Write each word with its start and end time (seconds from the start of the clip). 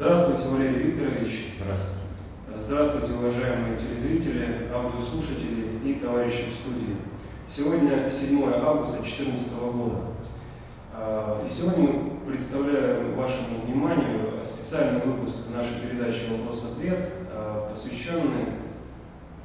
Здравствуйте, 0.00 0.48
Валерий 0.48 0.92
Викторович. 0.92 1.54
Здравствуйте. 1.60 2.02
Здравствуйте, 2.60 3.14
уважаемые 3.14 3.76
телезрители, 3.76 4.68
аудиослушатели 4.72 5.80
и 5.84 5.94
товарищи 5.94 6.44
в 6.48 6.54
студии. 6.54 6.98
Сегодня 7.48 8.08
7 8.08 8.44
августа 8.64 9.02
2014 9.02 9.54
года. 9.54 9.96
А, 10.94 11.44
и 11.44 11.50
сегодня 11.50 11.88
мы 11.88 12.30
представляем 12.30 13.16
вашему 13.16 13.62
вниманию 13.66 14.34
специальный 14.44 15.00
выпуск 15.04 15.50
нашей 15.52 15.80
передачи 15.80 16.30
«Вопрос-ответ», 16.30 17.08
а, 17.32 17.68
посвященный 17.68 18.44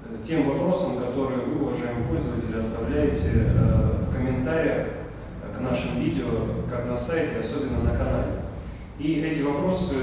э, 0.06 0.24
тем 0.24 0.48
вопросам, 0.48 0.98
которые 1.00 1.48
вы, 1.48 1.66
уважаемые 1.66 2.08
пользователи, 2.08 2.60
оставляете 2.60 3.48
э, 3.56 4.04
в 4.04 4.16
комментариях 4.16 4.86
к 5.58 5.60
нашим 5.60 6.00
видео, 6.00 6.30
как 6.70 6.86
на 6.86 6.96
сайте, 6.96 7.40
особенно 7.40 7.80
на 7.80 7.98
канале. 7.98 8.44
И 9.00 9.22
эти 9.22 9.42
вопросы 9.42 9.96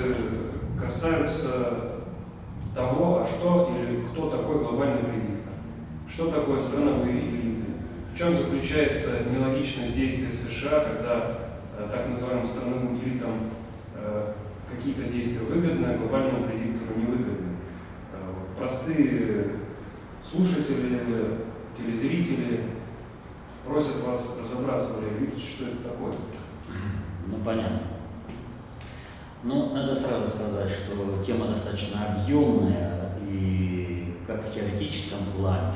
касаются 0.81 2.01
того, 2.75 3.23
а 3.23 3.27
что 3.27 3.77
или 3.77 4.07
кто 4.07 4.31
такой 4.31 4.61
глобальный 4.61 5.05
предиктор, 5.05 5.53
что 6.09 6.31
такое 6.31 6.61
страновые 6.61 7.21
элиты, 7.21 7.65
в 8.13 8.19
чем 8.19 8.37
заключается 8.37 9.11
нелогичность 9.31 9.95
действия 9.95 10.33
США, 10.33 10.81
когда 10.81 11.39
э, 11.79 11.89
так 11.91 12.09
называемым 12.09 12.47
страновым 12.47 13.01
элитам 13.01 13.51
э, 13.95 14.33
какие-то 14.71 15.05
действия 15.05 15.47
выгодны, 15.47 15.87
а 15.87 15.99
глобальному 15.99 16.45
предиктору 16.45 16.99
невыгодны. 16.99 17.57
Э, 18.13 18.59
простые 18.59 19.47
слушатели, 20.25 21.01
телезрители 21.77 22.61
просят 23.67 24.05
вас 24.05 24.37
разобраться, 24.41 24.95
Валерий 24.95 25.27
Викторович, 25.27 25.49
что 25.49 25.65
это 25.67 25.91
такое. 25.91 26.13
Ну, 27.27 27.37
понятно. 27.45 28.00
Ну, 29.43 29.73
надо 29.75 29.97
сразу 29.97 30.29
сказать, 30.29 30.69
что 30.69 31.25
тема 31.25 31.47
достаточно 31.47 31.99
объемная, 32.05 33.13
и 33.27 34.15
как 34.27 34.45
в 34.45 34.55
теоретическом 34.55 35.21
плане, 35.37 35.73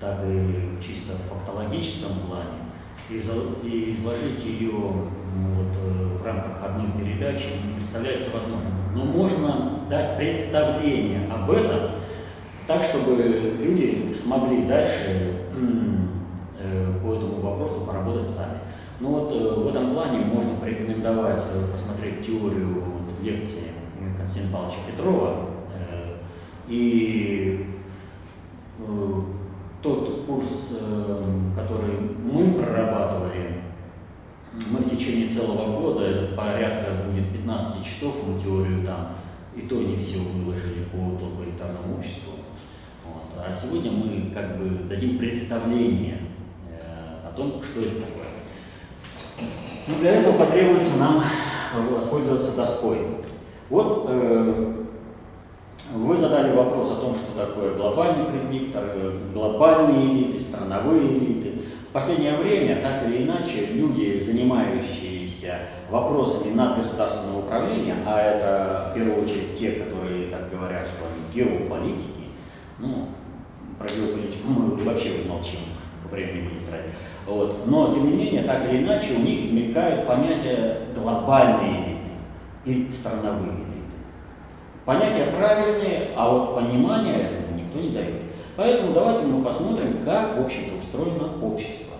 так 0.00 0.20
и 0.26 0.78
чисто 0.82 1.12
в 1.12 1.28
фактологическом 1.28 2.12
плане. 2.26 2.64
И 3.10 3.18
изложить 3.18 4.42
ее 4.42 4.70
вот, 4.70 5.72
э, 5.84 6.18
в 6.18 6.24
рамках 6.24 6.64
одной 6.64 6.92
передачи 6.92 7.48
не 7.66 7.76
представляется 7.76 8.30
возможным. 8.30 8.72
Но 8.94 9.04
можно 9.04 9.80
дать 9.90 10.16
представление 10.16 11.30
об 11.30 11.50
этом 11.50 11.90
так, 12.66 12.82
чтобы 12.82 13.56
люди 13.60 14.14
смогли 14.14 14.64
дальше 14.64 15.42
э, 16.58 16.92
по 17.02 17.14
этому 17.14 17.40
вопросу 17.40 17.84
поработать 17.86 18.30
сами. 18.30 18.58
Ну 19.00 19.08
вот 19.08 19.32
э, 19.32 19.60
в 19.60 19.68
этом 19.68 19.92
плане 19.92 20.20
можно 20.20 20.54
порекомендовать 20.60 21.42
посмотреть 21.72 22.24
теорию 22.24 22.84
лекции 23.22 23.74
Константина 24.16 24.52
Павловича 24.52 24.78
Петрова. 24.90 25.50
Э, 25.72 26.16
и 26.68 27.66
э, 28.78 29.20
тот 29.82 30.24
курс, 30.26 30.76
э, 30.80 31.24
который 31.54 31.98
мы 32.22 32.52
прорабатывали, 32.54 33.62
мы 34.70 34.78
в 34.78 34.88
течение 34.88 35.28
целого 35.28 35.80
года, 35.80 36.06
это 36.06 36.36
порядка 36.36 36.92
будет 37.06 37.32
15 37.32 37.84
часов, 37.84 38.14
мы 38.26 38.40
теорию 38.40 38.86
там 38.86 39.16
и 39.56 39.62
то 39.62 39.76
не 39.76 39.96
все 39.96 40.18
выложили 40.18 40.84
по 40.84 41.18
толпоэлитарному 41.18 41.98
обществу. 41.98 42.32
Вот. 43.04 43.44
А 43.44 43.52
сегодня 43.52 43.90
мы 43.90 44.30
как 44.32 44.58
бы 44.58 44.88
дадим 44.88 45.18
представление 45.18 46.18
о 47.24 47.32
том, 47.36 47.62
что 47.62 47.80
это 47.80 48.00
такое. 48.00 48.23
Но 49.86 49.98
для 49.98 50.16
этого 50.16 50.38
потребуется 50.38 50.96
нам 50.98 51.22
воспользоваться 51.90 52.56
доской. 52.56 52.98
Вот 53.68 54.06
э, 54.08 54.84
вы 55.92 56.16
задали 56.16 56.54
вопрос 56.54 56.90
о 56.90 57.00
том, 57.00 57.14
что 57.14 57.46
такое 57.46 57.74
глобальный 57.74 58.24
предиктор, 58.26 58.84
глобальные 59.32 60.06
элиты, 60.06 60.40
страновые 60.40 61.18
элиты. 61.18 61.52
В 61.88 61.92
последнее 61.92 62.36
время, 62.36 62.82
так 62.82 63.06
или 63.06 63.24
иначе, 63.24 63.66
люди, 63.72 64.20
занимающиеся 64.20 65.58
вопросами 65.90 66.52
надгосударственного 66.54 67.40
управления, 67.40 67.96
а 68.06 68.20
это 68.20 68.90
в 68.90 68.94
первую 68.94 69.22
очередь 69.22 69.54
те, 69.54 69.72
которые 69.72 70.26
так 70.28 70.50
говорят, 70.50 70.86
что 70.86 71.04
они 71.06 71.32
геополитики, 71.32 72.24
ну, 72.78 73.08
про 73.78 73.88
геополитику 73.88 74.48
мы 74.48 74.84
вообще 74.84 75.22
молчим, 75.28 75.60
времени 76.10 76.60
не 76.60 76.66
тратим. 76.66 76.90
Вот. 77.26 77.66
Но, 77.66 77.92
тем 77.92 78.10
не 78.10 78.16
менее, 78.16 78.42
так 78.42 78.70
или 78.70 78.82
иначе, 78.82 79.14
у 79.14 79.20
них 79.20 79.52
мелькают 79.52 80.06
понятия 80.06 80.78
глобальной 80.94 81.68
элиты 81.68 82.10
и 82.64 82.90
страновые 82.90 83.52
элиты. 83.52 83.74
Понятия 84.84 85.26
правильные, 85.36 86.10
а 86.16 86.30
вот 86.30 86.54
понимания 86.54 87.14
этому 87.14 87.56
никто 87.56 87.80
не 87.80 87.90
дает. 87.90 88.22
Поэтому 88.56 88.92
давайте 88.92 89.22
мы 89.22 89.42
посмотрим, 89.42 89.98
как, 90.04 90.36
в 90.36 90.44
общем-то, 90.44 90.76
устроено 90.76 91.44
общество. 91.44 91.94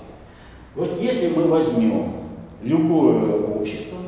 Вот 0.75 1.01
если 1.01 1.29
мы 1.29 1.45
возьмем 1.45 2.13
любое 2.63 3.41
общество, 3.43 3.99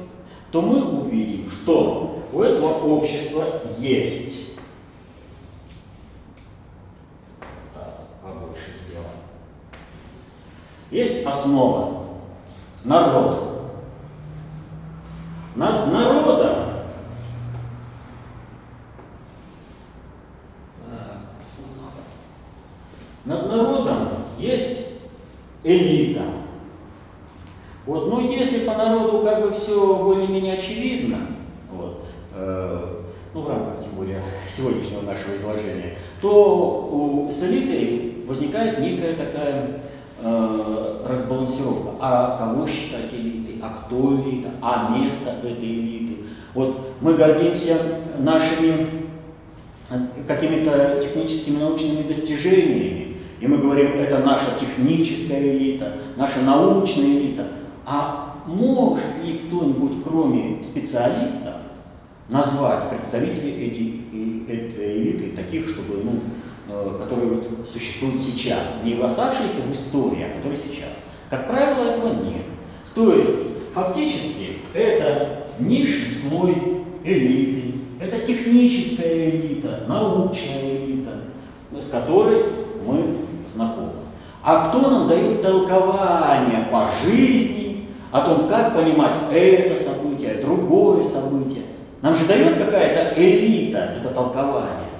то 0.50 0.62
мы 0.62 0.82
увидим, 0.82 1.50
что 1.50 2.22
у 2.32 2.40
этого 2.40 2.78
общества 2.86 3.44
есть 3.78 4.25
Есть 10.90 11.26
основа. 11.26 12.04
Народ. 12.84 13.42
Над 15.56 15.92
народом 15.92 16.66
над 23.26 23.48
народом 23.48 24.08
есть 24.38 24.86
элита. 25.62 26.22
Вот, 27.84 28.08
но 28.08 28.20
если 28.20 28.60
по 28.60 28.74
народу 28.74 29.22
как 29.22 29.42
бы 29.42 29.52
все 29.52 29.96
более-менее 29.96 30.54
очевидно, 30.54 31.18
вот, 31.70 32.04
э, 32.34 33.02
ну 33.34 33.42
в 33.42 33.48
рамках 33.48 33.82
тем 33.82 33.92
более 33.94 34.20
сегодняшнего 34.48 35.02
нашего 35.02 35.36
изложения, 35.36 35.96
то 36.20 36.88
у, 36.90 37.30
с 37.30 37.42
элитой 37.44 38.24
возникает 38.26 38.80
некая 38.80 39.14
такая 39.14 39.80
э, 40.18 41.06
разбалансировка. 41.08 41.90
А 42.00 42.36
кого 42.38 42.66
считать 42.66 43.12
элитой? 43.12 43.60
А 43.62 43.84
кто 43.84 44.14
элита? 44.20 44.50
А 44.62 44.96
место 44.96 45.30
этой 45.42 45.64
элиты? 45.64 46.16
Вот 46.54 46.96
мы 47.00 47.14
гордимся 47.14 47.76
нашими 48.18 48.86
э, 49.90 49.94
какими-то 50.26 51.00
техническими 51.02 51.58
научными 51.58 52.02
достижениями, 52.02 53.16
и 53.40 53.46
мы 53.46 53.58
говорим, 53.58 53.98
это 53.98 54.18
наша 54.18 54.46
техническая 54.58 55.40
элита, 55.40 55.92
наша 56.16 56.40
научная 56.40 57.04
элита. 57.04 57.46
А 57.84 58.42
может 58.46 59.04
ли 59.24 59.38
кто-нибудь, 59.38 60.02
кроме 60.04 60.62
специалистов, 60.62 61.54
назвать 62.28 62.88
представителей 62.88 63.52
эти, 63.52 64.50
этой 64.50 64.98
элиты 64.98 65.36
таких, 65.36 65.68
чтобы 65.68 66.02
ну, 66.02 66.12
Э, 66.12 66.35
которые 66.98 67.34
вот 67.34 67.68
существуют 67.70 68.20
сейчас, 68.20 68.74
не 68.84 68.94
оставшиеся 68.94 69.62
в 69.62 69.72
истории, 69.72 70.24
а 70.24 70.36
которые 70.36 70.58
сейчас. 70.58 70.96
Как 71.30 71.48
правило, 71.48 71.84
этого 71.84 72.22
нет. 72.24 72.44
То 72.94 73.12
есть, 73.12 73.36
фактически, 73.74 74.58
это 74.72 75.48
низший 75.58 76.12
слой 76.28 76.54
элиты, 77.04 77.78
это 78.00 78.26
техническая 78.26 79.30
элита, 79.30 79.84
научная 79.88 80.76
элита, 80.76 81.12
с 81.78 81.88
которой 81.88 82.44
мы 82.86 83.16
знакомы. 83.52 83.92
А 84.42 84.68
кто 84.68 84.88
нам 84.88 85.08
дает 85.08 85.42
толкование 85.42 86.68
по 86.70 86.88
жизни, 87.02 87.88
о 88.12 88.20
том, 88.20 88.48
как 88.48 88.74
понимать 88.74 89.16
это 89.32 89.82
событие, 89.82 90.34
другое 90.40 91.02
событие? 91.02 91.62
Нам 92.00 92.14
же 92.14 92.26
дает 92.26 92.56
какая-то 92.56 93.20
элита 93.20 93.94
это 93.98 94.08
толкование. 94.08 94.90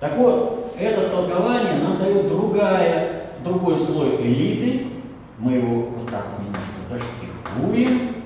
Так 0.00 0.16
вот, 0.16 0.67
это 0.78 1.10
толкование 1.10 1.74
нам 1.74 1.98
дает 1.98 2.28
другая, 2.28 3.26
другой 3.42 3.78
слой 3.78 4.16
элиты. 4.22 4.86
Мы 5.38 5.52
его 5.54 5.82
вот 5.82 6.10
так 6.10 6.26
немножко 6.38 6.68
заштрихуем. 6.88 8.24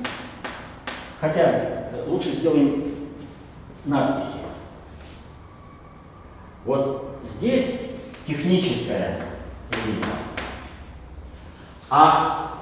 Хотя 1.21 1.89
лучше 2.07 2.31
сделаем 2.31 2.95
надписи. 3.85 4.39
Вот 6.65 7.21
здесь 7.25 7.81
техническая 8.27 9.21
элита. 9.71 10.09
А 11.91 12.59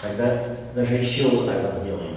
тогда 0.00 0.42
даже 0.74 0.94
еще 0.94 1.28
вот 1.28 1.46
так 1.46 1.62
вот 1.62 1.74
сделаем. 1.74 2.09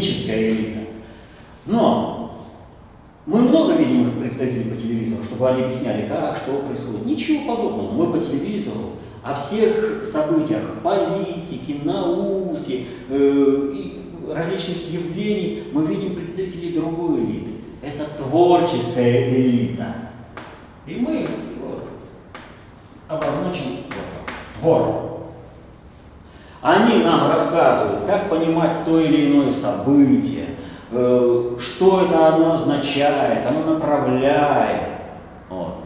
Техническая 0.00 0.50
элита. 0.50 0.80
Но 1.66 2.22
Мы 3.26 3.40
много 3.40 3.74
видим 3.74 4.06
их 4.08 4.20
представителей 4.20 4.70
по 4.70 4.76
телевизору, 4.76 5.24
чтобы 5.24 5.48
они 5.48 5.62
объясняли, 5.62 6.06
как, 6.06 6.36
что 6.36 6.58
происходит. 6.60 7.06
Ничего 7.06 7.56
подобного. 7.56 7.90
Мы 7.90 8.12
по 8.12 8.18
телевизору 8.18 8.92
о 9.24 9.34
всех 9.34 10.04
событиях 10.04 10.62
политики, 10.84 11.80
науки 11.82 12.86
э, 13.08 13.72
различных 14.32 14.88
явлений 14.92 15.64
мы 15.72 15.84
видим 15.86 16.14
представителей 16.14 16.72
другой 16.74 17.24
элиты. 17.24 17.50
Это 17.82 18.04
творческая 18.16 19.28
элита. 19.28 19.92
И 20.86 20.94
мы 20.94 21.26
вот, 21.60 21.88
обозначим 23.08 23.78
двор. 24.60 25.06
Они 26.62 27.02
нам 27.02 27.32
рассказывают, 27.32 28.06
как 28.06 28.30
понимать 28.30 28.75
то 28.86 29.00
или 29.00 29.26
иное 29.26 29.52
событие, 29.52 30.46
э, 30.90 31.56
что 31.58 32.02
это 32.02 32.34
оно 32.34 32.52
означает, 32.52 33.44
оно 33.44 33.74
направляет. 33.74 34.96
Вот. 35.50 35.80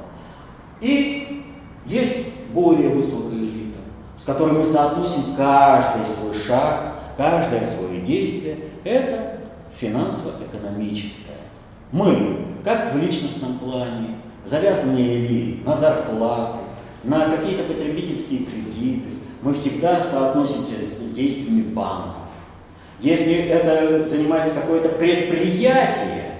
И 0.80 1.44
есть 1.86 2.26
более 2.52 2.90
высокая 2.90 3.38
элита, 3.38 3.78
с 4.16 4.24
которой 4.24 4.52
мы 4.52 4.64
соотносим 4.64 5.34
каждый 5.36 6.04
свой 6.04 6.34
шаг, 6.34 6.94
каждое 7.16 7.64
свое 7.64 8.00
действие. 8.00 8.56
Это 8.84 9.38
финансово-экономическое. 9.76 11.40
Мы, 11.90 12.46
как 12.62 12.92
в 12.92 12.98
личностном 12.98 13.58
плане, 13.58 14.16
завязанные 14.44 15.18
ли 15.26 15.62
на 15.64 15.74
зарплаты, 15.74 16.58
на 17.02 17.30
какие-то 17.30 17.64
потребительские 17.64 18.40
кредиты, 18.40 19.08
мы 19.42 19.54
всегда 19.54 20.02
соотносимся 20.02 20.84
с 20.84 21.00
действиями 21.14 21.62
банков. 21.62 22.19
Если 23.00 23.48
это 23.48 24.06
занимается 24.06 24.54
какое-то 24.54 24.90
предприятие, 24.90 26.34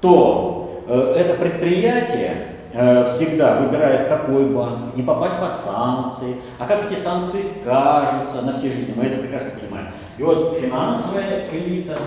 то 0.00 0.84
э, 0.86 1.14
это 1.18 1.34
предприятие 1.34 2.36
э, 2.72 3.04
всегда 3.06 3.56
выбирает 3.56 4.06
какой 4.06 4.46
банк, 4.46 4.94
не 4.94 5.02
попасть 5.02 5.36
под 5.40 5.56
санкции, 5.56 6.36
а 6.60 6.66
как 6.66 6.88
эти 6.88 6.96
санкции 6.96 7.40
скажутся 7.40 8.42
на 8.42 8.52
всей 8.52 8.70
жизни, 8.70 8.94
мы 8.94 9.06
это 9.06 9.16
прекрасно 9.16 9.50
понимаем. 9.58 9.88
И 10.16 10.22
вот 10.22 10.56
финансовая 10.60 11.50
элита, 11.50 11.98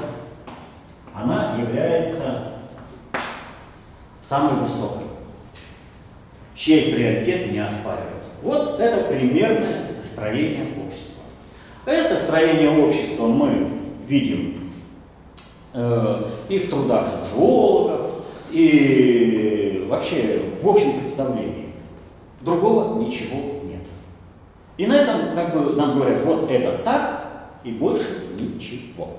она 1.14 1.56
является 1.60 2.54
самой 4.22 4.62
высокой, 4.62 5.04
чей 6.56 6.94
приоритет 6.94 7.52
не 7.52 7.60
оспаривается. 7.60 8.30
Вот 8.42 8.80
это 8.80 9.10
примерное 9.10 10.00
строение 10.02 10.68
общества. 10.86 11.24
Это 11.86 12.16
строение 12.16 12.70
общества 12.70 13.28
мы 13.28 13.77
видим 14.08 14.70
э, 15.74 16.24
и 16.50 16.60
в 16.60 16.70
трудах 16.70 17.08
социологов, 17.08 18.24
и 18.52 19.86
вообще 19.90 20.42
в 20.62 20.68
общем 20.68 21.00
представлении. 21.00 21.74
Другого 22.42 23.00
ничего 23.00 23.38
нет. 23.64 23.84
И 24.78 24.86
на 24.86 24.94
этом 24.94 25.36
как 25.36 25.54
бы 25.54 25.76
нам 25.76 25.96
говорят, 25.96 26.24
вот 26.24 26.50
это 26.50 26.84
так 26.84 27.50
и 27.64 27.72
больше 27.72 28.28
ничего. 28.40 29.18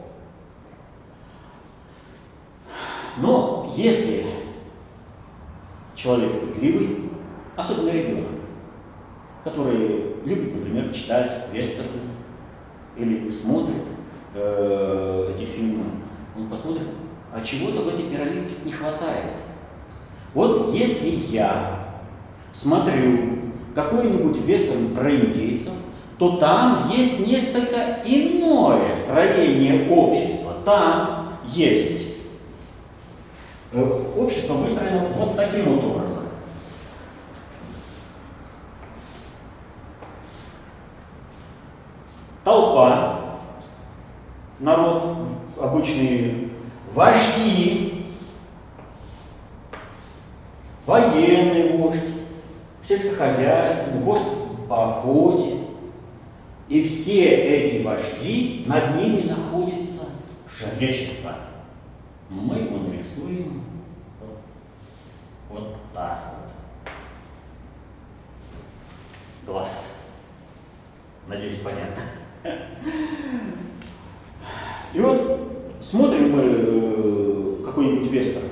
Но 3.19 3.75
если 3.77 4.25
человек 5.95 6.41
пытливый, 6.41 7.11
особенно 7.57 7.91
ребенок, 7.91 8.29
который 9.43 10.15
любит, 10.25 10.55
например, 10.55 10.93
читать 10.95 11.47
вестерны 11.53 12.01
или 12.97 13.29
смотрит 13.29 13.83
э, 14.35 15.33
эти 15.35 15.45
фильмы, 15.45 15.85
он 16.37 16.49
посмотрит, 16.49 16.89
а 17.33 17.41
чего-то 17.41 17.83
в 17.83 17.89
этой 17.89 18.05
пирамидке 18.05 18.55
не 18.65 18.73
хватает. 18.73 19.35
Вот 20.35 20.75
если 20.75 21.09
я 21.09 22.01
смотрю 22.53 23.39
какой-нибудь 23.75 24.39
вестерн 24.45 24.95
про 24.95 25.11
индейцев, 25.15 25.73
то 26.19 26.37
там 26.37 26.91
есть 26.93 27.27
несколько 27.27 28.01
иное 28.05 28.97
строение 28.97 29.89
общества. 29.91 30.55
Там 30.65 31.39
есть 31.47 32.09
Э, 33.71 34.03
общество 34.17 34.55
выстроено 34.55 35.09
вот 35.15 35.37
таким 35.37 35.77
вот 35.77 35.85
образом. 35.85 36.25
Толпа, 42.45 43.28
народ, 44.59 45.29
обычные 45.61 46.51
вожди, 46.93 48.07
военный 50.87 51.77
вождь, 51.77 52.01
сельскохозяйственный, 52.83 54.03
вождь 54.03 54.23
по 54.69 54.89
охоте. 54.89 55.55
И 56.69 56.83
все 56.83 57.25
эти 57.29 57.83
вожди, 57.83 58.65
над 58.67 58.97
ними 58.97 59.29
находится 59.29 60.03
жречество– 60.49 61.33
мы 62.29 62.59
его 62.59 62.79
нарисуем 62.79 63.65
вот, 65.49 65.77
так 65.95 66.35
вот. 66.35 66.93
Глаз. 69.47 69.95
Надеюсь, 71.27 71.61
понятно. 71.61 72.03
И 74.95 75.01
вот 75.01 75.41
смотрим 75.81 76.33
мы 76.33 76.43
э, 76.43 77.65
какой-нибудь 77.65 78.11
вестер, 78.11 78.43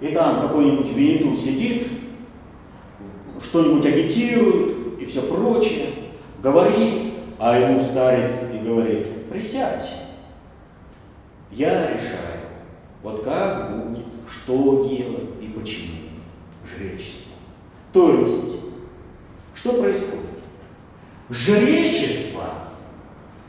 и 0.00 0.08
там 0.08 0.42
какой-нибудь 0.42 0.88
Винету 0.92 1.34
сидит, 1.34 1.88
что-нибудь 3.42 3.86
агитирует 3.86 5.00
и 5.00 5.04
все 5.06 5.22
прочее, 5.22 5.90
говорит, 6.42 7.14
а 7.38 7.58
ему 7.58 7.80
старец 7.80 8.32
и 8.52 8.66
говорит, 8.66 9.28
присядь, 9.30 9.90
я 11.50 11.92
решаю. 11.92 12.36
Вот 13.02 13.24
как 13.24 13.88
будет, 13.88 14.06
что 14.30 14.84
делать 14.88 15.30
и 15.40 15.46
почему 15.46 15.94
жречество. 16.66 17.32
То 17.92 18.20
есть, 18.20 18.56
что 19.54 19.80
происходит? 19.80 20.24
Жречество 21.30 22.44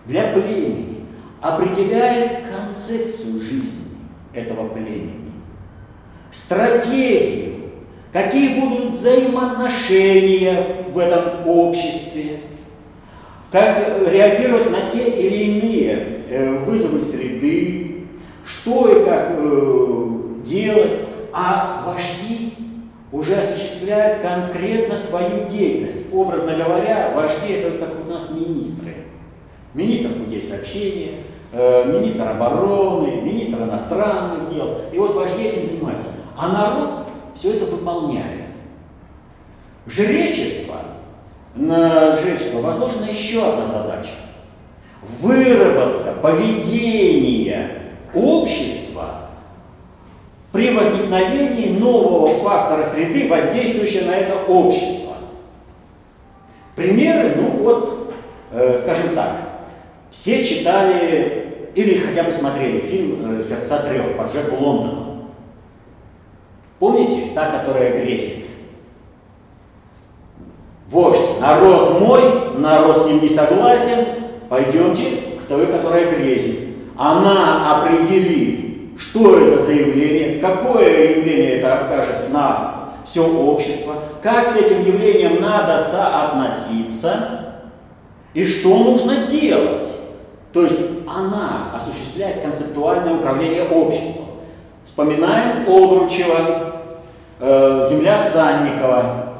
для 0.05 0.31
племени 0.31 0.86
определяет 1.41 2.45
концепцию 2.47 3.39
жизни 3.39 3.85
этого 4.33 4.67
племени, 4.69 5.31
стратегию, 6.31 7.56
какие 8.11 8.59
будут 8.59 8.94
взаимоотношения 8.94 10.63
в 10.91 10.97
этом 10.97 11.47
обществе, 11.47 12.41
как 13.51 13.77
реагировать 14.09 14.71
на 14.71 14.89
те 14.89 15.09
или 15.09 15.59
иные 15.59 16.23
э, 16.29 16.63
вызовы 16.63 16.99
среды, 16.99 18.07
что 18.45 18.89
и 18.89 19.06
как 19.06 19.31
э, 19.37 20.07
делать, 20.44 20.99
а 21.31 21.83
вожди 21.85 22.53
уже 23.11 23.35
осуществляют 23.35 24.21
конкретно 24.21 24.97
свою 24.97 25.47
деятельность. 25.47 26.11
Образно 26.11 26.56
говоря, 26.56 27.13
вожди 27.15 27.53
это 27.53 27.77
как 27.77 28.06
у 28.06 28.09
нас 28.09 28.29
министры. 28.31 28.94
Министр 29.73 30.09
путей 30.09 30.41
сообщения, 30.41 31.19
э, 31.51 31.85
министр 31.85 32.30
обороны, 32.30 33.21
министр 33.21 33.63
иностранных 33.63 34.54
дел. 34.54 34.81
И 34.92 34.97
вот 34.97 35.16
вожди 35.16 35.44
этим 35.44 35.66
занимаются. 35.66 36.07
А 36.35 36.49
народ 36.49 36.89
все 37.35 37.54
это 37.54 37.66
выполняет. 37.66 38.47
Жречество, 39.85 40.75
на 41.56 42.16
жречество 42.18 42.59
возложена 42.59 43.06
еще 43.06 43.47
одна 43.47 43.68
задача. 43.68 44.11
Выработка 45.21 46.13
поведения 46.21 47.94
общества 48.13 49.27
при 50.51 50.75
возникновении 50.75 51.77
нового 51.77 52.35
фактора 52.39 52.83
среды, 52.83 53.30
воздействующего 53.30 54.07
на 54.07 54.16
это 54.16 54.35
общество. 54.47 55.13
Примеры, 56.75 57.33
ну 57.37 57.63
вот, 57.63 58.13
э, 58.51 58.77
скажем 58.80 59.16
так, 59.16 59.46
все 60.09 60.44
читали 60.44 61.71
или 61.76 61.99
хотя 61.99 62.23
бы 62.23 62.31
смотрели 62.31 62.80
фильм 62.80 63.40
э, 63.40 63.44
«Сердца 63.44 63.80
трех» 63.80 64.18
по 64.18 64.23
Джеку 64.23 64.56
Лондону. 64.56 65.28
Помните? 66.80 67.31
Та, 67.33 67.52
которая 67.52 68.02
грезит. 68.02 68.45
Вождь, 70.90 71.40
народ 71.42 71.99
мой, 71.99 72.21
народ 72.57 72.97
с 72.99 73.06
ним 73.06 73.21
не 73.21 73.30
согласен, 73.30 74.06
пойдемте 74.49 75.37
к 75.40 75.44
той, 75.44 75.68
которая 75.68 76.09
грезит 76.11 76.68
она 76.97 77.78
определит, 77.78 78.99
что 78.99 79.37
это 79.37 79.64
за 79.64 79.71
явление, 79.71 80.40
какое 80.40 81.18
явление 81.18 81.59
это 81.59 81.81
окажет 81.81 82.31
на 82.31 82.90
все 83.06 83.26
общество, 83.26 83.95
как 84.21 84.47
с 84.47 84.56
этим 84.56 84.83
явлением 84.83 85.40
надо 85.40 85.78
соотноситься 85.78 87.61
и 88.33 88.44
что 88.44 88.78
нужно 88.80 89.28
делать. 89.28 89.87
То 90.54 90.63
есть 90.63 90.80
она 91.07 91.71
осуществляет 91.75 92.42
концептуальное 92.42 93.16
управление 93.16 93.63
обществом. 93.63 94.25
Вспоминаем 94.85 95.68
Обручева, 95.68 96.81
э, 97.39 97.85
земля 97.89 98.18
Санникова. 98.18 99.33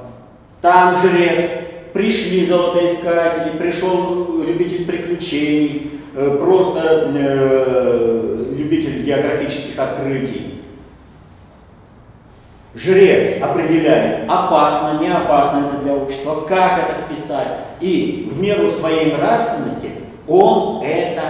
Там 0.62 0.94
жрец, 0.94 1.50
пришли 1.94 2.46
золотоискатели, 2.46 3.58
пришел 3.58 4.44
любитель 4.44 4.86
приключений, 4.86 5.92
э, 6.16 6.38
просто 6.40 7.12
э, 7.14 8.54
любитель 8.58 9.04
географических 9.04 9.80
открытий. 9.80 10.62
Жрец 12.76 13.42
определяет, 13.42 14.30
опасно, 14.30 15.00
не 15.02 15.08
опасно 15.08 15.66
это 15.68 15.82
для 15.82 15.94
общества, 15.94 16.42
как 16.48 16.78
это 16.78 16.94
вписать. 17.06 17.48
И 17.80 18.30
в 18.32 18.40
меру 18.40 18.70
своей 18.70 19.12
нравственности 19.14 19.90
он 20.28 20.84
это 20.84 21.22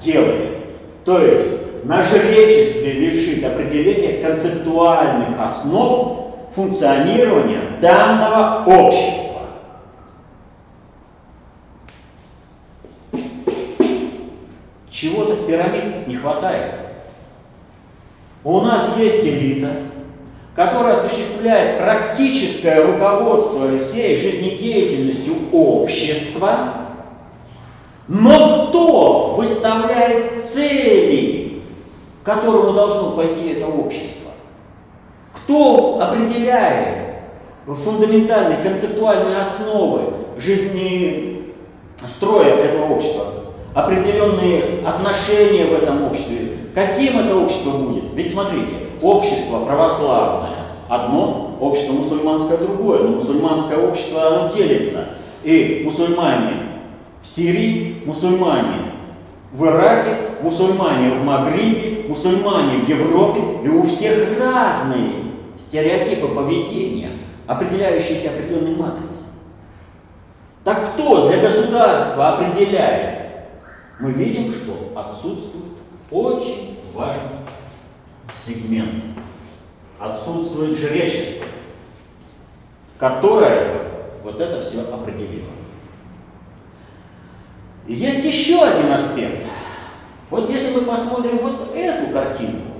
делает. 0.00 0.58
То 1.04 1.18
есть 1.24 1.84
на 1.84 2.02
жречестве 2.02 2.92
лежит 2.92 3.44
определение 3.44 4.22
концептуальных 4.22 5.40
основ 5.40 6.34
функционирования 6.54 7.60
данного 7.80 8.64
общества. 8.66 9.42
Чего-то 14.90 15.34
в 15.34 15.46
пирамидках 15.46 16.06
не 16.06 16.16
хватает. 16.16 16.74
У 18.42 18.60
нас 18.60 18.96
есть 18.96 19.24
элита, 19.24 19.72
которая 20.54 20.94
осуществляет 20.96 21.78
практическое 21.78 22.82
руководство 22.82 23.68
всей 23.76 24.16
жизнедеятельностью 24.16 25.34
общества, 25.52 26.85
но 28.08 28.66
кто 28.68 29.34
выставляет 29.36 30.44
цели, 30.44 31.62
к 32.22 32.26
которому 32.26 32.72
должно 32.72 33.12
пойти 33.12 33.50
это 33.50 33.66
общество? 33.66 34.30
Кто 35.32 36.00
определяет 36.00 37.06
фундаментальные 37.66 38.62
концептуальные 38.62 39.38
основы 39.38 40.02
жизни 40.38 41.52
строя 42.04 42.54
этого 42.54 42.94
общества? 42.94 43.24
Определенные 43.74 44.86
отношения 44.86 45.66
в 45.66 45.74
этом 45.74 46.04
обществе. 46.04 46.52
Каким 46.74 47.18
это 47.18 47.36
общество 47.36 47.70
будет? 47.70 48.04
Ведь 48.14 48.30
смотрите, 48.30 48.72
общество 49.02 49.64
православное 49.64 50.66
одно, 50.88 51.56
общество 51.60 51.94
мусульманское 51.94 52.58
другое, 52.58 53.00
но 53.00 53.08
мусульманское 53.16 53.78
общество 53.78 54.28
оно 54.28 54.50
делится. 54.50 55.08
И 55.42 55.82
мусульмане 55.84 56.65
в 57.26 57.28
Сирии, 57.28 58.02
мусульмане 58.06 58.92
в 59.52 59.66
Ираке, 59.66 60.16
мусульмане 60.42 61.10
в 61.10 61.24
Магрибе, 61.24 62.08
мусульмане 62.08 62.78
в 62.78 62.88
Европе, 62.88 63.40
и 63.64 63.68
у 63.68 63.82
всех 63.84 64.38
разные 64.38 65.10
стереотипы 65.58 66.28
поведения, 66.28 67.10
определяющиеся 67.48 68.30
определенной 68.30 68.76
матрицей. 68.76 69.26
Так 70.62 70.94
кто 70.94 71.28
для 71.28 71.38
государства 71.38 72.36
определяет? 72.36 73.26
Мы 73.98 74.12
видим, 74.12 74.52
что 74.52 74.92
отсутствует 74.94 75.78
очень 76.12 76.78
важный 76.94 77.40
сегмент. 78.46 79.02
Отсутствует 79.98 80.78
жречество, 80.78 81.46
которое 82.98 83.82
вот 84.22 84.40
это 84.40 84.60
все 84.60 84.82
определило. 84.82 85.55
Есть 87.86 88.24
еще 88.24 88.62
один 88.62 88.92
аспект. 88.92 89.44
Вот 90.30 90.50
если 90.50 90.74
мы 90.74 90.82
посмотрим 90.82 91.38
вот 91.38 91.72
эту 91.74 92.12
картинку, 92.12 92.72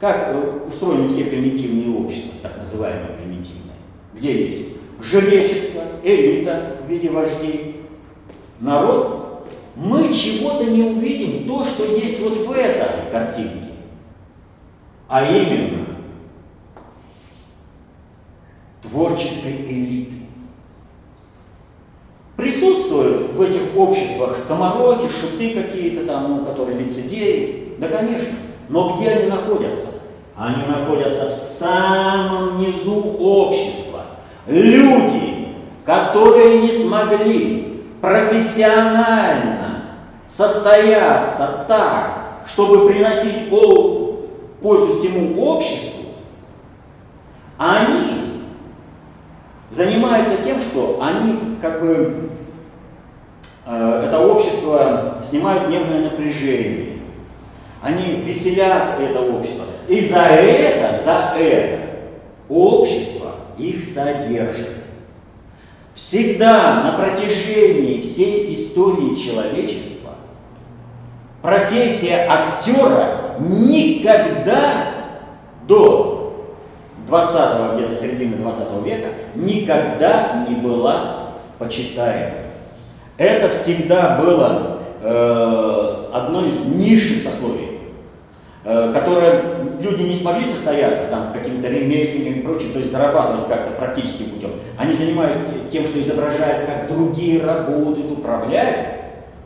как 0.00 0.30
э, 0.30 0.60
устроены 0.66 1.06
все 1.08 1.24
примитивные 1.24 1.96
общества, 1.96 2.32
так 2.42 2.56
называемые 2.58 3.16
примитивные, 3.16 3.76
где 4.14 4.46
есть 4.46 4.68
жречество, 5.00 5.82
элита 6.02 6.78
в 6.84 6.90
виде 6.90 7.10
вождей, 7.10 7.82
народ, 8.58 9.46
мы 9.76 10.12
чего-то 10.12 10.64
не 10.64 10.82
увидим 10.82 11.46
то, 11.46 11.64
что 11.64 11.84
есть 11.84 12.20
вот 12.20 12.46
в 12.46 12.52
этой 12.52 13.10
картинке. 13.12 13.68
А 15.08 15.24
именно 15.24 15.86
творческой 18.82 19.52
элиты. 19.68 20.19
Присутствуют 22.40 23.34
в 23.34 23.42
этих 23.42 23.76
обществах 23.76 24.34
скоморохи, 24.34 25.08
шуты 25.08 25.50
какие-то 25.50 26.06
там, 26.06 26.38
ну, 26.38 26.44
которые 26.46 26.78
лицедеи. 26.78 27.74
Да, 27.76 27.88
конечно. 27.88 28.30
Но 28.70 28.96
где 28.96 29.10
они 29.10 29.28
находятся? 29.28 29.88
Они 30.34 30.62
находятся 30.66 31.30
в 31.30 31.34
самом 31.34 32.62
низу 32.62 33.14
общества. 33.18 34.04
Люди, 34.46 35.48
которые 35.84 36.62
не 36.62 36.72
смогли 36.72 37.82
профессионально 38.00 39.82
состояться 40.26 41.66
так, 41.68 42.44
чтобы 42.46 42.88
приносить 42.88 43.50
пользу 43.50 44.94
всему 44.94 45.42
обществу, 45.44 46.06
они 47.58 48.46
занимаются 49.70 50.42
тем, 50.42 50.58
что 50.58 51.00
они 51.02 51.58
как 51.60 51.82
бы 51.82 52.29
это 53.70 54.18
общество 54.18 55.18
снимают 55.22 55.68
нервное 55.68 56.10
напряжение. 56.10 56.98
Они 57.82 58.22
веселят 58.24 59.00
это 59.00 59.20
общество. 59.20 59.64
И 59.88 60.00
за 60.00 60.20
это, 60.20 60.96
за 61.02 61.34
это 61.38 61.80
общество 62.48 63.32
их 63.58 63.82
содержит. 63.82 64.76
Всегда 65.94 66.82
на 66.82 66.92
протяжении 66.92 68.00
всей 68.00 68.52
истории 68.52 69.14
человечества 69.14 69.90
профессия 71.42 72.26
актера 72.28 73.36
никогда 73.38 74.94
до 75.66 76.56
20 77.06 77.74
где-то 77.76 77.94
середины 77.94 78.36
20 78.36 78.84
века 78.84 79.08
никогда 79.34 80.46
не 80.48 80.54
была 80.54 81.32
почитаема. 81.58 82.49
Это 83.20 83.50
всегда 83.50 84.16
было 84.18 84.78
э, 85.02 85.82
одно 86.10 86.46
из 86.46 86.64
низших 86.64 87.22
сословий, 87.22 87.80
э, 88.64 88.92
которое 88.94 89.42
люди 89.78 90.04
не 90.04 90.14
смогли 90.14 90.46
состояться 90.46 91.02
там 91.10 91.30
какими-то 91.34 91.68
ремесленниками 91.68 92.38
и 92.38 92.42
прочим, 92.42 92.72
то 92.72 92.78
есть 92.78 92.90
зарабатывать 92.90 93.46
как-то 93.46 93.72
практическим 93.72 94.30
путем. 94.30 94.52
Они 94.78 94.94
занимаются 94.94 95.38
тем, 95.70 95.84
что 95.84 96.00
изображают, 96.00 96.66
как 96.66 96.88
другие 96.88 97.44
работают, 97.44 98.10
управляют. 98.10 98.88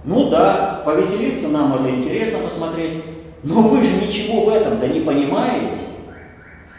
Ну 0.05 0.31
да, 0.31 0.83
повеселиться 0.87 1.49
нам 1.49 1.75
это 1.75 1.93
интересно 1.93 2.39
посмотреть, 2.39 3.03
но 3.43 3.61
вы 3.61 3.83
же 3.83 3.91
ничего 4.01 4.45
в 4.45 4.51
этом-то 4.51 4.87
не 4.87 5.01
понимаете. 5.01 5.83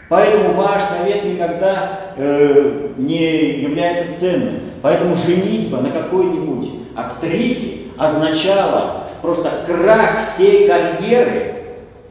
Поэтому 0.08 0.54
ваш 0.54 0.80
совет 0.82 1.24
никогда 1.24 2.14
э, 2.16 2.88
не 2.96 3.60
является 3.60 4.18
ценным. 4.18 4.60
Поэтому 4.86 5.16
женитьба 5.16 5.78
на 5.78 5.90
какой-нибудь 5.90 6.70
актрисе 6.94 7.78
означала 7.98 9.08
просто 9.20 9.50
крах 9.66 10.20
всей 10.24 10.68
карьеры 10.68 11.64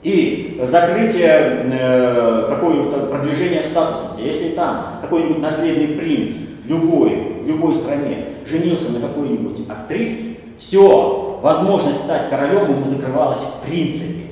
и 0.04 0.60
закрытие 0.62 1.68
э, 1.72 2.48
какого-то 2.50 3.06
продвижения 3.06 3.62
в 3.62 3.66
статусности. 3.66 4.20
Если 4.28 4.50
там 4.50 5.00
какой-нибудь 5.00 5.40
наследный 5.40 5.88
принц 5.88 6.32
любой, 6.68 7.38
в 7.44 7.48
любой 7.48 7.76
стране 7.76 8.26
женился 8.46 8.92
на 8.92 9.00
какой-нибудь 9.00 9.70
актрисе, 9.70 10.36
все, 10.58 11.40
возможность 11.42 12.04
стать 12.04 12.30
королем 12.30 12.72
ему 12.72 12.86
закрывалась 12.86 13.40
в 13.40 13.66
принципе. 13.66 14.24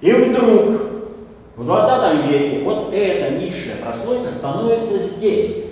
И 0.00 0.12
вдруг 0.12 0.80
в 1.56 1.64
20 1.64 2.30
веке 2.30 2.60
вот 2.62 2.94
эта 2.94 3.34
низшая 3.34 3.78
прослойка 3.82 4.30
становится 4.30 4.96
здесь. 4.98 5.64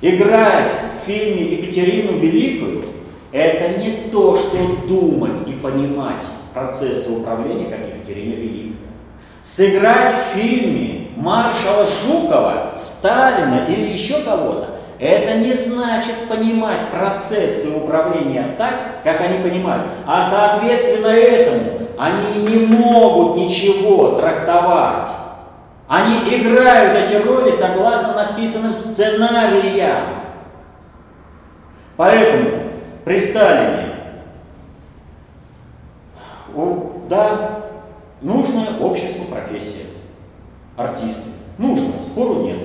Играть 0.00 0.70
в 0.70 1.06
фильме 1.06 1.42
Екатерину 1.42 2.18
Великую– 2.18 2.84
это 3.32 3.80
не 3.80 4.10
то, 4.12 4.36
что 4.36 4.56
думать 4.86 5.40
и 5.48 5.52
понимать 5.52 6.24
процессы 6.54 7.10
управления, 7.10 7.68
как 7.68 7.80
Екатерина 7.80 8.34
Великая. 8.34 8.76
Сыграть 9.42 10.12
в 10.12 10.38
фильме 10.38 11.08
маршала 11.16 11.84
Жукова, 11.84 12.74
Сталина 12.76 13.66
или 13.68 13.92
еще 13.92 14.22
кого-то– 14.22 14.78
это 15.00 15.38
не 15.38 15.52
значит 15.52 16.28
понимать 16.28 16.90
процессы 16.92 17.70
управления 17.70 18.54
так, 18.56 19.02
как 19.02 19.20
они 19.20 19.38
понимают, 19.38 19.86
а 20.06 20.28
соответственно 20.28 21.08
этому 21.08 21.72
они 21.98 22.48
не 22.48 22.66
могут 22.66 23.36
ничего 23.36 24.12
трактовать. 24.12 25.08
Они 25.88 26.18
играют 26.18 26.98
эти 26.98 27.16
роли 27.16 27.50
согласно 27.50 28.14
написанным 28.14 28.74
сценариям. 28.74 30.20
Поэтому 31.96 32.50
при 33.06 33.18
Сталине, 33.18 33.94
да, 37.08 37.64
нужная 38.20 38.76
обществу 38.80 39.24
профессия. 39.24 39.86
Артисты. 40.76 41.30
Нужно, 41.56 41.94
спору 42.04 42.44
нет. 42.44 42.58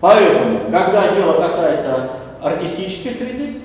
Поэтому, 0.00 0.70
когда 0.70 1.14
дело 1.14 1.40
касается 1.40 2.10
артистической 2.42 3.12
среды, 3.12 3.60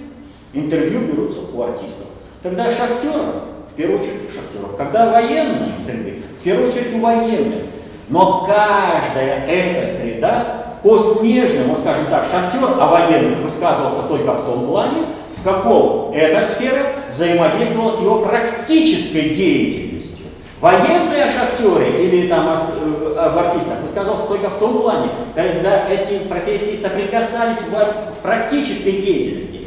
интервью 0.53 1.01
берутся 1.01 1.39
у 1.53 1.61
артистов. 1.61 2.07
Когда 2.41 2.69
шахтеров, 2.69 3.43
в 3.71 3.75
первую 3.75 3.99
очередь 3.99 4.29
у 4.29 4.33
шахтеров. 4.33 4.77
Когда 4.77 5.11
военные 5.11 5.77
среды, 5.77 6.21
в 6.39 6.43
первую 6.43 6.69
очередь 6.69 6.93
у 6.93 6.99
военных. 6.99 7.74
Но 8.09 8.45
каждая 8.45 9.45
эта 9.47 9.87
среда 9.87 10.65
по 10.83 10.97
смежным, 10.99 11.69
вот 11.69 11.79
скажем 11.79 12.05
так, 12.11 12.25
шахтер 12.29 12.63
о 12.63 12.87
военных 12.87 13.39
высказывался 13.39 14.03
только 14.03 14.33
в 14.33 14.45
том 14.45 14.67
плане, 14.67 15.05
в 15.35 15.43
каком 15.43 16.11
эта 16.13 16.45
сфера 16.45 16.87
взаимодействовала 17.11 17.91
с 17.91 17.99
его 17.99 18.19
практической 18.19 19.29
деятельностью. 19.29 20.25
Военные 20.61 21.23
о 21.25 21.31
шахтере 21.31 22.05
или 22.05 22.27
там 22.27 22.47
э, 22.47 23.15
об 23.17 23.37
артистах 23.37 23.81
высказывался 23.81 24.27
только 24.27 24.49
в 24.49 24.59
том 24.59 24.81
плане, 24.81 25.09
когда 25.33 25.87
эти 25.87 26.19
профессии 26.27 26.75
соприкасались 26.75 27.57
в 27.57 28.21
практической 28.21 28.91
деятельности. 28.91 29.61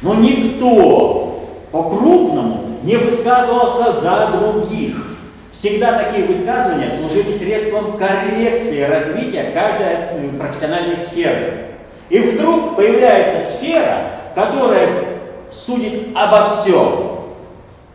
Но 0.00 0.14
никто 0.14 1.44
по-крупному 1.70 2.78
не 2.82 2.96
высказывался 2.96 3.92
за 4.00 4.30
других. 4.32 5.17
Всегда 5.58 5.98
такие 5.98 6.24
высказывания 6.24 6.88
служили 6.88 7.32
средством 7.32 7.98
коррекции 7.98 8.82
развития 8.82 9.50
каждой 9.52 10.38
профессиональной 10.38 10.94
сферы. 10.94 11.70
И 12.10 12.20
вдруг 12.20 12.76
появляется 12.76 13.44
сфера, 13.44 14.12
которая 14.36 15.18
судит 15.50 16.14
обо 16.14 16.44
всем. 16.44 16.86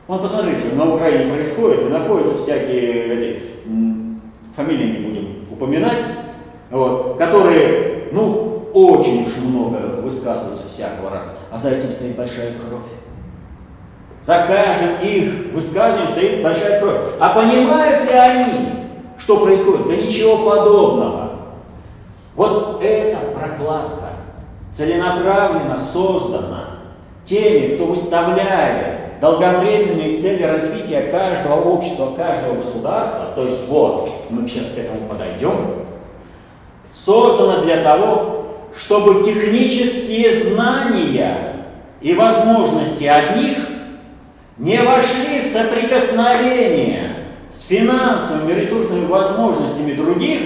Вон 0.07 0.21
посмотрите, 0.21 0.75
на 0.75 0.93
Украине 0.93 1.31
происходит, 1.31 1.83
и 1.83 1.89
находятся 1.89 2.37
всякие 2.37 3.13
эти, 3.13 3.39
фамилии 4.53 4.97
не 4.97 5.07
будем 5.07 5.47
упоминать, 5.49 5.99
вот, 6.69 7.17
которые, 7.17 8.09
ну, 8.11 8.67
очень 8.73 9.23
уж 9.23 9.37
много 9.37 10.01
высказываются 10.01 10.67
всякого 10.67 11.11
разного, 11.11 11.37
а 11.49 11.57
за 11.57 11.69
этим 11.69 11.93
стоит 11.93 12.17
большая 12.17 12.51
кровь. 12.67 12.83
За 14.23 14.45
каждым 14.47 15.01
их 15.01 15.51
высказыванием 15.53 16.09
стоит 16.09 16.43
большая 16.43 16.79
кровь. 16.79 16.95
А 17.19 17.29
понимают 17.29 18.09
ли 18.09 18.17
они, 18.17 18.69
что 19.17 19.37
происходит? 19.37 19.89
Да 19.89 19.95
ничего 19.97 20.49
подобного. 20.49 21.31
Вот 22.35 22.81
эта 22.81 23.17
прокладка 23.37 24.11
целенаправленно 24.71 25.77
создана 25.77 26.79
теми, 27.25 27.75
кто 27.75 27.85
выставляет 27.85 29.19
долговременные 29.19 30.15
цели 30.15 30.43
развития 30.43 31.03
каждого 31.11 31.61
общества, 31.61 32.13
каждого 32.17 32.55
государства, 32.55 33.27
то 33.35 33.45
есть 33.45 33.67
вот, 33.67 34.09
мы 34.29 34.47
сейчас 34.47 34.71
к 34.71 34.77
этому 34.77 35.07
подойдем, 35.07 35.85
создана 36.93 37.61
для 37.61 37.83
того, 37.83 38.45
чтобы 38.75 39.23
технические 39.23 40.43
знания 40.43 41.67
и 42.01 42.13
возможности 42.15 43.05
одних 43.05 43.57
не 44.57 44.77
вошли 44.81 45.41
в 45.41 45.51
соприкосновение 45.51 47.15
с 47.49 47.61
финансовыми 47.67 48.59
ресурсными 48.59 49.05
возможностями 49.05 49.93
других, 49.93 50.41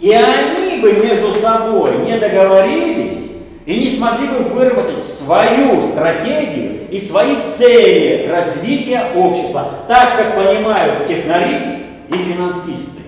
и 0.00 0.12
они 0.12 0.80
бы 0.80 0.92
между 0.92 1.32
собой 1.32 1.98
не 2.06 2.18
договорились 2.18 3.32
и 3.66 3.80
не 3.80 3.88
смогли 3.88 4.28
бы 4.28 4.38
выработать 4.44 5.04
свою 5.04 5.80
стратегию 5.82 6.88
и 6.90 6.98
свои 6.98 7.36
цели 7.42 8.28
развития 8.28 9.12
общества, 9.14 9.70
так 9.88 10.16
как 10.16 10.36
понимают 10.36 11.06
технари 11.06 11.84
и 12.08 12.14
финансисты. 12.14 13.02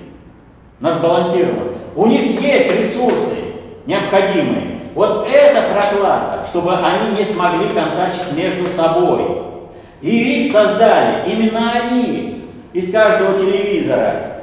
На 0.81 0.90
сбалансированном. 0.90 1.75
У 1.95 2.07
них 2.07 2.40
есть 2.40 2.71
ресурсы 2.79 3.37
необходимые. 3.87 4.81
Вот 4.95 5.29
эта 5.31 5.73
прокладка, 5.73 6.47
чтобы 6.49 6.75
они 6.75 7.19
не 7.19 7.25
смогли 7.25 7.69
контачить 7.75 8.33
между 8.35 8.66
собой. 8.66 9.50
И 10.03 10.45
их 10.45 10.53
создали 10.53 11.31
именно 11.31 11.73
они 11.73 12.45
из 12.73 12.91
каждого 12.91 13.39
телевизора. 13.39 14.43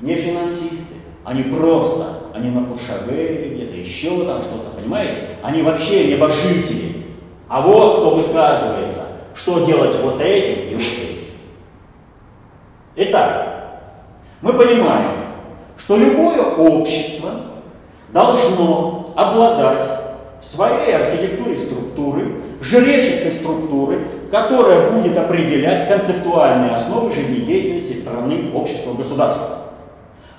Не 0.00 0.14
финансисты, 0.14 0.94
они 1.24 1.42
просто, 1.44 2.30
они 2.34 2.50
на 2.50 2.64
Куршавеле 2.64 3.46
или 3.46 3.54
где-то 3.54 3.76
еще 3.76 4.24
там 4.24 4.40
что-то, 4.40 4.70
понимаете? 4.76 5.14
Они 5.42 5.62
вообще 5.62 6.12
небожители. 6.12 7.04
А 7.48 7.62
вот 7.62 7.98
кто 7.98 8.10
высказывается, 8.14 9.06
что 9.34 9.64
делать 9.64 9.96
вот 10.00 10.20
этим 10.20 10.68
и 10.68 10.74
вот 10.74 10.82
этим. 10.82 11.28
Итак, 12.94 13.48
мы 14.40 14.52
понимаем, 14.52 15.12
что 15.76 15.96
любое 15.96 16.42
общество 16.42 17.30
должно 18.12 19.12
обладать 19.16 19.88
в 20.40 20.44
своей 20.44 20.94
архитектуре 20.94 21.56
структуры, 21.56 22.42
жреческой 22.60 23.32
структуры, 23.32 23.98
которая 24.30 24.90
будет 24.90 25.16
определять 25.16 25.88
концептуальные 25.88 26.72
основы 26.72 27.10
жизнедеятельности 27.10 27.94
страны, 27.94 28.50
общества, 28.54 28.92
государства. 28.92 29.58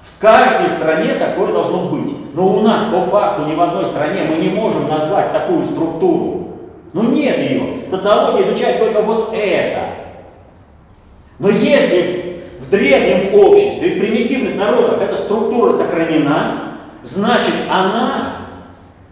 В 0.02 0.22
каждой 0.22 0.70
стране 0.70 1.16
такое 1.16 1.54
должно 1.54 1.90
быть. 1.90 2.14
Но 2.34 2.48
у 2.48 2.62
нас 2.62 2.84
по 2.92 3.02
факту 3.02 3.46
ни 3.46 3.56
в 3.56 3.62
одной 3.62 3.86
стране 3.86 4.24
мы 4.24 4.36
не 4.36 4.50
можем 4.50 4.88
назвать 4.88 5.32
такую 5.32 5.64
структуру. 5.66 6.50
Ну 6.94 7.04
нет 7.04 7.38
ее. 7.38 7.88
Социология 7.90 8.48
изучает 8.48 8.80
только 8.80 9.02
вот 9.02 9.34
это. 9.34 9.80
Но 11.40 11.50
если 11.50 12.44
в 12.60 12.70
древнем 12.70 13.34
обществе, 13.34 13.96
в 13.96 14.00
примитивных 14.00 14.56
народах 14.56 15.02
эта 15.02 15.16
структура 15.16 15.72
сохранена, 15.72 16.74
значит 17.02 17.54
она 17.72 18.36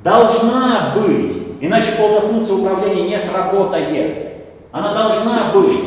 должна 0.04 0.94
быть, 0.96 1.34
иначе 1.62 1.88
полная 1.98 2.22
функция 2.22 2.56
управления 2.56 3.10
не 3.10 3.18
сработает. 3.18 4.27
Она 4.72 4.94
должна 4.94 5.52
быть. 5.54 5.84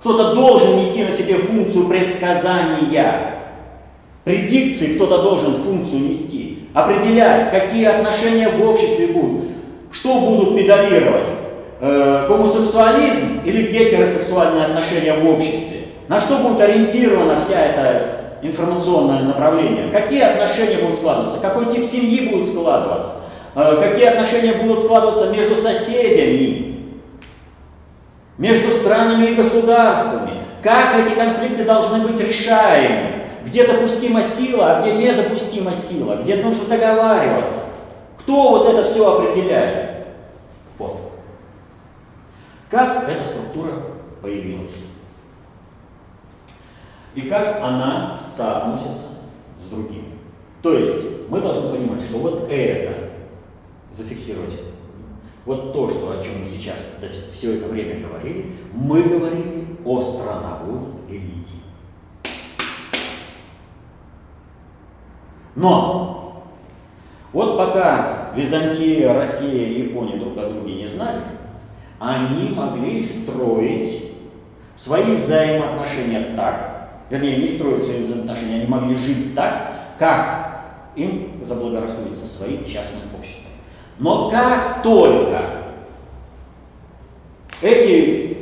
Кто-то 0.00 0.34
должен 0.34 0.76
нести 0.76 1.04
на 1.04 1.10
себе 1.10 1.34
функцию 1.34 1.88
предсказания. 1.88 3.34
Предикции 4.24 4.94
кто-то 4.94 5.22
должен 5.22 5.62
функцию 5.62 6.02
нести. 6.02 6.68
Определять, 6.74 7.50
какие 7.50 7.86
отношения 7.86 8.48
в 8.48 8.68
обществе 8.68 9.08
будут. 9.08 9.48
Что 9.90 10.20
будут 10.20 10.56
педалировать? 10.56 11.28
Э, 11.80 12.26
гомосексуализм 12.28 13.40
или 13.44 13.72
гетеросексуальные 13.72 14.66
отношения 14.66 15.14
в 15.14 15.28
обществе? 15.28 15.78
На 16.08 16.20
что 16.20 16.38
будет 16.38 16.60
ориентирована 16.60 17.40
вся 17.40 17.60
эта 17.60 18.18
информационное 18.42 19.22
направление, 19.22 19.90
какие 19.92 20.22
отношения 20.22 20.78
будут 20.78 20.96
складываться, 20.96 21.38
какой 21.38 21.66
тип 21.66 21.84
семьи 21.84 22.28
будет 22.28 22.48
складываться, 22.48 23.12
э, 23.54 23.78
какие 23.80 24.06
отношения 24.06 24.52
будут 24.54 24.84
складываться 24.84 25.30
между 25.30 25.56
соседями, 25.56 26.77
между 28.38 28.72
странами 28.72 29.26
и 29.26 29.34
государствами, 29.34 30.40
как 30.62 30.96
эти 30.96 31.14
конфликты 31.14 31.64
должны 31.64 32.06
быть 32.06 32.18
решаемы, 32.18 33.26
где 33.44 33.66
допустима 33.66 34.22
сила, 34.22 34.78
а 34.78 34.80
где 34.80 34.94
недопустима 34.94 35.72
сила, 35.72 36.16
где 36.22 36.36
нужно 36.36 36.66
договариваться. 36.66 37.60
Кто 38.18 38.50
вот 38.50 38.68
это 38.68 38.88
все 38.88 39.18
определяет? 39.18 40.06
Вот. 40.78 41.12
Как 42.70 43.08
эта 43.08 43.24
структура 43.24 43.72
появилась? 44.22 44.84
и 47.18 47.22
как 47.22 47.60
она 47.60 48.20
соотносится 48.34 49.08
с 49.60 49.68
другими. 49.68 50.12
То 50.62 50.72
есть 50.74 51.28
мы 51.28 51.40
должны 51.40 51.70
понимать, 51.70 52.02
что 52.02 52.18
вот 52.18 52.46
это 52.48 53.10
зафиксировать. 53.92 54.54
Вот 55.48 55.72
то, 55.72 55.88
что, 55.88 56.10
о 56.10 56.22
чем 56.22 56.40
мы 56.40 56.44
сейчас 56.44 56.76
все 57.32 57.54
это 57.56 57.68
время 57.68 58.06
говорили, 58.06 58.52
мы 58.74 59.02
говорили 59.04 59.64
о 59.82 59.98
страновой 59.98 60.80
элите. 61.08 61.54
Но 65.56 66.44
вот 67.32 67.56
пока 67.56 68.30
Византия, 68.36 69.14
Россия 69.14 69.68
и 69.68 69.84
Япония 69.84 70.18
друг 70.18 70.36
о 70.36 70.50
друге 70.50 70.74
не 70.74 70.86
знали, 70.86 71.22
они 71.98 72.50
могли 72.50 73.02
строить 73.02 74.04
свои 74.76 75.16
взаимоотношения 75.16 76.34
так, 76.36 76.90
вернее, 77.08 77.38
не 77.38 77.46
строить 77.46 77.84
свои 77.84 78.02
взаимоотношения, 78.02 78.56
они 78.56 78.66
могли 78.66 78.94
жить 78.94 79.34
так, 79.34 79.72
как 79.98 80.92
им 80.94 81.42
заблагорассудится 81.42 82.26
своим 82.26 82.66
частным 82.66 83.00
обществом. 83.00 83.07
Но 83.98 84.30
как 84.30 84.82
только 84.82 85.64
эти 87.60 88.36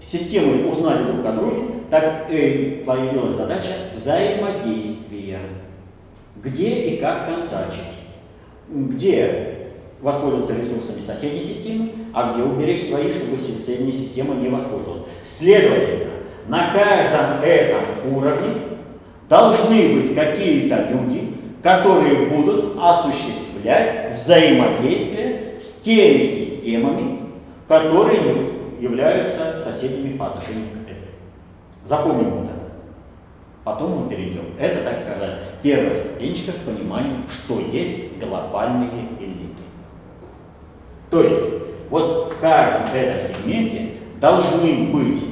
системы 0.00 0.68
узнали 0.68 1.04
друг 1.04 1.24
о 1.24 1.32
друге, 1.32 1.62
так 1.90 2.26
и 2.28 2.82
появилась 2.84 3.34
задача 3.34 3.70
взаимодействия. 3.94 5.38
Где 6.42 6.70
и 6.70 6.96
как 6.98 7.28
контачить. 7.28 7.82
Где 8.68 9.56
воспользоваться 10.00 10.54
ресурсами 10.56 11.00
соседней 11.00 11.40
системы, 11.40 11.90
а 12.12 12.32
где 12.32 12.42
уберечь 12.42 12.88
свои, 12.88 13.10
чтобы 13.10 13.38
соседняя 13.38 13.92
система 13.92 14.34
не 14.34 14.48
воспользовалась. 14.48 15.04
Следовательно, 15.22 16.12
на 16.48 16.72
каждом 16.72 17.42
этом 17.42 17.82
уровне 18.12 18.54
должны 19.28 19.94
быть 19.94 20.14
какие-то 20.14 20.88
люди, 20.90 21.32
которые 21.62 22.26
будут 22.26 22.76
осуществлять 22.80 23.55
взаимодействие 24.12 25.60
с 25.60 25.80
теми 25.80 26.24
системами, 26.24 27.20
которые 27.68 28.20
являются 28.80 29.60
соседними 29.60 30.16
по 30.16 30.28
отношению 30.28 30.66
к 30.72 30.90
этой. 30.90 31.08
Запомним 31.84 32.30
вот 32.30 32.44
это. 32.44 32.66
Потом 33.64 34.04
мы 34.04 34.10
перейдем. 34.10 34.54
Это, 34.58 34.82
так 34.82 34.96
сказать, 34.96 35.38
первая 35.62 35.96
ступенечка 35.96 36.52
к 36.52 36.64
пониманию, 36.64 37.22
что 37.28 37.60
есть 37.60 38.18
глобальные 38.18 38.90
элиты. 39.18 39.62
То 41.10 41.22
есть, 41.22 41.44
вот 41.90 42.32
в 42.32 42.40
каждом 42.40 42.94
этом 42.94 43.20
сегменте 43.20 43.90
должны 44.20 44.92
быть 44.92 45.22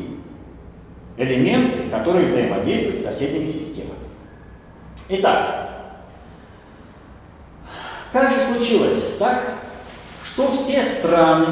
элементы, 1.17 1.91
которые 1.91 2.27
взаимодействуют 2.27 2.99
с 2.99 3.05
соседними 3.05 3.45
системами. 3.45 3.95
Итак, 5.09 5.64
как 8.15 8.31
же 8.31 8.39
случилось 8.39 9.17
так, 9.19 9.43
что 10.23 10.53
все 10.53 10.85
страны, 10.85 11.47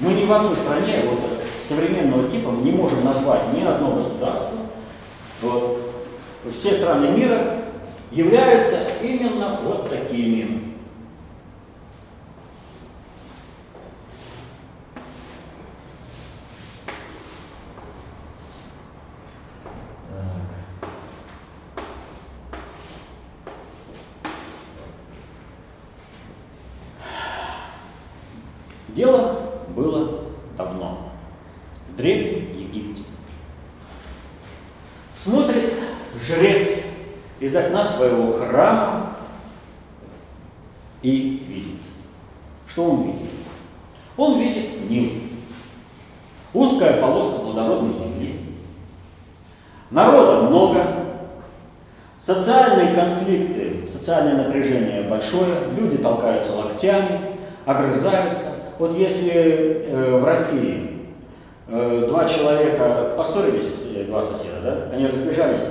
мы 0.00 0.14
ни 0.14 0.24
в 0.24 0.32
одной 0.32 0.56
стране 0.56 1.04
вот, 1.04 1.20
современного 1.62 2.26
типа 2.26 2.50
мы 2.50 2.62
не 2.62 2.72
можем 2.72 3.04
назвать 3.04 3.52
ни 3.52 3.62
одно 3.62 3.96
государство, 3.96 4.56
вот, 5.42 5.78
все 6.58 6.72
страны 6.72 7.08
мира 7.08 7.64
являются 8.10 8.78
именно 9.02 9.60
вот 9.62 9.90
такими. 9.90 10.72
Дело 28.94 29.38
было 29.74 30.20
давно, 30.56 31.12
в 31.88 31.96
Древнем 31.96 32.52
Египте. 32.52 33.02
Смотрит 35.24 35.72
жрец 36.20 36.82
из 37.40 37.56
окна 37.56 37.86
своего 37.86 38.34
храма 38.34 39.16
и 41.00 41.42
видит. 41.48 41.82
Что 42.68 42.90
он 42.90 43.02
видит? 43.04 43.30
Он 44.18 44.38
видит 44.38 44.90
Нил. 44.90 45.10
Узкая 46.52 47.00
полоска 47.00 47.40
плодородной 47.40 47.94
земли. 47.94 48.40
Народа 49.90 50.42
много. 50.42 50.86
Социальные 52.18 52.94
конфликты, 52.94 53.88
социальное 53.88 54.44
напряжение 54.44 55.02
большое. 55.08 55.72
Люди 55.76 55.96
толкаются 55.96 56.52
локтями, 56.52 57.32
огрызаются. 57.72 58.46
Вот 58.78 58.96
если 58.96 59.86
э, 59.86 60.16
в 60.18 60.24
России 60.24 60.90
э, 61.68 62.06
два 62.08 62.24
человека 62.24 63.14
поссорились, 63.16 63.86
э, 63.94 64.04
два 64.04 64.22
соседа, 64.22 64.60
да, 64.62 64.88
они 64.94 65.06
разбежались 65.06 65.68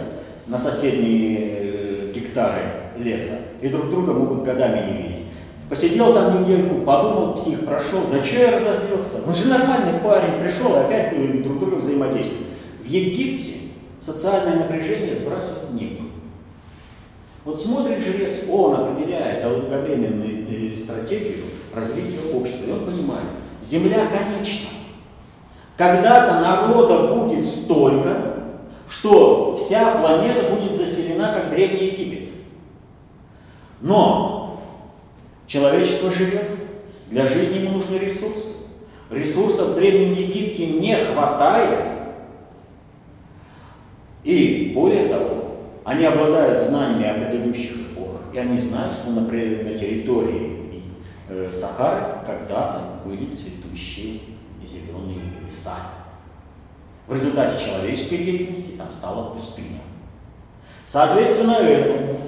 на 0.47 0.57
соседние 0.57 1.39
э, 1.39 2.11
гектары 2.13 2.61
леса 2.97 3.35
и 3.61 3.67
друг 3.67 3.89
друга 3.89 4.13
могут 4.13 4.43
годами 4.43 4.85
не 4.85 4.97
видеть. 4.97 5.25
Посидел 5.69 6.13
там 6.13 6.41
недельку, 6.41 6.81
подумал, 6.81 7.33
псих 7.33 7.65
прошел, 7.65 8.01
да 8.11 8.21
что 8.21 8.39
я 8.39 8.51
разозлился? 8.51 9.25
Он 9.25 9.33
же 9.33 9.47
нормальный 9.47 9.99
парень, 9.99 10.41
пришел 10.41 10.75
и 10.75 10.79
опять 10.79 11.43
друг 11.43 11.59
друга 11.59 11.75
взаимодействуют. 11.75 12.47
В 12.83 12.85
Египте 12.85 13.53
социальное 14.01 14.57
напряжение 14.57 15.15
сбрасывает 15.15 15.71
небо. 15.71 16.03
Вот 17.45 17.59
смотрит 17.59 18.03
жрец, 18.03 18.35
он 18.49 18.75
определяет 18.75 19.43
долговременную 19.43 20.45
э, 20.47 20.75
стратегию 20.75 21.37
развития 21.73 22.19
общества, 22.34 22.65
и 22.65 22.71
он 22.71 22.86
понимает, 22.86 23.25
земля 23.62 24.07
конечна. 24.07 24.69
Когда-то 25.77 26.41
народа 26.41 27.15
будет 27.15 27.45
столько, 27.45 28.15
что 28.89 29.55
вся 29.55 29.95
планета 29.95 30.53
будет 30.53 30.73
заселена, 30.73 31.34
как 31.34 31.49
Древний 31.49 31.88
Египет. 31.88 32.29
Но 33.79 34.62
человечество 35.47 36.12
живет, 36.12 36.51
для 37.10 37.25
жизни 37.25 37.60
ему 37.60 37.77
нужны 37.77 37.97
ресурсы. 37.97 38.53
Ресурсов 39.10 39.69
в 39.69 39.75
Древнем 39.75 40.13
Египте 40.13 40.67
не 40.67 40.95
хватает. 40.95 41.88
И 44.23 44.71
более 44.75 45.07
того, 45.07 45.57
они 45.84 46.05
обладают 46.05 46.62
знаниями 46.62 47.10
о 47.10 47.15
предыдущих 47.15 47.71
эпохах, 47.71 48.21
и 48.34 48.38
они 48.38 48.60
знают, 48.60 48.93
что, 48.93 49.10
на 49.10 49.27
территории 49.27 50.61
Сахары 51.54 52.26
когда-то 52.26 52.82
были 53.06 53.32
цветущие 53.32 54.20
зеленые 54.63 55.20
леса. 55.46 55.76
В 57.08 57.13
результате 57.13 57.63
человеческой 57.63 58.17
деятельности 58.17 58.72
там 58.78 58.91
стала 58.91 59.32
пустыня. 59.32 59.80
Соответственно, 60.86 61.54
этому 61.54 62.20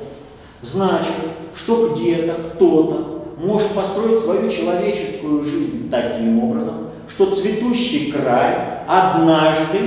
значит, 0.61 1.13
что 1.55 1.89
где-то 1.89 2.33
кто-то 2.33 3.25
может 3.37 3.73
построить 3.73 4.19
свою 4.19 4.49
человеческую 4.49 5.43
жизнь 5.43 5.89
таким 5.89 6.43
образом, 6.43 6.89
что 7.07 7.31
цветущий 7.31 8.11
край 8.11 8.83
однажды 8.87 9.79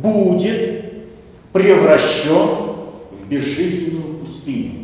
будет 0.00 0.84
превращен 1.52 2.72
безжизненную 3.32 4.20
пустыню. 4.20 4.81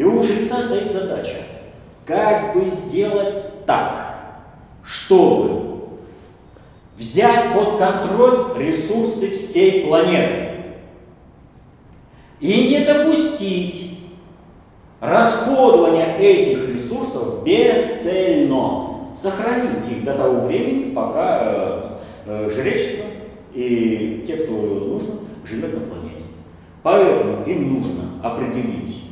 И 0.00 0.02
у 0.02 0.22
жреца 0.22 0.62
стоит 0.62 0.90
задача, 0.90 1.36
как 2.06 2.54
бы 2.54 2.64
сделать 2.64 3.66
так, 3.66 4.30
чтобы 4.82 5.90
взять 6.96 7.52
под 7.52 7.76
контроль 7.76 8.56
ресурсы 8.56 9.36
всей 9.36 9.84
планеты 9.84 10.52
и 12.40 12.68
не 12.68 12.86
допустить 12.86 13.98
расходования 15.00 16.16
этих 16.16 16.70
ресурсов 16.70 17.44
бесцельно, 17.44 19.12
сохранить 19.14 19.86
их 19.86 20.02
до 20.02 20.14
того 20.14 20.46
времени, 20.46 20.94
пока 20.94 21.40
э, 21.42 21.98
э, 22.24 22.50
жречество 22.50 23.04
и 23.52 24.24
те, 24.26 24.36
кто 24.38 24.52
нужно, 24.54 25.16
живет 25.44 25.74
на 25.74 25.80
планете. 25.80 26.24
Поэтому 26.82 27.44
им 27.44 27.74
нужно 27.74 28.04
определить 28.22 29.09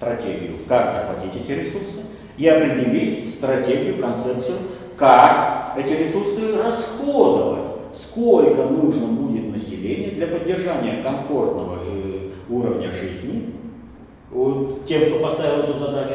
стратегию, 0.00 0.56
как 0.66 0.90
захватить 0.90 1.42
эти 1.42 1.52
ресурсы, 1.52 2.00
и 2.38 2.48
определить 2.48 3.28
стратегию, 3.28 4.00
концепцию, 4.00 4.56
как 4.96 5.74
эти 5.76 5.92
ресурсы 5.92 6.56
расходовать, 6.56 7.70
сколько 7.92 8.64
нужно 8.64 9.08
будет 9.08 9.52
населения 9.52 10.12
для 10.12 10.26
поддержания 10.26 11.02
комфортного 11.02 11.80
э, 11.84 12.30
уровня 12.48 12.90
жизни. 12.90 13.52
Вот, 14.30 14.86
тем, 14.86 15.10
кто 15.10 15.18
поставил 15.18 15.64
эту 15.64 15.78
задачу, 15.78 16.14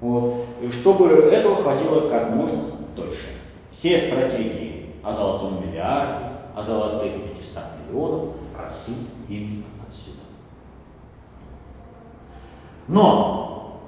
вот, 0.00 0.46
чтобы 0.72 1.08
этого 1.30 1.56
хватило 1.56 2.08
как 2.08 2.30
можно 2.30 2.58
дольше. 2.96 3.28
Все 3.70 3.96
стратегии 3.96 4.86
о 5.04 5.12
золотом 5.12 5.64
миллиарде, 5.64 6.24
о 6.56 6.62
золотых 6.64 7.12
500 7.12 7.62
миллионах 7.86 8.30
растут 8.56 8.96
именно 9.28 9.67
Но 12.88 13.82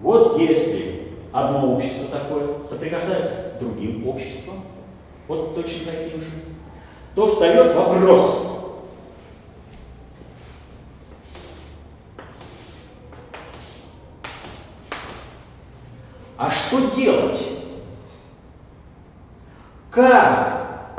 вот 0.00 0.38
если 0.38 1.08
одно 1.32 1.74
общество 1.74 2.06
такое 2.06 2.62
соприкасается 2.68 3.32
с 3.32 3.58
другим 3.58 4.06
обществом, 4.06 4.62
вот 5.26 5.54
точно 5.54 5.92
таким 5.92 6.20
же, 6.20 6.30
то 7.16 7.28
встает 7.28 7.74
вопрос, 7.74 8.46
а 16.36 16.50
что 16.50 16.90
делать? 16.94 17.48
Как 19.90 20.94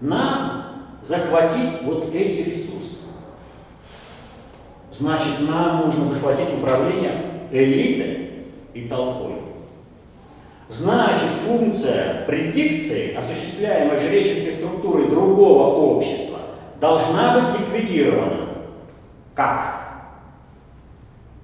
нам 0.00 0.98
захватить 1.02 1.82
вот 1.82 2.14
эти 2.14 2.48
ресурсы? 2.48 2.97
Значит, 4.98 5.48
нам 5.48 5.86
нужно 5.86 6.06
захватить 6.06 6.52
управление 6.58 7.46
элитой 7.52 8.30
и 8.74 8.88
толпой. 8.88 9.34
Значит, 10.68 11.28
функция 11.46 12.24
предикции, 12.26 13.14
осуществляемая 13.14 13.96
жреческой 13.96 14.52
структурой 14.52 15.08
другого 15.08 15.96
общества, 15.96 16.38
должна 16.80 17.38
быть 17.38 17.60
ликвидирована. 17.60 18.48
Как? 19.34 19.78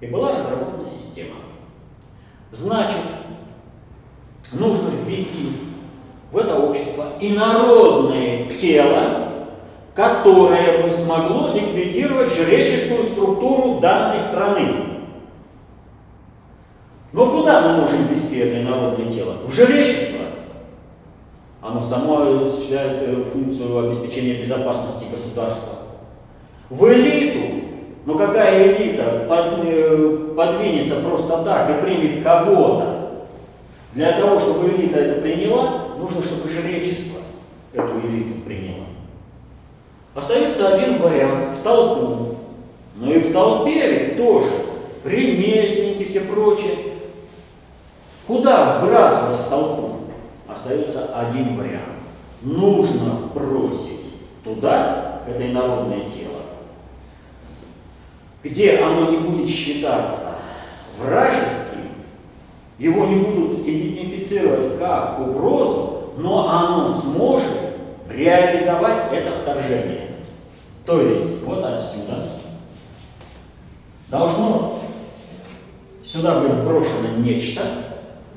И 0.01 0.07
была 0.07 0.37
разработана 0.37 0.83
система. 0.83 1.35
Значит, 2.51 3.01
нужно 4.51 4.89
ввести 5.07 5.53
в 6.31 6.37
это 6.37 6.59
общество 6.59 7.13
инородное 7.21 8.51
тело, 8.53 9.24
которое 9.95 10.83
бы 10.83 10.91
смогло 10.91 11.53
ликвидировать 11.53 12.31
жреческую 12.31 13.01
структуру 13.03 13.79
данной 13.79 14.19
страны. 14.19 14.67
Но 17.13 17.31
куда 17.31 17.61
мы 17.61 17.81
можем 17.81 18.07
вести 18.07 18.39
это 18.39 18.61
инородное 18.61 19.09
тело? 19.09 19.37
В 19.45 19.53
жречество. 19.53 20.19
Оно 21.61 21.81
само 21.81 22.41
осуществляет 22.41 23.01
э, 23.03 23.23
функцию 23.23 23.85
обеспечения 23.85 24.33
безопасности 24.33 25.05
государства. 25.09 25.75
В 26.69 26.87
элиту. 26.91 27.63
Но 28.05 28.15
какая 28.15 28.75
элита 28.75 29.25
э, 29.29 30.33
подвинется 30.35 30.95
просто 30.95 31.41
так 31.43 31.69
и 31.69 31.85
примет 31.85 32.21
кого-то? 32.21 33.25
Для 33.93 34.11
того, 34.11 34.37
чтобы 34.37 34.67
элита 34.67 34.99
это 34.99 35.21
приняла, 35.21 35.95
нужно, 35.97 36.21
чтобы 36.21 36.49
жречество 36.49 37.19
эту 37.73 37.93
элиту 38.05 38.41
приняло. 38.41 38.85
Остается 40.15 40.73
один 40.73 40.97
вариант 40.97 41.57
в 41.57 41.61
толпу. 41.61 42.37
Но 42.95 43.11
и 43.11 43.19
в 43.19 43.33
толпе 43.33 43.91
ведь 43.91 44.17
тоже 44.17 44.49
ремесленники, 45.03 46.05
все 46.05 46.21
прочее. 46.21 46.75
Куда 48.25 48.79
вбрасывать 48.79 49.41
в 49.41 49.49
толпу? 49.49 49.99
Остается 50.47 51.13
один 51.13 51.57
вариант. 51.57 51.83
Нужно 52.41 53.29
бросить 53.33 54.43
туда 54.43 55.21
это 55.27 55.45
инородное 55.45 56.01
тело, 56.01 56.41
где 58.43 58.77
оно 58.77 59.09
не 59.09 59.17
будет 59.17 59.49
считаться 59.49 60.35
вражеским, 60.99 61.89
его 62.77 63.05
не 63.05 63.15
будут 63.15 63.67
идентифицировать 63.67 64.77
как 64.79 65.19
угрозу, 65.19 66.13
но 66.17 66.47
оно 66.47 66.89
сможет 66.89 67.75
реализовать 68.09 69.11
это 69.11 69.31
вторжение. 69.41 70.04
То 70.85 71.01
есть 71.01 71.43
вот 71.43 71.63
отсюда 71.63 72.23
должно 74.07 74.81
сюда 76.03 76.41
быть 76.41 76.53
брошено 76.63 77.17
нечто, 77.17 77.61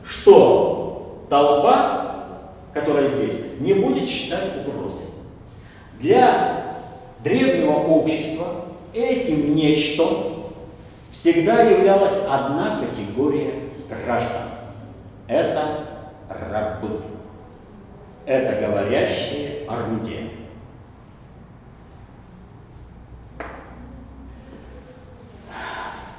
что 0.04 1.26
толпа, 1.28 2.24
которая 2.72 3.06
здесь, 3.06 3.34
не 3.60 3.74
будет 3.74 4.08
считать 4.08 4.66
угрозой. 4.66 5.02
Для 6.00 6.78
древнего 7.22 7.72
общества 7.72 8.46
этим 8.94 9.54
нечто 9.54 10.04
всегда 11.10 11.62
являлась 11.62 12.18
одна 12.30 12.80
категория 12.80 13.54
граждан. 13.88 14.42
Это 15.26 15.84
рабы. 16.28 17.02
Это 18.24 18.66
говорящие 18.66 19.66
орудия. 19.68 20.37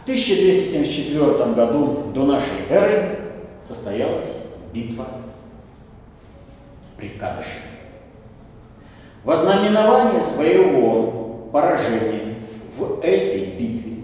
1274 0.10 1.54
году 1.54 2.06
до 2.15 2.26
нашей 2.26 2.67
эры 2.67 3.19
состоялась 3.62 4.39
битва 4.74 5.06
при 6.98 7.10
Кадыше. 7.10 7.60
Во 9.24 9.36
знаменование 9.36 10.19
своего 10.19 11.48
поражения 11.54 12.38
в 12.76 13.02
этой 13.04 13.52
битве 13.52 13.98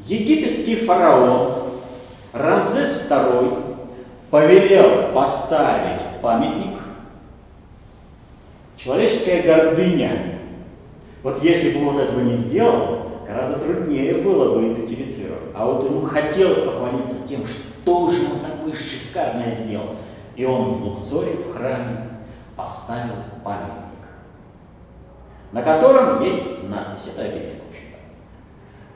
египетский 0.00 0.76
фараон 0.76 1.64
Рамзес 2.32 3.06
II 3.10 3.88
повелел 4.30 5.12
поставить 5.12 6.00
памятник 6.22 6.78
человеческая 8.78 9.42
гордыня. 9.42 10.38
Вот 11.22 11.42
если 11.42 11.70
бы 11.70 11.86
он 11.86 11.98
этого 11.98 12.20
не 12.20 12.34
сделал, 12.34 13.03
гораздо 13.26 13.58
труднее 13.58 14.14
было 14.14 14.54
бы 14.54 14.72
идентифицировать. 14.72 15.42
А 15.54 15.66
вот 15.66 15.84
ему 15.84 16.02
хотелось 16.02 16.62
похвалиться 16.62 17.26
тем, 17.26 17.42
что 17.44 18.10
же 18.10 18.22
он 18.22 18.40
такое 18.40 18.72
шикарное 18.72 19.50
сделал. 19.50 19.96
И 20.36 20.44
он 20.44 20.64
в 20.64 20.84
Луксоре, 20.84 21.32
в 21.32 21.52
храме, 21.52 22.08
поставил 22.56 23.14
памятник, 23.44 24.08
на 25.52 25.62
котором 25.62 26.22
есть 26.22 26.42
надпись, 26.68 27.08
это 27.14 27.22
обелиск, 27.22 27.56
в 27.56 27.68
общем-то. 27.70 27.98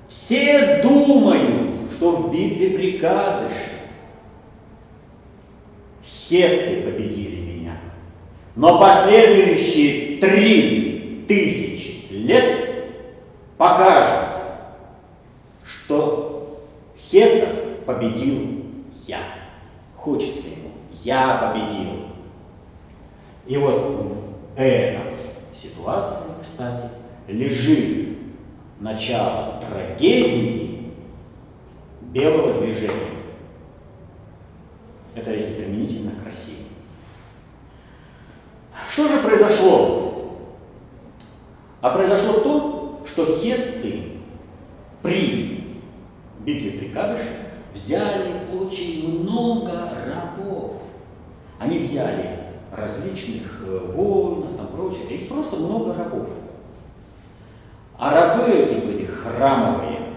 Все 0.09 0.83
думают, 0.83 1.91
что 1.93 2.13
в 2.13 2.33
битве 2.33 2.71
при 2.71 2.99
Кадыше 2.99 3.71
хетты 6.03 6.83
победили 6.83 7.41
меня, 7.41 7.77
но 8.55 8.79
последующие 8.81 10.19
три 10.19 11.25
тысячи 11.27 12.13
лет 12.13 12.69
покажет, 13.57 14.18
что 17.09 17.17
Хетов 17.17 17.85
победил 17.87 18.65
я. 19.07 19.21
Хочется 19.97 20.49
ему. 20.49 20.71
Я 21.03 21.55
победил. 21.55 22.09
И 23.47 23.57
вот 23.57 23.81
в 24.55 24.59
этой 24.61 25.01
ситуации, 25.53 26.27
кстати, 26.41 26.85
лежит 27.27 28.19
начало 28.81 29.61
трагедии 29.61 30.93
белого 32.03 32.61
движения. 32.61 33.15
Это 35.15 35.33
если 35.33 35.55
применительно 35.55 36.13
к 36.13 36.25
России. 36.25 36.67
Что 38.91 39.09
же 39.09 39.19
произошло? 39.19 40.37
А 41.81 41.91
произошло 41.91 42.35
то, 42.35 43.03
что 43.07 43.25
хетты 43.25 44.19
при 45.03 45.59
битве 46.49 46.71
при 46.73 46.89
Кадыше 46.89 47.29
взяли 47.75 48.47
очень 48.53 49.21
много 49.21 49.91
рабов. 50.07 50.83
Они 51.59 51.78
взяли 51.89 52.39
различных 52.77 53.43
э, 53.67 53.93
воинов, 53.95 54.57
там 54.57 54.67
прочее, 54.69 55.05
и 55.09 55.25
просто 55.25 55.57
много 55.57 55.95
рабов. 55.95 56.29
А 57.99 58.15
рабы 58.15 58.51
эти 58.51 58.75
были 58.75 59.07
храмовые. 59.07 60.15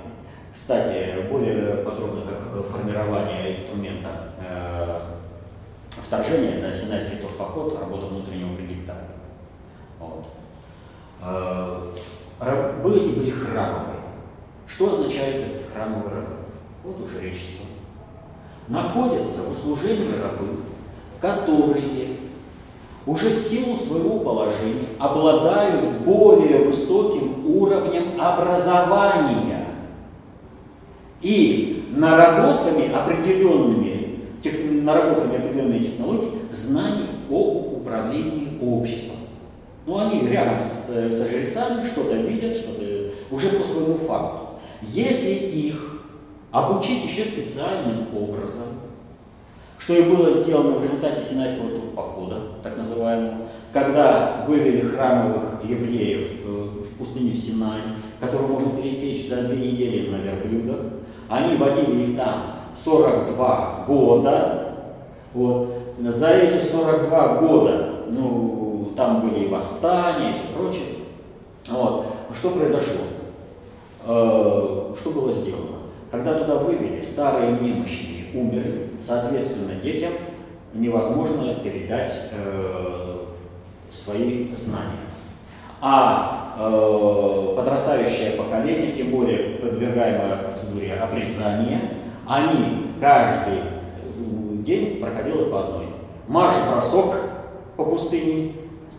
Кстати, 0.53 1.27
более 1.31 1.77
подробно, 1.77 2.23
как 2.23 2.65
формирование 2.67 3.53
инструмента 3.53 4.10
э, 4.39 4.99
вторжения, 5.91 6.57
это 6.57 6.73
Синайский 6.73 7.17
торпоход, 7.17 7.79
работа 7.79 8.07
внутреннего 8.07 8.55
предиктора. 8.55 8.99
Вот. 9.99 10.27
Э, 11.21 11.91
Рабы 12.39 12.97
эти 12.97 13.12
были 13.12 13.29
храмовые. 13.29 13.99
Что 14.65 14.93
означает 14.93 15.60
эти 15.60 15.63
храмовые 15.71 16.15
рабы? 16.15 16.36
Вот 16.84 16.99
уже 17.01 17.21
речество. 17.21 17.65
Находятся 18.67 19.43
в 19.43 19.51
услужении 19.51 20.19
рабы, 20.19 20.62
которые 21.21 22.17
уже 23.05 23.29
в 23.29 23.38
силу 23.38 23.75
своего 23.75 24.19
положения 24.19 24.88
обладают 24.99 26.01
более 26.01 26.65
высоким 26.65 27.45
уровнем 27.45 28.19
образования 28.19 29.67
и 31.21 31.86
наработками 31.91 32.91
определенными, 32.91 34.19
тех, 34.41 34.53
наработками 34.71 35.38
определенной 35.38 35.79
технологии 35.79 36.31
знаний 36.51 37.07
о 37.29 37.75
управлении 37.77 38.57
обществом. 38.62 39.17
Но 39.86 39.97
ну, 39.97 39.99
они 39.99 40.27
рядом 40.27 40.60
с, 40.60 40.86
со 40.86 41.27
жрецами 41.27 41.84
что-то 41.86 42.15
видят, 42.15 42.55
что-то 42.55 43.12
уже 43.31 43.49
по 43.49 43.63
своему 43.63 43.95
факту. 43.95 44.47
Если 44.81 45.31
их 45.31 46.03
обучить 46.51 47.05
еще 47.05 47.23
специальным 47.23 48.15
образом, 48.15 48.65
что 49.82 49.96
и 49.96 50.04
было 50.04 50.32
сделано 50.32 50.78
в 50.78 50.84
результате 50.84 51.22
Синайского 51.22 51.70
похода, 51.96 52.36
так 52.62 52.78
называемого, 52.78 53.48
когда 53.74 54.46
вывели 54.48 54.82
храмовых 54.82 55.63
евреев 55.63 56.28
э, 56.46 56.67
в 56.84 56.98
пустыню 56.98 57.34
Синай, 57.34 57.80
которую 58.20 58.50
можно 58.50 58.70
пересечь 58.80 59.28
за 59.28 59.44
две 59.44 59.72
недели 59.72 60.12
на 60.12 60.17
верблюдах, 60.17 60.78
они 61.30 61.58
водили 61.58 62.12
их 62.12 62.17
там 62.17 62.58
42 62.84 63.86
года, 63.88 64.76
вот. 65.34 65.78
За 66.00 66.30
эти 66.30 66.58
42 66.58 67.38
года, 67.38 68.04
ну, 68.08 68.91
там 68.96 69.22
были 69.22 69.46
и 69.46 69.48
восстания 69.48 70.32
и 70.32 70.34
все 70.34 70.44
прочее. 70.56 70.84
Вот. 71.70 72.08
Что 72.36 72.50
произошло? 72.52 73.02
Э, 74.06 74.94
что 75.00 75.10
было 75.12 75.32
сделано? 75.32 75.78
Когда 76.12 76.34
туда 76.34 76.56
вывели, 76.56 77.02
старые 77.02 77.52
немощные 77.60 78.20
умерли, 78.34 78.89
соответственно, 79.02 79.76
детям 79.76 80.12
невозможно 80.74 81.56
передать 81.63 82.13
э, 82.32 83.26
свои 83.89 84.54
знания. 84.56 85.00
А 85.82 86.56
э, 86.60 87.56
подрастающее 87.56 88.32
поколение, 88.32 88.91
тем 88.91 89.12
более 89.12 89.58
подвергаемое 89.60 90.38
процедуре 90.44 90.94
обрезания, 90.94 91.82
они 92.28 92.94
каждый 93.00 93.62
день 94.63 95.02
проходили 95.02 95.46
по 95.46 95.62
одной. 95.63 95.88
Марш-бросок 96.28 97.15
по 97.76 97.86
пустыне, 97.86 98.54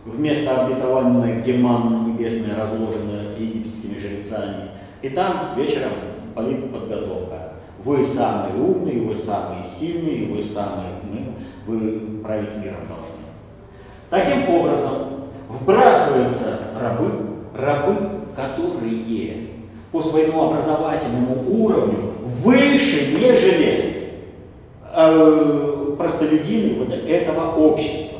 вместо 0.05 0.65
обетованной, 0.65 1.39
где 1.39 1.53
манна 1.53 2.07
небесная 2.07 2.59
разложена 2.59 3.35
египетскими 3.37 3.97
жрецами. 3.97 4.71
И 5.01 5.09
там 5.09 5.53
вечером 5.55 5.91
подготовка. 6.35 7.42
Вы 7.83 8.03
самые 8.03 8.55
умные, 8.55 9.01
вы 9.01 9.15
самые 9.15 9.63
сильные, 9.63 10.33
вы 10.33 10.41
самые, 10.41 10.91
мы, 11.03 11.33
вы 11.67 12.23
править 12.23 12.55
миром 12.55 12.87
должны. 12.87 13.23
Таким 14.09 14.49
образом, 14.49 14.91
вбрасываются 15.49 16.59
рабы, 16.79 17.11
рабы, 17.55 17.95
которые 18.35 19.47
по 19.91 20.01
своему 20.01 20.43
образовательному 20.43 21.43
уровню 21.47 22.13
выше, 22.43 23.15
нежели 23.19 24.09
э, 24.91 25.95
простолюдины 25.97 26.79
вот 26.79 26.91
этого 26.91 27.55
общества. 27.55 28.19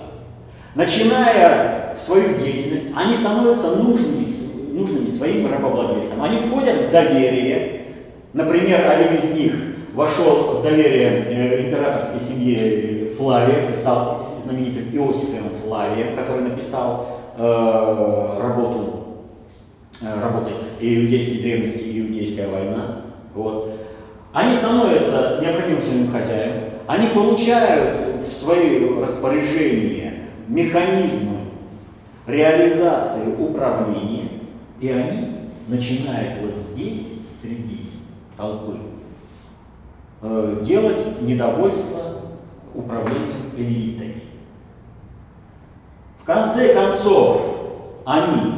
Начиная 0.75 1.95
свою 1.99 2.37
деятельность, 2.37 2.89
они 2.95 3.15
становятся 3.15 3.75
нужными, 3.75 4.25
нужными 4.71 5.07
своим 5.07 5.51
рабовладельцам. 5.51 6.21
Они 6.21 6.37
входят 6.37 6.77
в 6.77 6.91
доверие. 6.91 7.82
Например, 8.33 8.89
один 8.89 9.15
из 9.15 9.23
них 9.35 9.53
вошел 9.93 10.57
в 10.57 10.63
доверие 10.63 11.25
э, 11.27 11.67
императорской 11.67 12.19
семье 12.19 13.09
Флавиев 13.15 13.69
и 13.69 13.73
стал 13.73 14.29
знаменитым 14.43 14.89
Иосифом 14.91 15.51
Флавием, 15.63 16.15
который 16.15 16.41
написал 16.41 17.21
э, 17.37 18.39
работу, 18.41 19.05
э, 20.01 20.21
работы 20.21 20.51
«Иудейские 20.81 21.41
древности 21.41 21.83
и 21.83 22.01
иудейская 22.01 22.47
война». 22.47 23.01
Вот. 23.35 23.71
Они 24.33 24.55
становятся 24.55 25.39
необходимым 25.39 25.81
своим 25.81 26.11
хозяином, 26.11 26.63
они 26.87 27.09
получают 27.09 27.99
в 28.27 28.33
свое 28.33 28.99
распоряжение 28.99 30.23
механизмы 30.47 31.37
реализации 32.25 33.35
управления, 33.37 34.29
и 34.81 34.89
они 34.89 35.27
начинают 35.67 36.41
вот 36.41 36.55
здесь, 36.55 37.19
толпы, 38.35 38.77
э, 40.21 40.59
делать 40.61 41.21
недовольство 41.21 41.99
управлением 42.73 43.51
элитой. 43.55 44.23
В 46.21 46.25
конце 46.25 46.73
концов, 46.73 47.41
они 48.05 48.53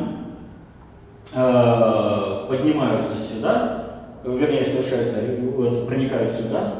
э, 1.34 2.46
поднимаются 2.48 3.20
сюда, 3.20 3.86
вернее, 4.24 4.64
совершаются, 4.64 5.22
вот, 5.56 5.88
проникают 5.88 6.32
сюда. 6.32 6.74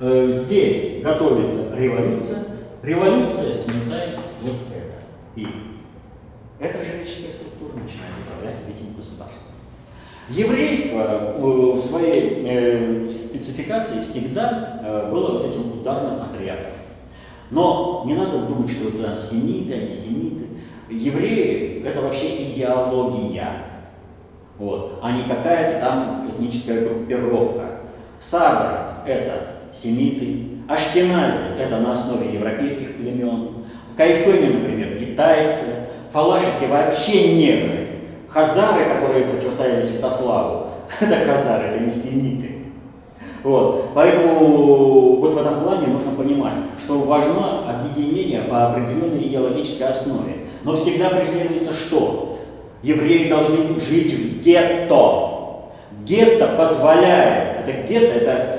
Э, 0.00 0.30
здесь 0.32 1.02
готовится 1.02 1.76
революция. 1.76 2.44
Революция 2.82 3.54
сметает 3.54 4.18
вот 4.42 4.56
это. 4.74 4.94
И 5.36 5.46
эта 6.58 6.78
жреческая 6.82 7.32
структура 7.32 7.74
начинает 7.74 8.12
управлять. 8.26 8.73
Еврейство 10.28 11.02
э, 11.02 11.38
в 11.38 11.80
своей 11.80 12.44
э, 12.46 13.14
спецификации 13.14 14.02
всегда 14.02 14.80
э, 14.82 15.10
было 15.10 15.38
вот 15.38 15.48
этим 15.48 15.72
ударным 15.72 16.22
отрядом. 16.22 16.72
Но 17.50 18.04
не 18.06 18.14
надо 18.14 18.38
думать, 18.38 18.70
что 18.70 18.88
это 18.88 19.02
там 19.02 19.16
семиты, 19.18 19.74
антисемиты. 19.74 20.46
Евреи– 20.88 21.82
это 21.86 22.00
вообще 22.00 22.50
идеология, 22.50 23.48
вот, 24.58 24.98
а 25.02 25.12
не 25.12 25.24
какая-то 25.24 25.80
там 25.80 26.30
этническая 26.30 26.86
группировка. 26.88 27.80
Сабра– 28.18 29.02
это 29.06 29.56
семиты, 29.72 30.54
Ашкенази– 30.68 31.36
это 31.60 31.80
на 31.80 31.92
основе 31.92 32.32
европейских 32.32 32.96
племен, 32.96 33.50
Кайфыми, 33.96 34.52
например, 34.52 34.98
китайцы, 34.98 35.64
Фалашики 36.12 36.64
вообще 36.68 37.34
негры, 37.34 37.93
Хазары, 38.34 38.86
которые 38.86 39.26
противостояли 39.26 39.80
Святославу, 39.80 40.66
это 41.00 41.14
хазары, 41.24 41.66
это 41.68 41.84
не 41.84 41.90
семиты. 41.90 42.50
Вот. 43.44 43.90
Поэтому 43.94 45.20
вот 45.20 45.34
в 45.34 45.40
этом 45.40 45.60
плане 45.60 45.86
нужно 45.86 46.10
понимать, 46.12 46.54
что 46.82 46.98
важно 46.98 47.70
объединение 47.70 48.40
по 48.42 48.66
определенной 48.66 49.22
идеологической 49.28 49.86
основе. 49.86 50.46
Но 50.64 50.74
всегда 50.74 51.10
преследуется 51.10 51.72
что? 51.72 52.40
Евреи 52.82 53.28
должны 53.28 53.78
жить 53.78 54.12
в 54.12 54.42
гетто. 54.42 55.30
Гетто 56.04 56.48
позволяет, 56.58 57.60
это 57.60 57.86
гетто, 57.88 58.14
это 58.14 58.58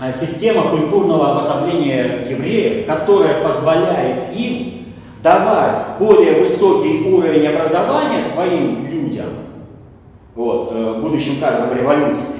э, 0.00 0.12
система 0.12 0.62
культурного 0.70 1.32
обособления 1.32 2.26
евреев, 2.28 2.84
которая 2.84 3.44
позволяет 3.44 4.34
им 4.34 4.77
давать 5.22 5.98
более 5.98 6.42
высокий 6.42 7.08
уровень 7.08 7.46
образования 7.48 8.20
своим 8.20 8.86
людям, 8.86 9.30
вот, 10.34 10.70
э, 10.72 11.00
будущим 11.00 11.40
кадрам 11.40 11.76
революции, 11.76 12.36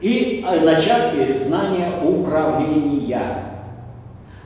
и 0.00 0.44
э, 0.46 0.60
начатки 0.60 1.36
знания 1.36 1.88
управления. 2.04 3.44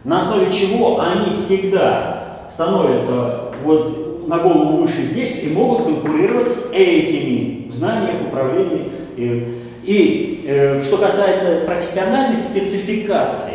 На 0.04 0.20
основе 0.20 0.52
чего 0.52 1.00
они 1.00 1.36
всегда 1.36 2.48
становятся 2.52 3.52
вот 3.64 4.28
на 4.28 4.38
голову 4.38 4.78
выше 4.78 5.02
здесь 5.02 5.42
и 5.42 5.48
могут 5.48 5.84
конкурировать 5.84 6.48
с 6.48 6.70
этими 6.72 7.68
в 7.68 7.72
знаниях 7.72 8.14
управления. 8.28 8.84
И, 9.16 9.60
и 9.84 10.44
э, 10.46 10.82
что 10.82 10.96
касается 10.98 11.62
профессиональной 11.66 12.36
спецификации, 12.36 13.54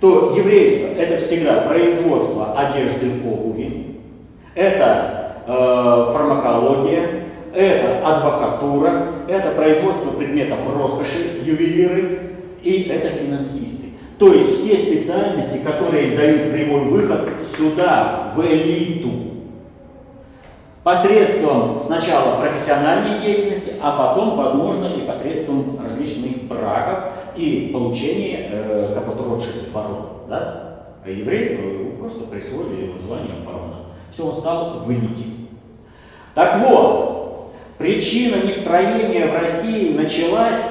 то 0.00 0.32
еврейство 0.36 0.88
это 0.98 1.18
всегда 1.18 1.62
производство 1.62 2.54
одежды, 2.56 3.10
обуви, 3.24 3.96
это 4.54 5.32
э, 5.46 6.12
фармакология, 6.12 7.24
это 7.54 8.06
адвокатура, 8.06 9.08
это 9.28 9.50
производство 9.52 10.10
предметов 10.10 10.58
роскоши, 10.76 11.40
ювелиры 11.42 12.20
и 12.62 12.82
это 12.84 13.08
финансисты. 13.08 13.88
То 14.18 14.32
есть 14.32 14.52
все 14.54 14.76
специальности, 14.76 15.58
которые 15.58 16.16
дают 16.16 16.52
прямой 16.52 16.82
выход 16.82 17.28
сюда, 17.56 18.32
в 18.34 18.44
элиту. 18.44 19.10
Посредством 20.82 21.78
сначала 21.78 22.40
профессиональной 22.40 23.20
деятельности, 23.20 23.74
а 23.82 23.92
потом, 23.92 24.36
возможно, 24.36 24.86
и 24.86 25.06
посредством 25.06 25.78
различных 25.82 26.44
браков 26.44 27.12
и 27.38 27.70
получения 27.72 28.50
э, 28.50 28.94
как 28.94 29.06
барон. 29.72 30.06
Да? 30.28 30.94
А 31.04 31.08
еврей 31.08 31.58
э, 31.60 31.90
просто 31.98 32.24
присвоили 32.24 32.92
звание 33.00 33.36
барона. 33.46 33.76
Все, 34.12 34.26
он 34.26 34.34
стал 34.34 34.80
в 34.80 34.90
элите. 34.90 35.24
Так 36.34 36.60
вот, 36.66 37.18
Причина 37.78 38.44
нестроения 38.44 39.26
в 39.26 39.34
России 39.34 39.96
началась 39.96 40.70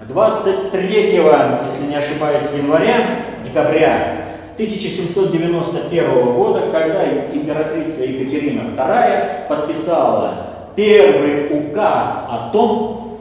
23, 0.00 1.16
если 1.64 1.86
не 1.86 1.94
ошибаюсь, 1.94 2.42
января, 2.56 2.96
декабря 3.44 4.26
1791 4.54 6.34
года, 6.34 6.62
когда 6.72 7.04
императрица 7.32 8.02
Екатерина 8.02 8.62
II 8.62 9.48
подписала 9.48 10.46
первый 10.74 11.56
указ 11.56 12.26
о 12.28 12.50
том, 12.52 13.20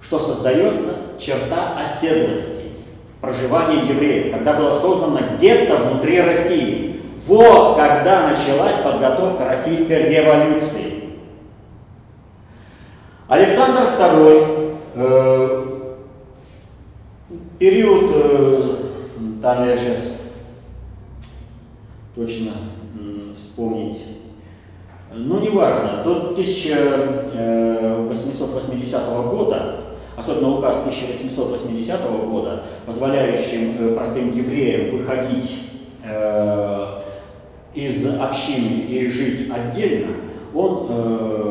что 0.00 0.18
создается 0.18 0.94
черта 1.20 1.78
оседлости, 1.78 2.70
проживания 3.20 3.82
евреев, 3.82 4.32
когда 4.32 4.54
было 4.54 4.72
создано 4.72 5.20
гетто 5.38 5.76
внутри 5.76 6.18
России. 6.20 7.02
Вот 7.26 7.76
когда 7.76 8.30
началась 8.30 8.76
подготовка 8.76 9.44
российской 9.44 10.08
революции. 10.08 10.94
Александр 13.28 13.82
II, 13.98 14.78
э, 14.94 15.66
период, 17.58 18.10
э, 18.12 18.76
там 19.40 19.68
я 19.68 19.76
сейчас 19.76 20.14
точно 22.16 22.52
э, 22.98 23.34
вспомнить, 23.36 24.02
ну 25.14 25.38
неважно, 25.38 26.02
до 26.02 26.32
1880 26.32 29.06
года, 29.30 29.89
особенно 30.16 30.58
указ 30.58 30.78
1880 30.78 32.00
года, 32.28 32.64
позволяющим 32.86 33.76
э, 33.78 33.94
простым 33.94 34.36
евреям 34.36 34.96
выходить 34.96 35.60
э, 36.04 37.00
из 37.74 38.06
общины 38.20 38.86
и 38.88 39.08
жить 39.08 39.48
отдельно, 39.50 40.14
он 40.54 40.86
э, 40.88 41.50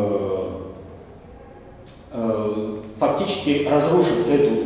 фактически 2.98 3.68
разрушит 3.70 4.28
эту 4.28 4.62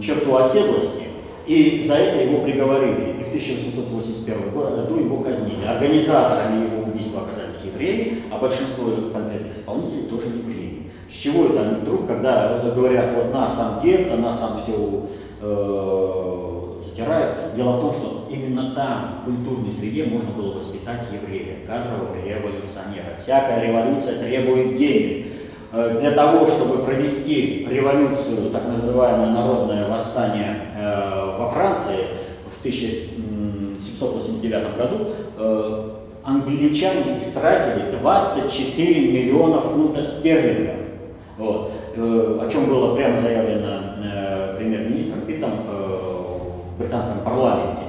черту 0.00 0.36
оседлости, 0.36 1.04
и 1.46 1.82
за 1.84 1.94
это 1.94 2.22
его 2.22 2.42
приговорили. 2.42 3.16
И 3.20 3.24
в 3.24 3.28
1881 3.28 4.52
году 4.52 4.96
его 4.96 5.18
казнили. 5.18 5.66
Организаторами 5.66 6.66
его 6.66 6.82
убийства 6.88 7.22
оказались 7.22 7.62
евреи, 7.64 8.22
а 8.30 8.38
большинство 8.38 8.90
конкретных 9.12 9.56
исполнителей 9.56 10.04
тоже 10.04 10.28
евреи. 10.28 10.69
С 11.10 11.14
чего 11.14 11.46
это 11.46 11.62
они 11.62 11.80
вдруг, 11.80 12.06
когда 12.06 12.60
говорят, 12.74 13.14
вот 13.16 13.34
нас 13.34 13.52
там 13.52 13.80
гетто, 13.82 14.16
нас 14.16 14.36
там 14.36 14.58
все 14.58 15.06
э, 15.40 16.80
затирают. 16.84 17.54
Дело 17.56 17.78
в 17.78 17.80
том, 17.80 17.92
что 17.92 18.28
именно 18.30 18.74
там, 18.76 19.20
в 19.20 19.24
культурной 19.24 19.72
среде, 19.72 20.04
можно 20.04 20.30
было 20.30 20.54
воспитать 20.54 21.02
еврея, 21.12 21.66
кадрового 21.66 22.14
революционера. 22.14 23.16
Всякая 23.18 23.66
революция 23.66 24.18
требует 24.18 24.76
денег. 24.76 25.26
Э, 25.72 25.96
для 26.00 26.12
того, 26.12 26.46
чтобы 26.46 26.84
провести 26.84 27.66
революцию, 27.68 28.50
так 28.50 28.68
называемое 28.68 29.30
народное 29.30 29.88
восстание 29.88 30.64
э, 30.76 31.36
во 31.38 31.48
Франции 31.48 32.06
в 32.48 32.60
1789 32.60 34.76
году, 34.76 35.08
э, 35.38 35.90
англичане 36.24 37.18
истратили 37.18 37.90
24 38.00 39.12
миллиона 39.12 39.60
фунтов 39.60 40.06
стерлингов. 40.06 40.89
Вот. 41.40 41.72
О 41.96 42.48
чем 42.48 42.66
было 42.66 42.94
прямо 42.94 43.16
заявлено 43.16 44.56
премьер-министром 44.56 45.22
Питом 45.22 45.50
в 45.66 46.78
британском 46.78 47.20
парламенте. 47.24 47.82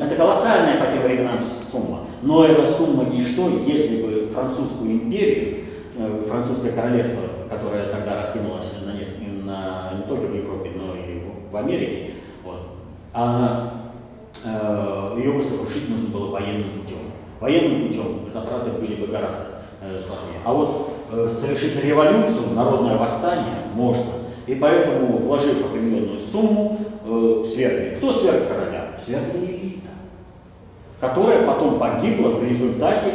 Это 0.00 0.14
колоссальная 0.14 0.82
по 0.82 0.90
тем 0.90 1.02
временам 1.02 1.40
сумма, 1.42 2.00
но 2.22 2.44
эта 2.44 2.66
сумма 2.66 3.04
ничто, 3.12 3.48
если 3.66 4.02
бы 4.02 4.28
французскую 4.32 4.92
империю 4.92 5.64
Э, 5.96 6.24
французское 6.28 6.72
королевство, 6.72 7.22
которое 7.48 7.86
тогда 7.86 8.16
раскинулось 8.16 8.72
на, 8.84 8.92
на, 9.44 9.92
не 9.94 10.02
только 10.08 10.26
в 10.26 10.34
Европе, 10.34 10.72
но 10.74 10.96
и 10.96 11.22
в 11.52 11.56
Америке, 11.56 12.14
вот, 12.42 12.66
а 13.12 13.92
э, 14.44 15.18
ее 15.18 15.32
бы 15.34 15.40
сокрушить 15.40 15.88
нужно 15.88 16.08
было 16.08 16.32
военным 16.32 16.80
путем. 16.80 16.98
Военным 17.38 17.86
путем 17.86 18.28
затраты 18.28 18.70
были 18.72 18.96
бы 18.96 19.06
гораздо 19.06 19.60
э, 19.82 20.00
сложнее. 20.00 20.40
А 20.44 20.52
вот 20.52 20.70
э, 20.70 20.93
совершить 21.40 21.82
революцию, 21.82 22.54
народное 22.54 22.96
восстание 22.96 23.54
можно. 23.74 24.12
И 24.46 24.54
поэтому, 24.54 25.18
вложив 25.18 25.64
определенную 25.64 26.18
сумму, 26.18 26.78
э, 27.04 27.42
свергли. 27.44 27.94
Кто 27.96 28.12
сверг 28.12 28.48
короля? 28.48 28.92
Свергли 28.98 29.46
элита, 29.46 29.90
которая 31.00 31.46
потом 31.46 31.78
погибла 31.78 32.28
в 32.28 32.44
результате 32.44 33.12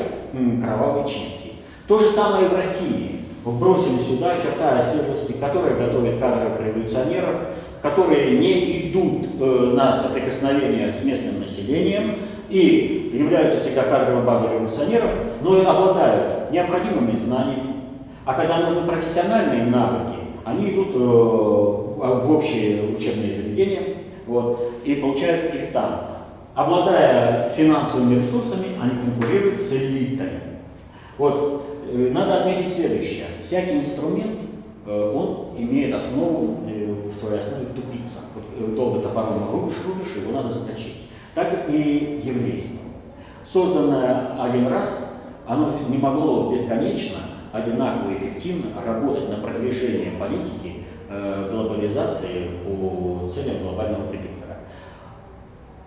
кровавой 0.61 1.07
чистки. 1.07 1.53
То 1.87 1.99
же 1.99 2.07
самое 2.07 2.45
и 2.45 2.49
в 2.49 2.55
России. 2.55 3.19
Вбросили 3.43 3.99
сюда 3.99 4.35
черта 4.35 4.79
оседлости, 4.79 5.33
которая 5.39 5.75
готовит 5.75 6.19
кадровых 6.19 6.59
революционеров, 6.59 7.35
которые 7.81 8.37
не 8.37 8.89
идут 8.89 9.27
э, 9.39 9.71
на 9.73 9.93
соприкосновение 9.93 10.91
с 10.91 11.03
местным 11.03 11.39
населением 11.39 12.15
и 12.49 13.11
являются 13.13 13.59
всегда 13.59 13.83
кадровой 13.83 14.23
базой 14.23 14.53
революционеров, 14.53 15.11
но 15.41 15.61
и 15.61 15.65
обладают 15.65 16.51
необходимыми 16.51 17.13
знаниями. 17.13 17.78
А 18.29 18.33
когда 18.35 18.59
нужны 18.59 18.81
профессиональные 18.81 19.65
навыки, 19.65 20.19
они 20.45 20.69
идут 20.69 20.89
э, 20.93 20.99
в 20.99 22.31
общие 22.31 22.95
учебные 22.95 23.33
заведения 23.33 23.97
вот, 24.27 24.71
и 24.85 24.95
получают 24.95 25.55
их 25.55 25.71
там. 25.71 26.01
Обладая 26.53 27.49
финансовыми 27.55 28.19
ресурсами, 28.19 28.67
они 28.79 28.91
конкурируют 29.01 29.59
с 29.59 29.73
элитой. 29.73 30.29
Вот 31.17 31.69
Э, 31.91 32.09
надо 32.11 32.41
отметить 32.41 32.71
следующее. 32.71 33.25
Всякий 33.39 33.79
инструмент, 33.79 34.39
э, 34.85 35.13
он 35.15 35.57
имеет 35.57 35.93
основу, 35.95 36.59
в 37.09 37.13
своей 37.13 37.39
основе 37.39 37.65
тупица. 37.75 38.17
Долго 38.75 38.99
топором 38.99 39.49
рубишь, 39.51 39.77
рубишь, 39.87 40.15
его 40.15 40.31
надо 40.31 40.49
заточить. 40.49 41.09
Так 41.33 41.65
и 41.67 42.21
еврейство. 42.23 42.79
Созданное 43.43 44.39
один 44.39 44.67
раз, 44.67 44.99
оно 45.47 45.71
не 45.89 45.97
могло 45.97 46.51
бесконечно, 46.51 47.17
одинаково 47.51 48.13
эффективно 48.13 48.81
работать 48.85 49.29
на 49.29 49.37
продвижение 49.37 50.11
политики 50.19 50.83
глобализации 51.49 52.49
по 52.63 53.27
целям 53.27 53.63
глобального 53.63 54.07
предиктора. 54.09 54.57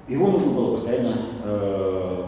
Его 0.09 0.29
нужно 0.29 0.51
было 0.53 0.73
постоянно 0.73 1.17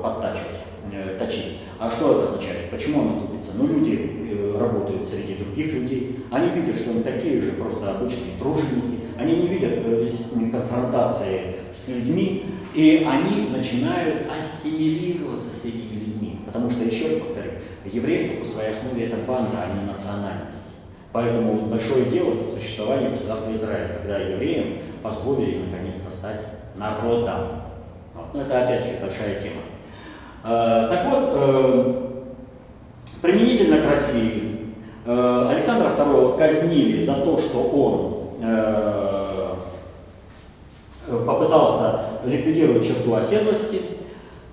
подтачивать, 0.02 1.18
точить. 1.18 1.58
А 1.78 1.90
что 1.90 2.12
это 2.12 2.24
означает? 2.32 2.70
Почему 2.70 3.02
она 3.02 3.20
тупится? 3.20 3.50
Ну, 3.58 3.66
люди 3.66 4.28
э, 4.30 4.56
работают 4.58 5.06
среди 5.06 5.34
других 5.34 5.72
людей, 5.74 6.20
они 6.30 6.48
видят, 6.50 6.76
что 6.76 6.92
они 6.92 7.02
такие 7.02 7.40
же 7.40 7.52
просто 7.52 7.90
обычные 7.90 8.38
труженики, 8.38 9.00
они 9.18 9.36
не 9.36 9.48
видят 9.48 9.78
э, 9.84 10.10
конфронтации 10.52 11.56
с 11.72 11.88
людьми, 11.88 12.44
и 12.74 13.06
они 13.06 13.48
начинают 13.50 14.22
ассимилироваться 14.30 15.48
с 15.50 15.64
этими 15.64 15.98
людьми. 15.98 16.38
Потому 16.46 16.70
что, 16.70 16.84
еще 16.84 17.06
раз 17.06 17.14
повторю, 17.18 17.43
еврейство 17.84 18.40
по 18.40 18.44
своей 18.44 18.72
основе 18.72 19.06
это 19.06 19.16
банда, 19.26 19.58
а 19.62 19.74
не 19.74 19.90
национальность. 19.90 20.74
Поэтому 21.12 21.52
вот 21.52 21.70
большое 21.70 22.06
дело 22.06 22.34
существования 22.34 23.10
государства 23.10 23.52
Израиль, 23.52 23.88
когда 23.88 24.18
евреям 24.18 24.78
позволили 25.02 25.64
наконец-то 25.64 26.10
стать 26.10 26.40
народом. 26.74 27.62
Вот. 28.14 28.34
Но 28.34 28.42
это 28.42 28.64
опять 28.64 28.84
же 28.84 28.98
большая 29.00 29.40
тема. 29.40 29.62
Э, 30.44 30.88
так 30.90 31.06
вот, 31.08 31.30
э, 31.32 31.94
применительно 33.22 33.80
к 33.80 33.90
России, 33.90 34.74
э, 35.06 35.48
Александра 35.50 35.90
II 35.96 36.36
казнили 36.36 37.00
за 37.00 37.14
то, 37.14 37.38
что 37.38 37.62
он 37.62 38.14
попытался 41.26 42.00
ликвидировать 42.26 42.86
черту 42.86 43.14
оседлости, 43.14 43.80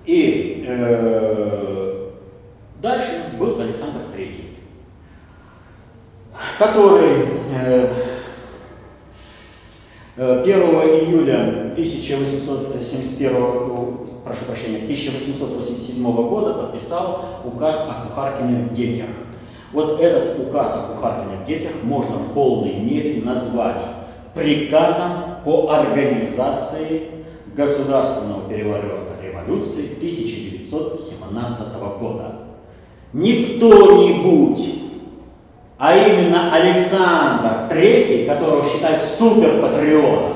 и 0.06 0.64
дальше 2.82 3.30
был 3.38 3.60
Александр 3.60 4.00
III, 4.14 4.36
который 6.58 7.28
1 10.16 10.44
июля 10.44 11.72
1871 11.72 14.02
прошу 14.24 14.44
прощения, 14.44 14.84
1887 14.84 16.02
года 16.02 16.54
подписал 16.54 17.24
указ 17.44 17.88
о 17.88 18.06
кухаркиных 18.06 18.72
детях. 18.72 19.06
Вот 19.72 20.00
этот 20.00 20.46
указ 20.46 20.76
о 20.76 20.94
кухаркиных 20.94 21.44
детях 21.46 21.72
можно 21.82 22.16
в 22.16 22.32
полной 22.34 22.74
мере 22.74 23.22
назвать 23.22 23.84
приказом 24.34 25.10
по 25.44 25.70
организации 25.70 27.02
государственного 27.54 28.48
переворота 28.48 29.14
революции 29.22 29.96
1917 29.96 31.66
года. 31.98 32.41
Не 33.12 33.44
кто-нибудь, 33.44 34.74
а 35.78 35.94
именно 35.96 36.54
Александр 36.54 37.68
III, 37.68 38.26
которого 38.26 38.64
считают 38.64 39.02
суперпатриотом, 39.02 40.32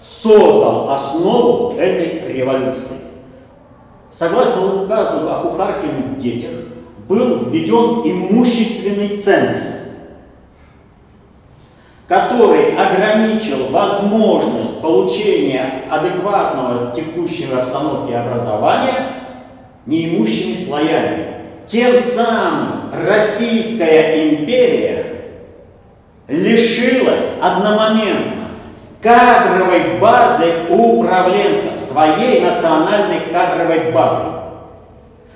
создал 0.00 0.90
основу 0.90 1.76
этой 1.78 2.32
революции. 2.32 2.96
Согласно 4.10 4.82
указу 4.82 5.30
о 5.30 5.42
кухаркиных 5.42 6.16
детях, 6.18 6.50
был 7.08 7.44
введен 7.50 8.02
имущественный 8.04 9.16
ценз, 9.16 9.54
который 12.08 12.74
ограничил 12.74 13.68
возможность 13.70 14.80
получения 14.80 15.84
адекватного 15.90 16.92
текущей 16.94 17.52
обстановки 17.52 18.12
образования 18.12 19.21
неимущими 19.86 20.54
слоями. 20.54 21.26
Тем 21.66 21.96
самым 21.98 22.90
Российская 23.06 24.28
империя 24.28 25.06
лишилась 26.28 27.32
одномоментно 27.40 28.42
кадровой 29.00 29.98
базы 30.00 30.46
управленцев, 30.68 31.78
своей 31.78 32.40
национальной 32.40 33.20
кадровой 33.32 33.90
базы. 33.92 34.22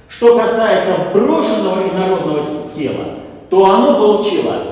Что 0.08 0.38
касается 0.38 0.92
вброшенного 1.10 1.88
инородного 1.88 2.72
тела, 2.74 3.04
то 3.50 3.64
оно 3.64 3.94
получило 3.94 4.62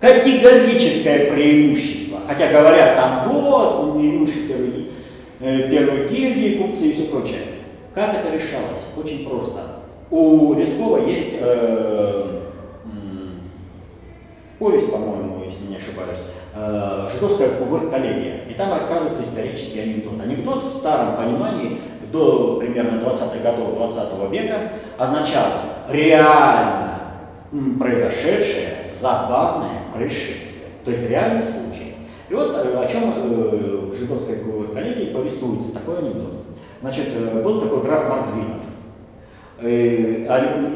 категорическое 0.00 1.30
преимущество. 1.30 2.20
Хотя 2.26 2.48
говорят, 2.48 2.96
там 2.96 3.28
вот, 3.28 3.96
неимущие 3.96 4.48
первые, 4.48 4.86
э, 5.40 5.68
первые 5.70 6.08
гильдии, 6.08 6.56
купцы 6.56 6.86
и 6.86 6.92
все 6.92 7.04
прочее. 7.04 7.38
Как 7.94 8.14
это 8.14 8.34
решалось? 8.34 8.86
Очень 8.96 9.28
просто. 9.28 9.60
У 10.10 10.54
Лескова 10.54 11.06
есть 11.06 11.34
э, 11.38 12.40
повесть, 14.58 14.90
по-моему, 14.90 15.42
если 15.44 15.66
не 15.66 15.76
ошибаюсь, 15.76 16.22
э, 16.54 17.08
«Жидовская 17.12 17.50
коллегия». 17.90 18.44
И 18.48 18.54
там 18.54 18.72
рассказывается 18.72 19.22
исторический 19.22 19.80
анекдот. 19.80 20.20
Анекдот 20.20 20.64
в 20.64 20.70
старом 20.70 21.16
понимании 21.16 21.78
до 22.12 22.56
примерно 22.60 22.98
20-х 22.98 23.38
годов 23.42 23.74
20 23.74 24.30
века 24.30 24.72
означал 24.98 25.46
реально 25.90 27.00
произошедшее 27.78 28.68
забавное 28.92 29.82
происшествие. 29.94 30.68
То 30.84 30.90
есть 30.90 31.08
реальный 31.08 31.42
случай. 31.42 31.94
И 32.28 32.34
вот 32.34 32.54
э, 32.54 32.78
о 32.78 32.86
чем 32.88 33.12
э, 33.16 33.90
в 33.90 33.94
жидовской 33.94 34.36
коллегии 34.74 35.12
повествуется 35.12 35.74
такой 35.74 35.98
анекдот. 35.98 36.42
Значит, 36.82 37.10
э, 37.14 37.42
был 37.42 37.60
такой 37.60 37.82
граф 37.82 38.08
Мордвинов. 38.08 38.60
И 39.62 40.26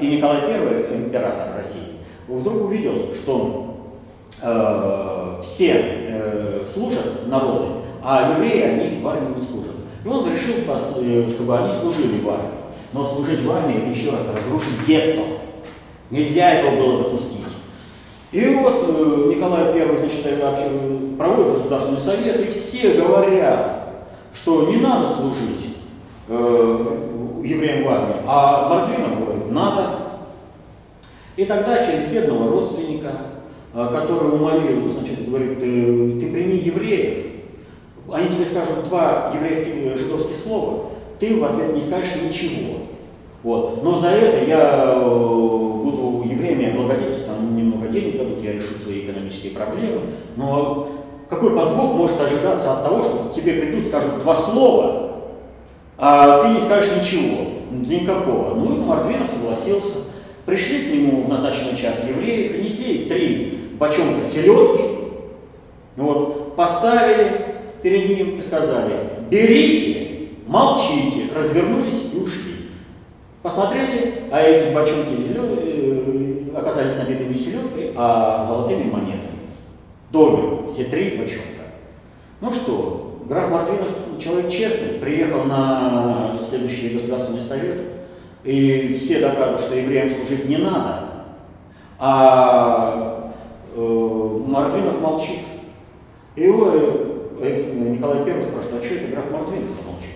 Николай 0.00 0.42
I, 0.48 0.96
император 0.96 1.56
России, 1.56 1.96
вдруг 2.28 2.66
увидел, 2.66 3.12
что 3.12 3.76
э, 4.40 5.40
все 5.42 5.74
э, 5.74 6.64
служат 6.72 7.26
народы, 7.26 7.72
а 8.04 8.36
евреи, 8.36 8.62
они 8.62 9.02
в 9.02 9.08
армии 9.08 9.38
не 9.38 9.42
служат. 9.42 9.72
И 10.04 10.08
он 10.08 10.30
решил, 10.30 10.54
э, 10.58 11.30
чтобы 11.30 11.58
они 11.58 11.72
служили 11.72 12.20
в 12.20 12.28
армии. 12.28 12.50
Но 12.92 13.04
служить 13.04 13.42
в 13.42 13.50
армии– 13.50 13.78
это 13.78 13.90
еще 13.90 14.12
раз 14.12 14.22
разрушить 14.32 14.86
гетто. 14.86 15.22
Нельзя 16.10 16.52
этого 16.52 16.76
было 16.76 16.98
допустить. 16.98 17.40
И 18.30 18.54
вот 18.54 18.84
э, 18.86 19.32
Николай 19.34 19.72
I, 19.72 19.96
значит, 19.96 20.40
вообще 20.40 20.70
проводит 21.18 21.54
Государственный 21.54 21.98
совет, 21.98 22.40
и 22.40 22.50
все 22.52 22.94
говорят, 22.94 23.88
что 24.32 24.68
не 24.68 24.76
надо 24.76 25.08
служить 25.08 25.75
э, 26.28 27.42
евреям 27.44 27.84
в 27.84 27.88
армии, 27.88 28.16
а 28.26 28.68
Мордвинов 28.68 29.20
говорит, 29.20 29.50
надо. 29.50 29.90
И 31.36 31.44
тогда 31.44 31.84
через 31.84 32.06
бедного 32.06 32.50
родственника, 32.50 33.12
который 33.72 34.32
умолил, 34.32 34.90
значит, 34.90 35.28
говорит, 35.28 35.58
ты, 35.58 36.30
прими 36.32 36.56
евреев, 36.56 37.26
они 38.12 38.28
тебе 38.28 38.44
скажут 38.44 38.84
два 38.88 39.32
еврейских, 39.34 39.74
э, 39.84 39.96
жидовских 39.96 40.36
слова, 40.36 40.90
ты 41.18 41.38
в 41.38 41.44
ответ 41.44 41.74
не 41.74 41.80
скажешь 41.80 42.16
ничего. 42.22 42.78
Вот. 43.42 43.82
Но 43.82 43.98
за 43.98 44.08
это 44.08 44.44
я 44.44 44.94
э, 44.94 45.08
буду 45.08 46.24
евреями 46.28 46.70
облагодетельствовать, 46.70 47.40
они 47.40 47.62
немного 47.62 47.88
денег 47.88 48.18
дадут, 48.18 48.42
я 48.42 48.52
решу 48.52 48.74
свои 48.74 49.00
экономические 49.00 49.52
проблемы. 49.52 50.02
Но 50.36 50.88
какой 51.28 51.50
подвох 51.50 51.94
может 51.94 52.20
ожидаться 52.20 52.72
от 52.72 52.84
того, 52.84 53.02
что 53.02 53.32
тебе 53.34 53.54
придут, 53.54 53.86
скажут 53.86 54.20
два 54.20 54.34
слова, 54.34 55.05
а 55.98 56.42
ты 56.42 56.48
не 56.48 56.60
скажешь 56.60 56.92
ничего, 56.96 57.46
никакого. 57.70 58.54
Ну 58.54 58.74
и 58.74 58.78
Мордвинов 58.80 59.30
согласился. 59.30 59.94
Пришли 60.44 60.78
к 60.78 60.92
нему 60.92 61.22
в 61.22 61.28
назначенный 61.28 61.76
час 61.76 62.04
евреи, 62.08 62.48
принесли 62.48 63.06
три 63.06 63.70
бочонка 63.78 64.24
селедки, 64.24 64.84
вот, 65.96 66.54
поставили 66.54 67.56
перед 67.82 68.16
ним 68.16 68.38
и 68.38 68.42
сказали, 68.42 68.94
берите, 69.30 70.28
молчите, 70.46 71.32
развернулись 71.34 72.02
и 72.14 72.18
ушли. 72.18 72.52
Посмотрели, 73.42 74.24
а 74.30 74.40
эти 74.40 74.72
бочонки 74.74 75.16
зеленые, 75.16 76.52
э, 76.52 76.58
оказались 76.58 76.96
набиты 76.96 77.24
не 77.24 77.36
селедкой, 77.36 77.92
а 77.96 78.44
золотыми 78.44 78.90
монетами. 78.90 79.38
Доверу, 80.10 80.66
все 80.68 80.84
три 80.84 81.16
бочонка. 81.16 81.46
Ну 82.40 82.52
что, 82.52 83.05
граф 83.28 83.50
Мартвинов 83.50 83.88
человек 84.18 84.50
честный, 84.50 84.98
приехал 85.00 85.44
на 85.44 86.38
следующий 86.48 86.90
государственный 86.90 87.40
совет, 87.40 87.80
и 88.44 88.96
все 88.98 89.20
доказывают, 89.20 89.60
что 89.60 89.74
евреям 89.74 90.08
служить 90.08 90.48
не 90.48 90.58
надо, 90.58 91.00
а 91.98 93.32
э, 93.74 94.40
Мартвинов 94.46 95.00
молчит. 95.00 95.40
И 96.36 96.42
его 96.42 96.70
э, 97.40 97.72
Николай 97.74 98.18
I 98.18 98.42
спрашивает, 98.42 98.82
а 98.82 98.84
что 98.84 98.94
это 98.94 99.10
граф 99.10 99.30
Мартвинов-то 99.30 99.90
молчит? 99.90 100.10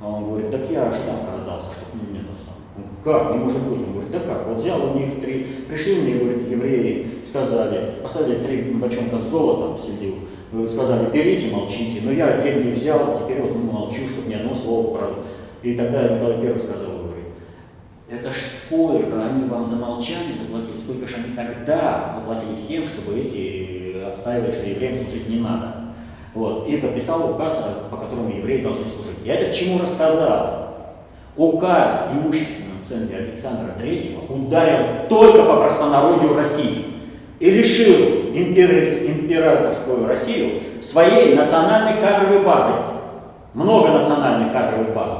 А 0.00 0.08
он 0.08 0.24
говорит, 0.24 0.50
так 0.50 0.62
я 0.70 0.84
там 0.84 1.26
продался, 1.26 1.66
чтобы 1.72 2.10
не 2.10 2.18
это 2.18 2.34
сам. 2.34 2.54
Как? 3.04 3.32
Не 3.32 3.38
может 3.38 3.62
быть. 3.68 3.86
Он 3.86 3.92
говорит, 3.92 4.10
да 4.10 4.20
как? 4.20 4.48
Вот 4.48 4.58
взял 4.58 4.90
у 4.90 4.98
них 4.98 5.20
три, 5.20 5.44
пришли 5.68 6.00
мне, 6.00 6.14
говорит, 6.14 6.50
евреи, 6.50 7.06
сказали, 7.24 7.96
поставили 8.02 8.42
три 8.42 8.62
бочонка 8.72 9.18
с 9.18 9.30
золотом, 9.30 9.78
сидел, 9.78 10.14
сказали, 10.66 11.10
берите, 11.12 11.50
молчите. 11.50 12.00
Но 12.02 12.12
я 12.12 12.40
деньги 12.40 12.70
взял, 12.70 13.20
теперь 13.20 13.40
вот 13.40 13.54
ну, 13.54 13.70
молчу, 13.70 14.06
чтобы 14.08 14.28
ни 14.28 14.34
одного 14.34 14.54
слова 14.54 14.96
про... 14.96 15.08
И 15.62 15.74
тогда 15.74 16.08
Николай 16.08 16.40
Первый 16.40 16.58
сказал, 16.58 16.90
говорит, 17.04 17.26
это 18.08 18.30
ж 18.30 18.36
сколько 18.36 19.22
они 19.24 19.48
вам 19.48 19.64
за 19.64 19.76
молчание 19.76 20.34
заплатили, 20.34 20.76
сколько 20.76 21.06
же 21.06 21.16
они 21.16 21.36
тогда 21.36 22.12
заплатили 22.12 22.56
всем, 22.56 22.86
чтобы 22.86 23.18
эти 23.18 24.02
отстаивали, 24.08 24.50
что 24.50 24.68
евреям 24.68 24.94
служить 24.94 25.28
не 25.28 25.38
надо. 25.38 25.74
Вот. 26.34 26.68
И 26.68 26.76
подписал 26.76 27.30
указ, 27.32 27.62
по 27.90 27.96
которому 27.96 28.30
евреи 28.30 28.62
должны 28.62 28.86
служить. 28.86 29.18
Я 29.24 29.34
это 29.34 29.52
к 29.52 29.54
чему 29.54 29.78
рассказал? 29.80 30.60
Указ 31.36 32.08
имущественного 32.12 32.70
центре 32.82 33.18
Александра 33.18 33.74
III 33.80 34.32
ударил 34.32 35.08
только 35.08 35.44
по 35.44 35.56
простонародью 35.56 36.34
России 36.34 36.84
и 37.38 37.50
лишил 37.50 38.19
императорскую 38.34 40.06
Россию 40.06 40.60
своей 40.80 41.34
национальной 41.34 42.00
кадровой 42.00 42.40
базы, 42.40 42.72
многонациональной 43.54 44.50
кадровой 44.50 44.92
базы. 44.92 45.18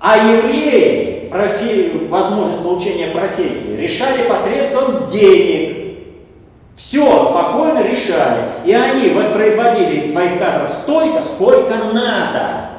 А 0.00 0.16
евреи 0.16 1.28
профи... 1.30 2.06
возможность 2.08 2.62
получения 2.62 3.08
профессии 3.08 3.76
решали 3.76 4.22
посредством 4.28 5.06
денег. 5.06 5.76
Все 6.74 7.24
спокойно 7.24 7.82
решали. 7.82 8.42
И 8.64 8.72
они 8.72 9.10
воспроизводили 9.10 9.96
из 9.96 10.12
своих 10.12 10.38
кадров 10.38 10.70
столько, 10.70 11.22
сколько 11.22 11.74
надо. 11.92 12.70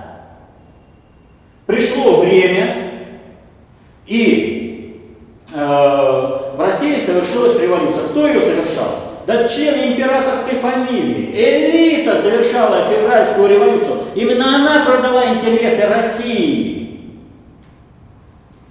Пришло 1.65 2.21
время, 2.21 2.89
и 4.07 5.05
э, 5.53 5.57
в 5.57 6.59
России 6.59 6.95
совершилась 6.95 7.59
революция. 7.61 8.07
Кто 8.07 8.25
ее 8.25 8.39
совершал? 8.41 9.08
Члены 9.27 9.93
императорской 9.93 10.57
фамилии. 10.59 11.31
Элита 11.33 12.15
совершала 12.15 12.87
февральскую 12.89 13.49
революцию. 13.49 13.97
Именно 14.15 14.55
она 14.55 14.85
продала 14.85 15.25
интересы 15.33 15.87
России. 15.87 16.79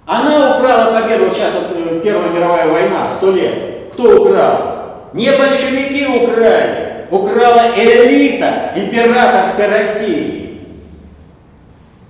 Она 0.05 0.57
украла 0.57 0.99
победу, 0.99 1.31
сейчас 1.31 1.53
вот 1.53 2.01
Первая 2.01 2.29
мировая 2.29 2.67
война, 2.67 3.11
сто 3.15 3.31
лет. 3.31 3.91
Кто 3.93 4.21
украл? 4.21 5.09
Не 5.13 5.31
большевики 5.31 6.05
украли, 6.07 7.05
украла 7.11 7.73
элита 7.77 8.71
императорской 8.75 9.67
России. 9.67 10.61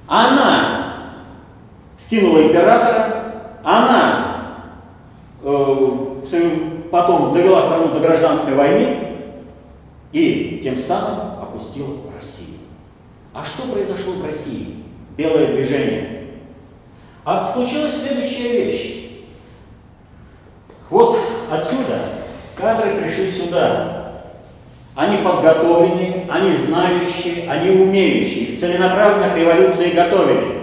Она 0.07 0.79
скинула 1.97 2.43
императора, 2.43 3.33
она 3.63 4.55
э, 5.43 5.75
потом 6.91 7.33
довела 7.33 7.61
страну 7.61 7.89
до 7.89 7.99
гражданской 7.99 8.53
войны 8.55 8.97
и 10.11 10.59
тем 10.63 10.75
самым 10.75 11.41
опустила 11.41 11.95
Россию. 12.15 12.57
А 13.33 13.43
что 13.43 13.67
произошло 13.71 14.13
в 14.13 14.25
России? 14.25 14.83
Белое 15.15 15.47
движение. 15.47 16.27
А 17.23 17.51
случилась 17.53 18.01
следующая 18.01 18.63
вещь. 18.63 19.09
Вот 20.89 21.19
отсюда 21.51 22.01
кадры 22.55 23.01
пришли 23.01 23.31
сюда. 23.31 24.23
Они 24.95 25.17
подготовленные, 25.17 26.27
они 26.29 26.53
знающие, 26.53 27.49
они 27.49 27.69
умеющие. 27.69 28.45
Их 28.45 28.59
целенаправленно 28.59 29.29
к 29.29 29.37
революции 29.37 29.91
готовили. 29.91 30.59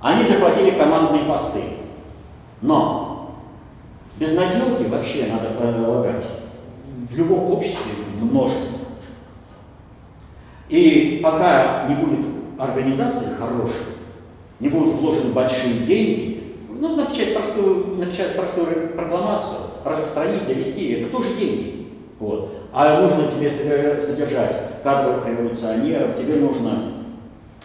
Они 0.00 0.24
захватили 0.24 0.70
командные 0.70 1.24
посты. 1.24 1.62
Но 2.62 3.11
безнадеги 4.22 4.88
вообще 4.88 5.26
надо 5.26 5.50
полагать 5.50 6.24
в 7.10 7.16
любом 7.16 7.52
обществе 7.52 7.92
множество. 8.20 8.78
И 10.68 11.20
пока 11.22 11.86
не 11.88 11.96
будет 11.96 12.24
организации 12.58 13.34
хорошей, 13.38 13.82
не 14.60 14.68
будут 14.68 14.94
вложены 14.94 15.32
большие 15.32 15.80
деньги, 15.80 16.56
ну, 16.70 16.96
напечатать 16.96 17.34
простую, 17.34 17.96
напечатать 17.96 18.36
простую 18.36 18.90
прокламацию, 18.96 19.58
распространить, 19.84 20.46
довести, 20.46 20.92
это 20.92 21.10
тоже 21.10 21.34
деньги. 21.34 21.88
Вот. 22.18 22.52
А 22.72 23.00
нужно 23.02 23.24
тебе 23.30 23.50
содержать 24.00 24.82
кадровых 24.82 25.26
революционеров, 25.26 26.16
тебе 26.16 26.36
нужно 26.36 26.92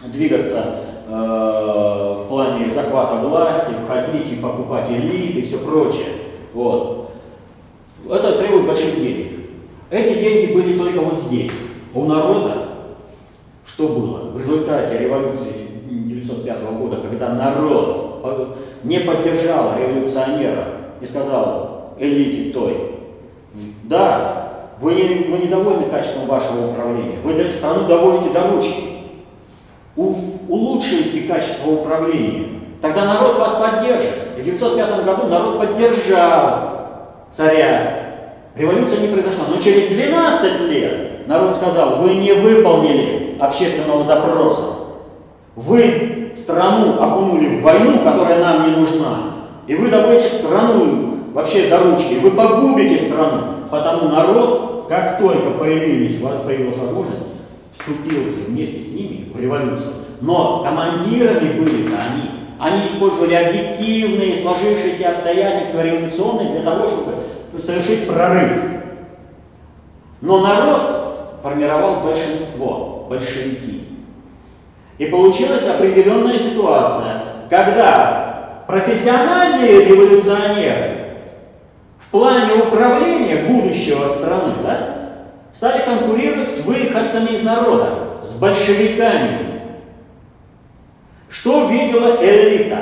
двигаться 0.04 0.84
Э, 1.10 2.22
в 2.22 2.28
плане 2.28 2.70
захвата 2.70 3.14
власти, 3.14 3.72
входить 3.82 4.30
и 4.30 4.36
покупать 4.36 4.90
элит 4.90 5.36
и 5.36 5.42
все 5.42 5.56
прочее. 5.56 6.04
Вот. 6.54 7.10
Это 8.08 8.38
требует 8.38 8.66
больших 8.66 8.96
денег. 9.00 9.32
Эти 9.90 10.18
деньги 10.18 10.52
были 10.52 10.78
только 10.78 11.00
вот 11.00 11.18
здесь. 11.20 11.52
У 11.94 12.04
народа 12.04 12.68
что 13.78 13.88
было? 13.88 14.30
В 14.30 14.38
результате 14.40 14.98
революции 14.98 15.68
1905 15.86 16.62
года, 16.78 16.96
когда 16.96 17.28
народ 17.34 18.58
не 18.82 19.00
поддержал 19.00 19.78
революционеров 19.78 20.64
и 21.00 21.06
сказал 21.06 21.94
элите 21.98 22.50
той, 22.50 22.94
да, 23.84 24.72
вы, 24.80 24.94
не, 24.94 25.30
вы 25.30 25.38
недовольны 25.38 25.84
качеством 25.90 26.26
вашего 26.26 26.70
управления, 26.70 27.18
вы 27.22 27.52
страну 27.52 27.86
доводите 27.86 28.30
до 28.30 28.48
ручки, 28.48 28.84
улучшите 29.94 31.22
качество 31.22 31.70
управления, 31.70 32.47
тогда 32.80 33.04
народ 33.04 33.38
вас 33.38 33.52
поддержит. 33.52 34.14
В 34.36 34.40
1905 34.40 35.04
году 35.04 35.26
народ 35.28 35.58
поддержал 35.58 36.78
царя. 37.30 38.08
Революция 38.54 39.00
не 39.00 39.08
произошла. 39.08 39.44
Но 39.52 39.60
через 39.60 39.88
12 39.88 40.60
лет 40.70 41.28
народ 41.28 41.54
сказал, 41.54 41.96
вы 41.96 42.14
не 42.14 42.32
выполнили 42.32 43.36
общественного 43.40 44.02
запроса. 44.02 44.62
Вы 45.54 46.32
страну 46.36 47.00
окунули 47.00 47.58
в 47.58 47.62
войну, 47.62 47.98
которая 48.04 48.40
нам 48.40 48.68
не 48.68 48.76
нужна. 48.76 49.34
И 49.66 49.74
вы 49.74 49.88
доводите 49.88 50.28
страну 50.28 51.18
вообще 51.34 51.68
до 51.68 51.78
ручки. 51.78 52.14
Вы 52.20 52.30
погубите 52.30 52.98
страну. 53.04 53.42
Потому 53.70 54.08
народ, 54.08 54.86
как 54.88 55.18
только 55.18 55.50
появилась, 55.50 56.16
появилась 56.44 56.78
возможность, 56.78 57.24
вступился 57.76 58.38
вместе 58.46 58.78
с 58.78 58.92
ними 58.92 59.30
в 59.32 59.38
революцию. 59.38 59.92
Но 60.20 60.62
командирами 60.64 61.60
были-то 61.60 61.96
они. 61.96 62.37
Они 62.58 62.84
использовали 62.86 63.34
объективные 63.34 64.34
сложившиеся 64.34 65.10
обстоятельства 65.10 65.80
революционные 65.80 66.50
для 66.50 66.62
того, 66.62 66.88
чтобы 66.88 67.14
совершить 67.58 68.08
прорыв. 68.08 68.52
Но 70.20 70.40
народ 70.40 71.04
формировал 71.42 72.00
большинство, 72.02 73.06
большевики. 73.08 73.84
И 74.98 75.06
получилась 75.06 75.68
определенная 75.68 76.38
ситуация, 76.38 77.22
когда 77.48 78.64
профессиональные 78.66 79.84
революционеры 79.84 80.98
в 81.98 82.10
плане 82.10 82.54
управления 82.54 83.44
будущего 83.48 84.08
страны 84.08 84.54
да, 84.64 84.98
стали 85.54 85.84
конкурировать 85.84 86.48
с 86.48 86.64
выходцами 86.64 87.28
из 87.28 87.42
народа, 87.42 88.18
с 88.22 88.40
большевиками. 88.40 89.47
Что 91.28 91.68
видела 91.68 92.16
элита? 92.22 92.78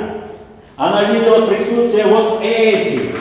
Она 0.77 1.05
видела 1.05 1.47
присутствие 1.47 2.07
вот 2.07 2.41
этих. 2.43 3.17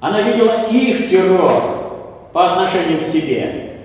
Она 0.00 0.22
видела 0.22 0.66
их 0.70 1.08
террор 1.08 2.30
по 2.32 2.52
отношению 2.52 3.00
к 3.00 3.04
себе. 3.04 3.78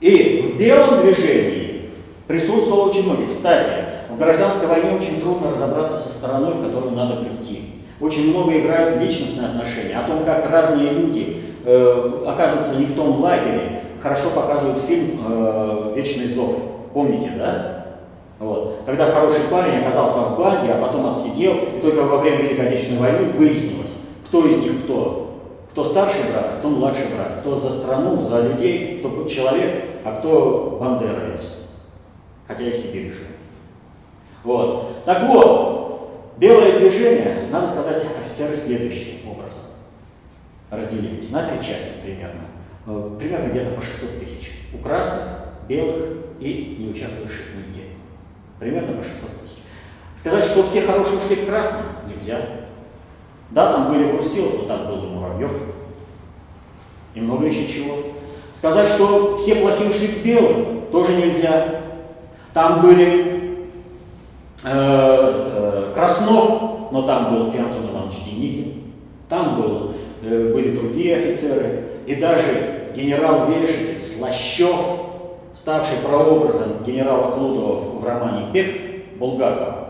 И 0.00 0.52
в 0.54 0.58
белом 0.58 0.98
движении 0.98 1.90
присутствовало 2.26 2.88
очень 2.88 3.04
много. 3.04 3.26
Кстати, 3.28 3.70
в 4.10 4.18
гражданской 4.18 4.68
войне 4.68 4.90
очень 4.96 5.20
трудно 5.20 5.50
разобраться 5.50 5.96
со 5.96 6.08
стороной, 6.08 6.54
в 6.54 6.64
которую 6.64 6.92
надо 6.92 7.16
прийти. 7.16 7.84
Очень 8.00 8.30
много 8.30 8.56
играют 8.56 9.00
личностные 9.02 9.48
отношения, 9.48 9.96
о 9.96 10.06
том, 10.06 10.24
как 10.24 10.48
разные 10.48 10.90
люди 10.92 11.42
э, 11.64 12.24
оказываются 12.26 12.76
не 12.76 12.86
в 12.86 12.94
том 12.94 13.20
лагере. 13.20 13.82
Хорошо 14.00 14.30
показывают 14.30 14.78
фильм 14.86 15.20
э, 15.26 15.94
«Вечный 15.96 16.26
зов». 16.28 16.54
Помните, 16.94 17.32
да? 17.36 17.77
Вот. 18.38 18.82
Когда 18.86 19.10
хороший 19.10 19.44
парень 19.50 19.80
оказался 19.80 20.18
в 20.18 20.38
банде, 20.38 20.70
а 20.70 20.80
потом 20.80 21.10
отсидел, 21.10 21.54
и 21.76 21.80
только 21.80 22.02
во 22.02 22.18
время 22.18 22.42
Великой 22.42 22.68
Отечественной 22.68 23.00
войны 23.00 23.32
выяснилось, 23.36 23.92
кто 24.26 24.46
из 24.46 24.58
них 24.58 24.84
кто. 24.84 25.24
Кто 25.70 25.84
старший 25.84 26.30
брат, 26.32 26.46
а 26.54 26.58
кто 26.58 26.68
младший 26.68 27.06
брат, 27.14 27.40
кто 27.40 27.54
за 27.56 27.70
страну, 27.70 28.20
за 28.20 28.40
людей, 28.40 28.98
кто 28.98 29.24
человек, 29.26 29.84
а 30.04 30.16
кто 30.16 30.78
бандеровец. 30.80 31.58
Хотя 32.46 32.64
и 32.64 32.72
в 32.72 32.76
Сибири 32.76 33.10
жил. 33.10 33.26
Вот. 34.44 35.04
Так 35.04 35.22
вот, 35.24 35.78
Белое 36.38 36.78
движение, 36.78 37.48
надо 37.50 37.66
сказать, 37.66 38.04
офицеры 38.22 38.54
следующим 38.54 39.28
образом 39.28 39.62
разделились 40.70 41.30
на 41.30 41.44
три 41.48 41.60
части 41.60 41.88
примерно. 42.00 42.42
Э, 42.86 43.16
примерно 43.18 43.50
где-то 43.50 43.72
по 43.72 43.82
600 43.82 44.20
тысяч. 44.20 44.52
У 44.72 44.78
красных, 44.78 45.24
белых 45.68 45.96
и 46.38 46.76
не 46.78 46.90
участвующих 46.90 47.46
нигде. 47.56 47.86
Примерно 48.58 48.96
по 48.96 49.02
600 49.02 49.42
тысяч. 49.42 49.56
Сказать, 50.16 50.44
что 50.44 50.62
все 50.62 50.82
хорошие 50.82 51.18
ушли 51.18 51.36
к 51.36 51.46
красным, 51.46 51.82
нельзя. 52.08 52.40
Да, 53.50 53.72
там 53.72 53.88
были 53.88 54.10
Бурсилов, 54.10 54.62
но 54.62 54.68
там 54.68 54.86
был 54.86 55.04
и 55.04 55.06
Муравьев. 55.06 55.52
И 57.14 57.20
много 57.20 57.46
еще 57.46 57.66
чего. 57.66 57.96
Сказать, 58.52 58.88
что 58.88 59.36
все 59.36 59.56
плохие 59.56 59.90
ушли 59.90 60.08
к 60.08 60.24
белым, 60.24 60.86
тоже 60.90 61.14
нельзя. 61.14 61.82
Там 62.52 62.82
были 62.82 63.38
Э, 64.64 65.28
этот, 65.28 65.48
э, 65.54 65.92
Краснов, 65.94 66.90
но 66.90 67.02
там 67.02 67.32
был 67.32 67.52
и 67.52 67.58
Антон 67.58 67.90
Иванович 67.90 68.24
Деникин, 68.24 68.82
там 69.28 69.60
был, 69.60 69.92
э, 70.22 70.52
были 70.52 70.74
другие 70.74 71.16
офицеры, 71.16 71.84
и 72.06 72.16
даже 72.16 72.90
генерал-вершитель 72.96 74.00
Слащев, 74.00 74.76
ставший 75.58 75.96
прообразом 76.06 76.68
генерала 76.86 77.32
Хлудова 77.32 77.98
в 77.98 78.04
романе 78.04 78.46
«Бег» 78.52 79.16
Булгакова. 79.18 79.88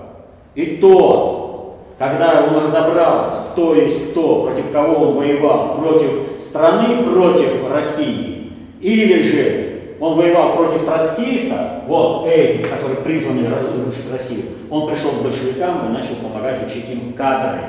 И 0.54 0.78
тот, 0.80 1.76
когда 1.98 2.42
он 2.48 2.64
разобрался, 2.64 3.32
кто 3.52 3.74
есть 3.74 4.10
кто, 4.10 4.44
против 4.44 4.72
кого 4.72 5.08
он 5.08 5.16
воевал, 5.16 5.76
против 5.76 6.40
страны, 6.40 7.04
против 7.04 7.70
России, 7.70 8.50
или 8.80 9.20
же 9.20 9.96
он 10.00 10.16
воевал 10.16 10.56
против 10.56 10.86
троцкиста, 10.86 11.82
вот 11.86 12.26
эти, 12.26 12.62
которые 12.62 13.02
призваны 13.02 13.46
разрушить 13.50 14.10
Россию, 14.10 14.44
он 14.70 14.88
пришел 14.88 15.10
к 15.10 15.22
большевикам 15.22 15.86
и 15.86 15.92
начал 15.92 16.14
помогать 16.22 16.64
учить 16.66 16.88
им 16.88 17.12
кадры. 17.12 17.60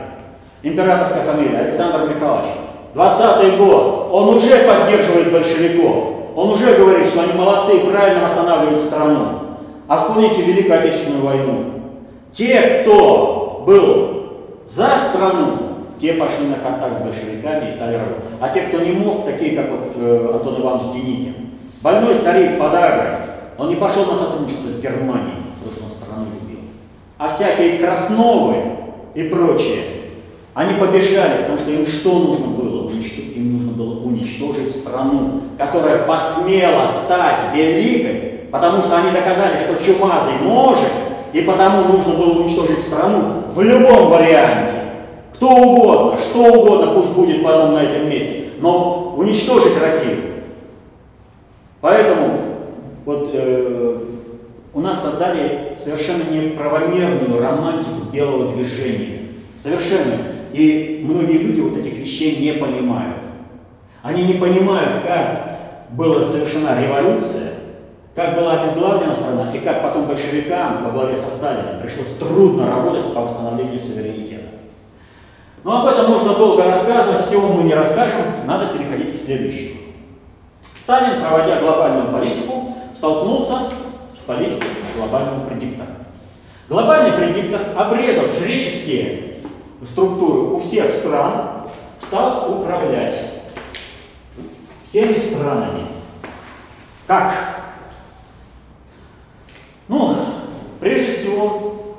Императорская 0.63 1.23
фамилия 1.23 1.59
Александр 1.59 2.07
Михайлович. 2.07 2.45
20 2.93 3.57
год. 3.57 4.09
Он 4.11 4.35
уже 4.35 4.57
поддерживает 4.59 5.31
большевиков. 5.33 6.18
Он 6.39 6.51
уже 6.51 6.77
говорит, 6.77 7.05
что 7.05 7.23
они 7.23 7.33
молодцы 7.33 7.75
и 7.75 7.89
правильно 7.91 8.23
восстанавливают 8.23 8.81
страну. 8.81 9.39
А 9.89 9.97
вспомните 9.97 10.41
Великую 10.41 10.79
Отечественную 10.79 11.25
войну. 11.25 11.65
Те, 12.31 12.81
кто 12.81 13.65
был 13.67 14.63
за 14.65 14.87
страну, 14.95 15.57
те 15.97 16.13
пошли 16.13 16.47
на 16.47 16.55
контакт 16.55 16.95
с 16.95 17.03
большевиками 17.03 17.67
и 17.67 17.73
стали 17.73 17.95
работать. 17.95 18.23
А 18.39 18.47
те, 18.47 18.61
кто 18.61 18.79
не 18.79 18.93
мог, 18.93 19.25
такие 19.25 19.53
как 19.53 19.69
вот, 19.69 19.91
э, 19.97 20.31
Антон 20.35 20.61
Иванович 20.61 20.93
Деникин, 20.93 21.35
Больной 21.81 22.15
старик 22.15 22.57
подагра, 22.57 23.19
он 23.57 23.67
не 23.67 23.75
пошел 23.75 24.05
на 24.05 24.15
сотрудничество 24.15 24.69
с 24.69 24.81
Германией, 24.81 25.43
потому 25.59 25.73
что 25.75 25.83
он 25.83 25.89
страну 25.89 26.25
любил. 26.41 26.59
А 27.17 27.27
всякие 27.27 27.79
Красновы 27.79 28.55
и 29.13 29.23
прочие, 29.23 29.83
они 30.53 30.75
побежали, 30.75 31.41
потому 31.41 31.57
что 31.57 31.71
им 31.71 31.85
что 31.85 32.17
нужно 32.17 32.47
было? 32.47 32.89
Им 32.91 33.53
нужно 33.53 33.58
было 33.79 34.01
уничтожить 34.01 34.71
страну, 34.71 35.41
которая 35.57 36.05
посмела 36.05 36.85
стать 36.85 37.41
великой, 37.55 38.41
потому 38.51 38.83
что 38.83 38.97
они 38.97 39.11
доказали, 39.11 39.57
что 39.57 39.83
Чумазый 39.83 40.33
может, 40.41 40.89
и 41.31 41.41
потому 41.41 41.93
нужно 41.93 42.13
было 42.15 42.41
уничтожить 42.41 42.81
страну 42.81 43.43
в 43.53 43.61
любом 43.61 44.09
варианте. 44.09 44.73
Кто 45.33 45.49
угодно, 45.55 46.19
что 46.19 46.43
угодно, 46.51 46.93
пусть 46.93 47.11
будет 47.11 47.41
потом 47.41 47.73
на 47.73 47.79
этом 47.79 48.09
месте, 48.09 48.45
но 48.59 49.15
уничтожить 49.17 49.81
Россию. 49.81 50.17
Поэтому 51.79 52.39
вот 53.05 53.29
э, 53.31 53.97
у 54.73 54.81
нас 54.81 55.01
создали 55.01 55.73
совершенно 55.77 56.23
неправомерную 56.29 57.41
романтику 57.41 58.11
белого 58.11 58.53
движения. 58.53 59.19
Совершенно. 59.57 60.15
И 60.51 61.05
многие 61.07 61.37
люди 61.37 61.61
вот 61.61 61.77
этих 61.77 61.97
вещей 61.99 62.41
не 62.41 62.53
понимают. 62.53 63.18
Они 64.01 64.23
не 64.23 64.33
понимают, 64.33 65.03
как 65.05 65.59
была 65.91 66.23
совершена 66.23 66.81
революция, 66.81 67.53
как 68.15 68.35
была 68.35 68.61
обезглавлена 68.61 69.13
страна, 69.13 69.51
и 69.53 69.59
как 69.59 69.83
потом 69.83 70.05
большевикам 70.05 70.83
во 70.83 70.91
главе 70.91 71.15
со 71.15 71.29
Сталином 71.29 71.81
пришлось 71.81 72.15
трудно 72.19 72.69
работать 72.69 73.13
по 73.13 73.21
восстановлению 73.21 73.79
суверенитета. 73.79 74.49
Но 75.63 75.81
об 75.81 75.87
этом 75.87 76.11
можно 76.11 76.35
долго 76.35 76.63
рассказывать, 76.63 77.25
всего 77.25 77.49
мы 77.49 77.63
не 77.63 77.73
расскажем, 77.73 78.21
надо 78.45 78.67
переходить 78.67 79.11
к 79.11 79.15
следующему. 79.25 79.79
Сталин, 80.81 81.21
проводя 81.21 81.59
глобальную 81.59 82.11
политику, 82.11 82.75
столкнулся 82.95 83.53
с 84.15 84.25
политикой 84.25 84.69
глобального 84.95 85.45
предиктора. 85.47 85.89
Глобальный 86.69 87.11
предиктор, 87.11 87.61
обрезав 87.77 88.33
жреческие 88.39 89.35
структуры 89.83 90.55
у 90.55 90.59
всех 90.59 90.93
стран, 90.93 91.67
стал 92.01 92.59
управлять 92.59 93.28
всеми 94.89 95.17
странами. 95.17 95.85
Как? 97.05 97.31
Ну, 99.87 100.15
прежде 100.79 101.11
всего, 101.11 101.97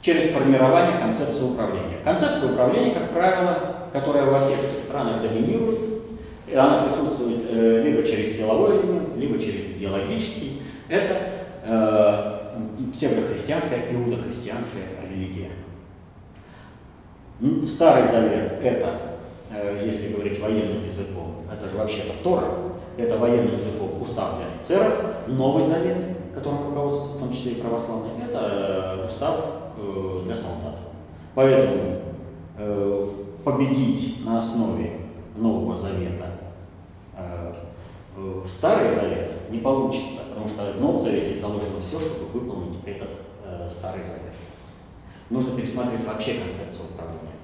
через 0.00 0.30
формирование 0.30 0.98
концепции 0.98 1.44
управления. 1.44 1.98
Концепция 2.02 2.52
управления, 2.52 2.94
как 2.94 3.12
правило, 3.12 3.88
которая 3.92 4.24
во 4.24 4.40
всех 4.40 4.58
этих 4.64 4.80
странах 4.80 5.20
доминирует, 5.20 5.78
и 6.46 6.54
она 6.54 6.84
присутствует 6.84 7.42
э, 7.50 7.82
либо 7.84 8.02
через 8.02 8.36
силовой 8.36 8.80
элемент, 8.80 9.14
либо 9.16 9.38
через 9.38 9.66
идеологический. 9.66 10.62
Это 10.88 11.18
э, 11.64 12.90
псевдохристианская, 12.90 13.80
иудохристианская 13.92 14.84
религия. 15.10 15.50
Старый 17.66 18.04
Завет– 18.04 18.52
это, 18.62 19.17
если 19.84 20.12
говорить 20.12 20.40
военным 20.40 20.84
языком, 20.84 21.42
это 21.52 21.68
же 21.68 21.76
вообще-то 21.76 22.12
Тора, 22.22 22.48
это 22.96 23.16
военным 23.18 23.56
языком 23.56 24.00
устав 24.00 24.36
для 24.36 24.46
офицеров. 24.46 24.92
Новый 25.26 25.62
Завет, 25.62 25.96
которым 26.34 26.66
руководствуется 26.66 27.16
в 27.16 27.20
том 27.20 27.32
числе 27.32 27.52
и 27.52 27.60
православный, 27.60 28.10
это 28.24 29.00
э, 29.00 29.06
устав 29.06 29.36
э, 29.76 30.22
для 30.24 30.34
солдат. 30.34 30.76
Поэтому 31.34 32.00
э, 32.58 33.08
победить 33.44 34.24
на 34.24 34.38
основе 34.38 34.92
Нового 35.36 35.74
Завета 35.74 36.28
Э, 38.18 38.42
Старый 38.46 38.94
Завет 38.94 39.32
не 39.50 39.58
получится, 39.58 40.20
потому 40.28 40.48
что 40.48 40.72
в 40.72 40.80
Новом 40.80 41.00
Завете 41.00 41.38
заложено 41.38 41.80
все, 41.80 42.00
чтобы 42.00 42.26
выполнить 42.32 42.76
этот 42.84 43.10
э, 43.44 43.68
Старый 43.70 44.02
Завет. 44.02 44.34
Нужно 45.30 45.56
пересматривать 45.56 46.04
вообще 46.06 46.34
концепцию 46.34 46.86
управления. 46.92 47.37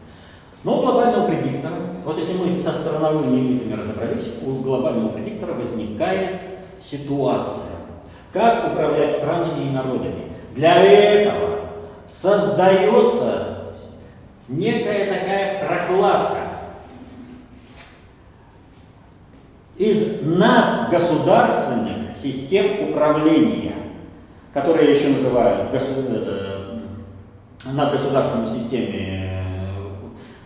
Но 0.65 0.79
у 0.79 0.83
глобального 0.83 1.29
предиктора, 1.29 1.75
вот 2.05 2.19
если 2.19 2.33
мы 2.33 2.51
со 2.51 2.73
страновыми 2.73 3.39
элитами 3.39 3.79
разобрались, 3.79 4.29
у 4.45 4.63
глобального 4.63 5.09
предиктора 5.09 5.53
возникает 5.53 6.41
ситуация, 6.83 7.73
как 8.33 8.73
управлять 8.73 9.13
странами 9.13 9.69
и 9.69 9.71
народами. 9.71 10.33
Для 10.57 10.83
этого 10.83 11.61
создается 12.09 13.75
некая 14.49 15.07
такая 15.07 15.67
прокладка 15.67 16.39
из 19.77 20.23
надгосударственных 20.23 22.15
систем 22.15 22.89
управления, 22.89 23.75
которые 24.53 24.95
еще 24.95 25.09
называют 25.09 25.75
это, 25.75 26.81
надгосударственными 27.65 28.47
системами 28.47 29.31
э, 29.31 29.44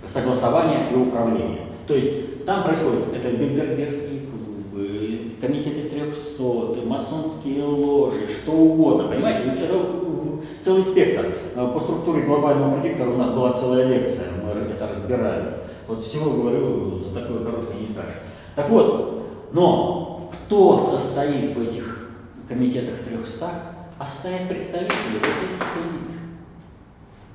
согласования 0.08 0.90
и 0.92 0.96
управления. 0.96 1.66
То 1.86 1.94
есть 1.94 2.44
там 2.44 2.64
происходит 2.64 3.14
это 3.14 3.30
Бильдербергские 3.36 4.20
клубы, 4.20 5.30
комитеты 5.40 5.88
300, 5.88 6.86
масонские 6.86 7.64
ложи, 7.64 8.28
что 8.28 8.52
угодно, 8.52 9.08
понимаете? 9.08 9.42
Это 9.62 9.74
целый 10.60 10.82
спектр. 10.82 11.26
Э, 11.54 11.70
по 11.72 11.80
структуре 11.80 12.22
глобального 12.22 12.80
предиктора 12.80 13.10
у 13.10 13.16
нас 13.16 13.30
была 13.30 13.52
целая 13.52 13.86
лекция, 13.86 14.26
мы 14.42 14.50
это 14.70 14.88
разбирали. 14.88 15.44
Вот 15.86 16.04
всего 16.04 16.30
говорю, 16.30 16.98
за 16.98 17.20
такое 17.20 17.44
короткое 17.44 17.80
не 17.80 17.86
страшно. 17.86 18.14
Так 18.54 18.68
вот, 18.70 19.26
но 19.52 20.30
кто 20.32 20.78
состоит 20.78 21.54
в 21.56 21.62
этих 21.62 22.10
комитетах 22.48 23.04
300, 23.04 23.50
а 23.98 24.06
состоят 24.06 24.48
представители 24.48 25.14
вот 25.14 25.22
этих 25.22 25.62
элит. 25.76 26.18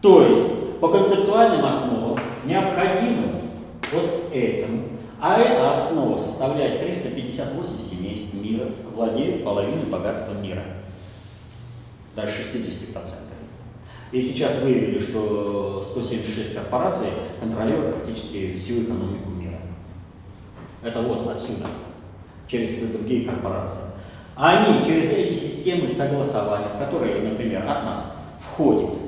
То 0.01 0.24
есть 0.24 0.80
по 0.80 0.89
концептуальным 0.89 1.65
основам 1.65 2.19
необходимо 2.45 3.23
вот 3.91 4.29
этому, 4.33 4.83
а 5.19 5.39
эта 5.39 5.71
основа 5.71 6.17
составляет 6.17 6.81
358 6.81 7.79
семейств 7.79 8.33
мира, 8.33 8.67
владеет 8.93 9.43
половиной 9.43 9.85
богатства 9.85 10.33
мира 10.33 10.63
даже 12.15 12.41
60%. 12.41 12.95
И 14.11 14.21
сейчас 14.21 14.59
выявили, 14.59 14.99
что 14.99 15.81
176 15.81 16.53
корпораций 16.53 17.07
контролируют 17.39 17.95
практически 17.95 18.55
всю 18.57 18.83
экономику 18.83 19.29
мира. 19.31 19.57
Это 20.83 21.01
вот 21.01 21.27
отсюда, 21.27 21.65
через 22.47 22.91
другие 22.91 23.25
корпорации. 23.25 23.79
Они 24.35 24.83
через 24.83 25.05
эти 25.11 25.33
системы 25.33 25.87
согласования, 25.87 26.67
в 26.67 26.77
которые, 26.77 27.21
например, 27.21 27.63
от 27.63 27.85
нас 27.85 28.13
входит 28.39 28.99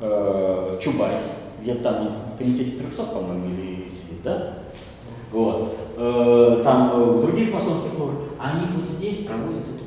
э, 0.00 0.78
Чубайс, 0.80 1.34
где-то 1.62 1.82
там 1.82 2.06
он 2.06 2.12
в 2.38 2.44
комитете 2.44 2.76
300, 2.76 3.02
по-моему, 3.02 3.46
или 3.46 3.90
сидит, 3.90 4.22
да? 4.22 4.58
Вот. 5.32 5.76
Э, 5.96 6.60
там 6.62 6.92
э, 6.94 7.04
в 7.04 7.20
других 7.20 7.52
масонских 7.52 7.98
ложах, 7.98 8.18
они 8.38 8.62
вот 8.76 8.88
здесь 8.88 9.26
проводят 9.26 9.62
эту 9.62 9.78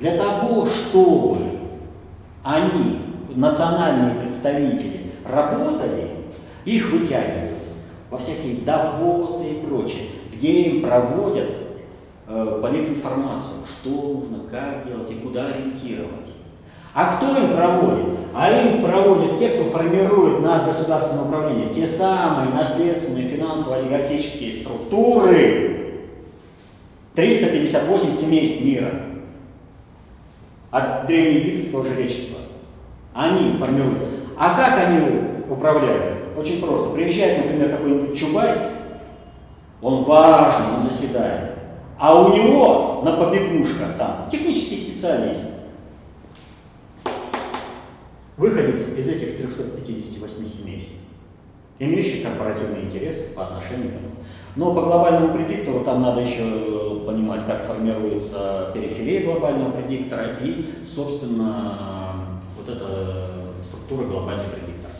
для 0.00 0.16
того, 0.16 0.64
чтобы 0.64 1.38
они, 2.44 3.00
национальные 3.34 4.22
представители, 4.22 5.12
работали, 5.24 6.10
их 6.64 6.90
вытягивают 6.92 7.58
во 8.10 8.18
всякие 8.18 8.58
довосы 8.58 9.44
и 9.50 9.66
прочее, 9.66 10.04
где 10.32 10.62
им 10.62 10.82
проводят 10.82 11.50
э, 12.28 12.60
политинформацию, 12.62 13.56
что 13.66 13.90
нужно, 13.90 14.48
как 14.50 14.86
делать 14.86 15.10
и 15.10 15.14
куда 15.14 15.48
ориентировать. 15.48 16.32
А 16.94 17.16
кто 17.16 17.36
им 17.36 17.56
проводит? 17.56 18.06
А 18.34 18.50
им 18.50 18.82
проводят 18.82 19.38
те, 19.38 19.48
кто 19.48 19.64
формирует 19.70 20.40
над 20.42 20.66
государственное 20.66 21.24
управление, 21.24 21.72
те 21.72 21.86
самые 21.86 22.50
наследственные 22.50 23.28
финансово-олигархические 23.28 24.62
структуры, 24.62 26.04
358 27.14 28.12
семейств 28.12 28.60
мира– 28.64 28.92
от 30.70 31.06
древнеегипетского 31.06 31.84
жречества. 31.84 32.38
Они 33.14 33.56
формируют. 33.58 33.98
А 34.38 34.54
как 34.54 34.78
они 34.86 35.00
управляют? 35.48 36.36
Очень 36.36 36.60
просто. 36.60 36.90
Приезжает, 36.90 37.38
например, 37.38 37.70
какой-нибудь 37.70 38.18
Чубайс, 38.18 38.70
он 39.80 40.04
важный, 40.04 40.76
он 40.76 40.82
заседает. 40.82 41.54
А 41.98 42.20
у 42.20 42.32
него 42.32 43.02
на 43.04 43.12
побегушках 43.12 43.96
там 43.96 44.28
технический 44.30 44.76
специалист, 44.76 45.57
выходец 48.38 48.88
из 48.96 49.08
этих 49.08 49.36
358 49.36 50.46
семейств, 50.46 50.92
имеющий 51.78 52.22
корпоративный 52.22 52.84
интерес 52.84 53.16
по 53.34 53.42
отношению 53.42 53.90
к 53.90 53.94
этому. 53.96 54.14
Но 54.56 54.74
по 54.74 54.82
глобальному 54.82 55.34
предиктору 55.34 55.80
там 55.80 56.02
надо 56.02 56.22
еще 56.22 57.02
понимать, 57.06 57.44
как 57.46 57.64
формируется 57.64 58.70
периферия 58.74 59.24
глобального 59.24 59.72
предиктора 59.72 60.36
и, 60.42 60.74
собственно, 60.86 62.40
вот 62.56 62.68
эта 62.68 63.30
структура 63.62 64.06
глобального 64.06 64.48
предиктора. 64.48 64.92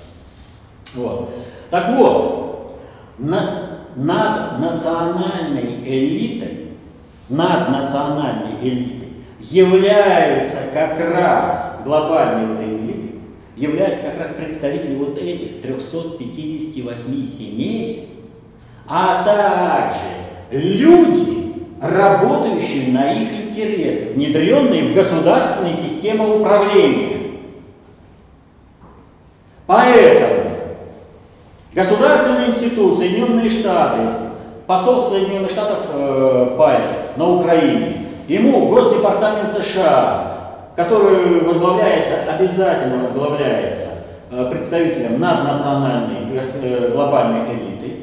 Вот. 0.95 1.31
Так 1.71 1.97
вот, 1.97 2.79
на, 3.19 3.81
над 3.97 4.59
национальной 4.61 5.81
элитой, 5.85 6.73
над 7.29 7.71
национальной 7.71 8.61
элитой 8.63 9.09
являются 9.41 10.59
как 10.73 10.99
раз 11.13 11.81
глобальные 11.85 12.65
элиты, 12.65 12.98
являются 13.59 14.03
как 14.03 14.21
раз 14.21 14.29
представители 14.37 14.95
вот 14.95 15.19
этих 15.19 15.61
358 15.61 17.27
семейств, 17.27 18.09
а 18.87 19.25
также 19.25 19.99
люди, 20.51 21.55
работающие 21.81 22.93
на 22.93 23.13
их 23.13 23.47
интересы, 23.47 24.13
внедренные 24.15 24.91
в 24.91 24.95
государственные 24.95 25.75
системы 25.75 26.41
управления. 26.41 27.19
Поэтому 29.67 30.51
государственный 31.75 32.47
институт 32.47 32.97
Соединенные 32.97 33.51
Штаты, 33.51 33.99
посол 34.67 35.03
Соединенных 35.03 35.51
Штатов 35.51 35.81
э, 35.93 36.55
Пай 36.57 36.79
на 37.17 37.29
Украине, 37.29 38.07
ему 38.29 38.69
Госдепартамент 38.69 39.49
США, 39.49 40.38
который 40.79 41.41
возглавляется, 41.41 42.19
обязательно 42.31 42.99
возглавляется 42.99 43.87
э, 44.31 44.49
представителем 44.49 45.19
наднациональной 45.19 46.39
э, 46.63 46.93
глобальной 46.93 47.53
элиты, 47.53 47.95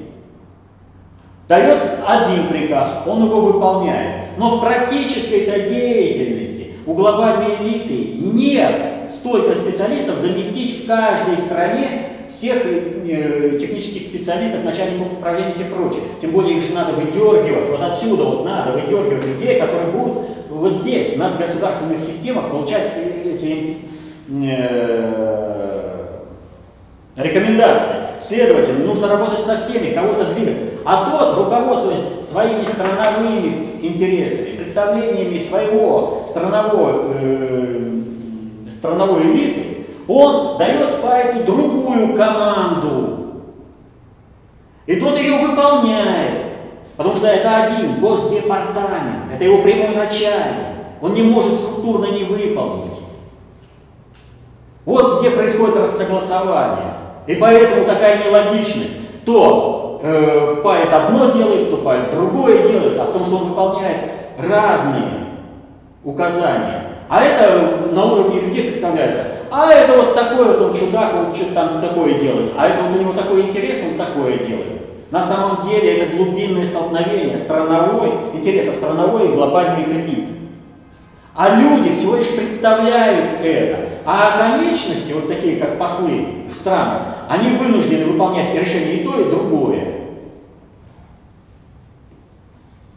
Дает 1.47 1.79
один 2.05 2.47
приказ, 2.47 2.89
он 3.05 3.23
его 3.23 3.39
выполняет. 3.39 4.37
Но 4.37 4.57
в 4.57 4.61
практической-то 4.61 5.69
деятельности 5.69 6.71
у 6.85 6.95
глобальной 6.95 7.55
элиты 7.61 8.17
нет 8.17 9.09
столько 9.09 9.55
специалистов 9.55 10.17
заместить 10.17 10.83
в 10.83 10.87
каждой 10.87 11.37
стране 11.37 11.87
всех 12.27 12.57
э, 12.65 13.57
технических 13.57 14.05
специалистов, 14.05 14.65
начальников 14.65 15.13
управления 15.13 15.51
и 15.51 15.53
все 15.53 15.63
прочее. 15.65 16.01
Тем 16.19 16.31
более 16.31 16.57
их 16.57 16.63
же 16.63 16.73
надо 16.73 16.91
выдергивать, 16.91 17.69
вот 17.69 17.81
отсюда 17.81 18.25
вот 18.25 18.43
надо 18.43 18.73
выдергивать 18.73 19.23
людей, 19.23 19.61
которые 19.61 19.91
будут 19.91 20.44
вот 20.55 20.73
здесь, 20.73 21.13
в 21.13 21.17
надгосударственных 21.17 21.99
системах, 21.99 22.49
получать 22.49 22.91
эти 23.25 23.77
э, 24.29 26.05
рекомендации. 27.17 27.91
Следовательно, 28.21 28.85
нужно 28.85 29.07
работать 29.07 29.43
со 29.43 29.57
всеми, 29.57 29.93
кого-то 29.93 30.33
двигать. 30.33 30.57
А 30.85 31.09
тот, 31.09 31.37
руководствуясь 31.37 32.29
своими 32.29 32.63
страновыми 32.63 33.79
интересами, 33.81 34.57
представлениями 34.57 35.37
своего 35.37 36.25
странового, 36.27 37.13
э, 37.19 38.01
страновой 38.69 39.23
элиты, 39.23 39.85
он 40.07 40.57
дает 40.57 41.01
по 41.01 41.07
эту 41.07 41.43
другую 41.43 42.15
команду. 42.15 43.15
И 44.85 44.95
тот 44.95 45.17
ее 45.17 45.47
выполняет. 45.47 46.44
Потому 46.97 47.15
что 47.15 47.27
это 47.27 47.63
один 47.63 47.99
госдепартамент, 47.99 49.31
это 49.33 49.43
его 49.43 49.61
прямой 49.61 49.95
начальник. 49.95 50.75
Он 51.01 51.13
не 51.13 51.23
может 51.23 51.53
структурно 51.53 52.05
не 52.05 52.23
выполнить. 52.23 52.99
Вот 54.85 55.19
где 55.19 55.31
происходит 55.31 55.77
рассогласование. 55.77 56.93
И 57.27 57.35
поэтому 57.35 57.85
такая 57.85 58.23
нелогичность. 58.23 58.93
То 59.25 59.99
э, 60.03 60.61
Пайт 60.63 60.93
одно 60.93 61.31
делает, 61.31 61.71
то 61.71 61.77
Пайт 61.77 62.11
другое 62.11 62.67
делает, 62.67 62.99
а 62.99 63.05
потому 63.05 63.25
что 63.25 63.37
он 63.37 63.49
выполняет 63.49 64.11
разные 64.37 65.25
указания. 66.03 66.83
А 67.09 67.23
это 67.23 67.91
на 67.91 68.05
уровне 68.05 68.41
людей 68.41 68.69
представляется. 68.69 69.23
А 69.51 69.73
это 69.73 69.97
вот 69.97 70.15
такой 70.15 70.45
вот 70.45 70.61
он 70.61 70.73
чудак, 70.73 71.13
он 71.15 71.33
что-то 71.33 71.53
там 71.53 71.81
такое 71.81 72.13
делает. 72.13 72.51
А 72.57 72.67
это 72.67 72.83
вот 72.83 72.95
у 72.95 72.99
него 72.99 73.13
такой 73.13 73.41
интерес, 73.41 73.77
он 73.83 73.97
такое 73.97 74.37
делает. 74.37 74.84
На 75.15 75.21
самом 75.21 75.65
деле 75.65 75.95
это 75.95 76.17
глубинное 76.17 76.65
столкновение 76.65 77.37
страновой, 77.37 78.09
интересов 78.33 78.75
страновой 78.75 79.29
и 79.29 79.31
глобальных 79.31 79.87
элит. 79.87 80.27
А 81.33 81.57
люди 81.57 81.93
всего 81.93 82.17
лишь 82.17 82.27
представляют 82.35 83.39
это. 83.41 83.91
А 84.03 84.37
конечности, 84.37 85.13
вот 85.13 85.29
такие 85.29 85.55
как 85.55 85.79
послы 85.79 86.25
в 86.51 86.53
странах, 86.53 87.03
они 87.29 87.55
вынуждены 87.55 88.07
выполнять 88.07 88.53
решение 88.53 88.95
и 88.95 89.05
то, 89.05 89.17
и 89.21 89.29
другое. 89.29 89.85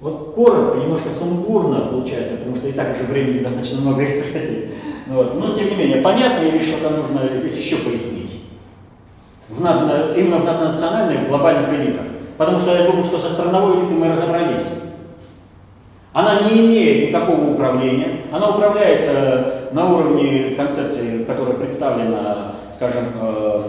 Вот 0.01 0.35
коротко, 0.35 0.79
немножко 0.79 1.11
сумбурно 1.11 1.83
получается, 1.83 2.37
потому 2.37 2.57
что 2.57 2.67
и 2.67 2.73
так 2.73 2.97
уже 2.97 3.05
времени 3.05 3.45
достаточно 3.45 3.81
много 3.83 4.05
истратили. 4.05 4.73
Вот. 5.07 5.37
Но 5.37 5.55
тем 5.55 5.71
не 5.71 5.77
менее, 5.77 6.03
понятно 6.03 6.43
или 6.43 6.65
что-то 6.65 6.91
нужно 6.91 7.39
здесь 7.39 7.57
еще 7.57 7.77
пояснить? 7.77 8.28
В 9.49 9.63
над, 9.63 10.17
именно 10.17 10.39
в 10.39 10.45
наднациональных, 10.45 11.29
глобальных 11.29 11.73
элитах. 11.73 12.03
Потому 12.37 12.61
что 12.61 12.77
я 12.77 12.87
думаю, 12.87 13.05
что 13.05 13.19
со 13.19 13.33
страновой 13.33 13.81
элитой 13.81 13.97
мы 13.97 14.09
разобрались. 14.09 14.69
Она 16.13 16.41
не 16.41 16.67
имеет 16.67 17.09
никакого 17.11 17.53
управления, 17.53 18.23
она 18.33 18.51
управляется 18.51 19.69
на 19.73 19.93
уровне 19.93 20.55
концепции, 20.57 21.25
которая 21.25 21.55
представлена, 21.55 22.55
скажем, 22.75 23.05
э, 23.21 23.63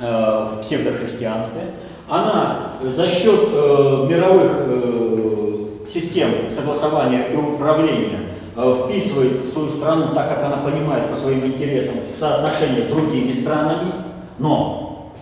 э, 0.00 0.46
в 0.54 0.60
псевдохристианстве. 0.60 1.62
Она 2.08 2.76
за 2.82 3.06
счет 3.08 3.48
э, 3.52 4.06
мировых 4.08 5.88
систем 5.88 6.28
согласования 6.48 7.28
и 7.32 7.36
управления 7.36 8.20
вписывает 8.54 9.48
свою 9.48 9.68
страну 9.68 10.14
так, 10.14 10.28
как 10.28 10.44
она 10.44 10.58
понимает 10.58 11.10
по 11.10 11.16
своим 11.16 11.44
интересам 11.44 11.94
в 12.14 12.18
соотношении 12.18 12.82
с 12.82 12.84
другими 12.84 13.30
странами, 13.30 13.92
но 14.40 15.12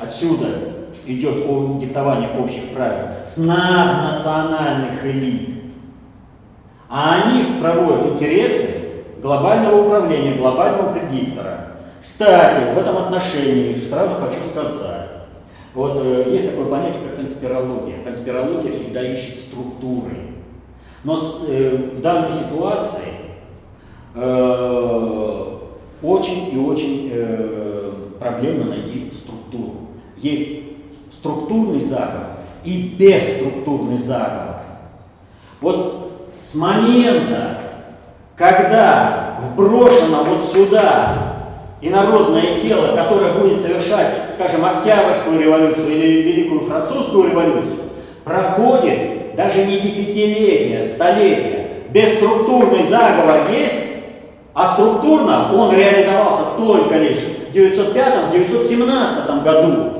отсюда 0.00 0.46
идет 1.06 1.78
диктование 1.80 2.30
общих 2.38 2.70
правил 2.72 3.24
с 3.24 3.36
наднациональных 3.36 5.04
элит 5.04 5.60
а 6.90 7.22
они 7.22 7.60
проводят 7.60 8.06
интересы 8.06 8.80
глобального 9.22 9.86
управления, 9.86 10.34
глобального 10.34 10.92
предиктора. 10.92 11.68
Кстати, 12.00 12.74
в 12.74 12.78
этом 12.78 12.98
отношении 12.98 13.76
сразу 13.76 14.16
хочу 14.16 14.42
сказать, 14.50 15.08
вот 15.72 16.00
э, 16.02 16.30
есть 16.32 16.50
такое 16.50 16.66
понятие, 16.66 17.02
как 17.06 17.18
конспирология. 17.18 18.02
Конспирология 18.04 18.72
всегда 18.72 19.02
ищет 19.02 19.38
структуры. 19.38 20.16
Но 21.04 21.16
с, 21.16 21.44
э, 21.48 21.76
в 21.94 22.00
данной 22.00 22.32
ситуации 22.32 23.12
э, 24.16 25.58
очень 26.02 26.52
и 26.52 26.58
очень 26.58 27.10
э, 27.12 27.89
проблемно 28.20 28.66
найти 28.66 29.10
структуру. 29.10 29.88
Есть 30.18 30.60
структурный 31.10 31.80
заговор 31.80 32.26
и 32.62 32.94
бесструктурный 32.96 33.96
заговор. 33.96 34.56
Вот 35.60 36.28
с 36.42 36.54
момента, 36.54 37.58
когда 38.36 39.40
вброшено 39.40 40.24
вот 40.24 40.44
сюда 40.44 41.46
инородное 41.80 42.58
тело, 42.58 42.94
которое 42.94 43.32
будет 43.32 43.62
совершать, 43.62 44.32
скажем, 44.32 44.64
Октябрьскую 44.64 45.40
революцию 45.40 45.90
или 45.90 46.22
Великую 46.22 46.60
Французскую 46.60 47.30
революцию, 47.30 47.80
проходит 48.24 49.34
даже 49.34 49.64
не 49.64 49.80
десятилетия, 49.80 50.82
столетия. 50.82 51.68
Бесструктурный 51.90 52.86
заговор 52.86 53.50
есть, 53.50 53.80
а 54.52 54.74
структурно 54.74 55.52
он 55.54 55.74
реализовался 55.74 56.42
только 56.58 56.98
лишь 56.98 57.18
в 57.50 57.54
905-917 57.54 59.42
году. 59.42 59.92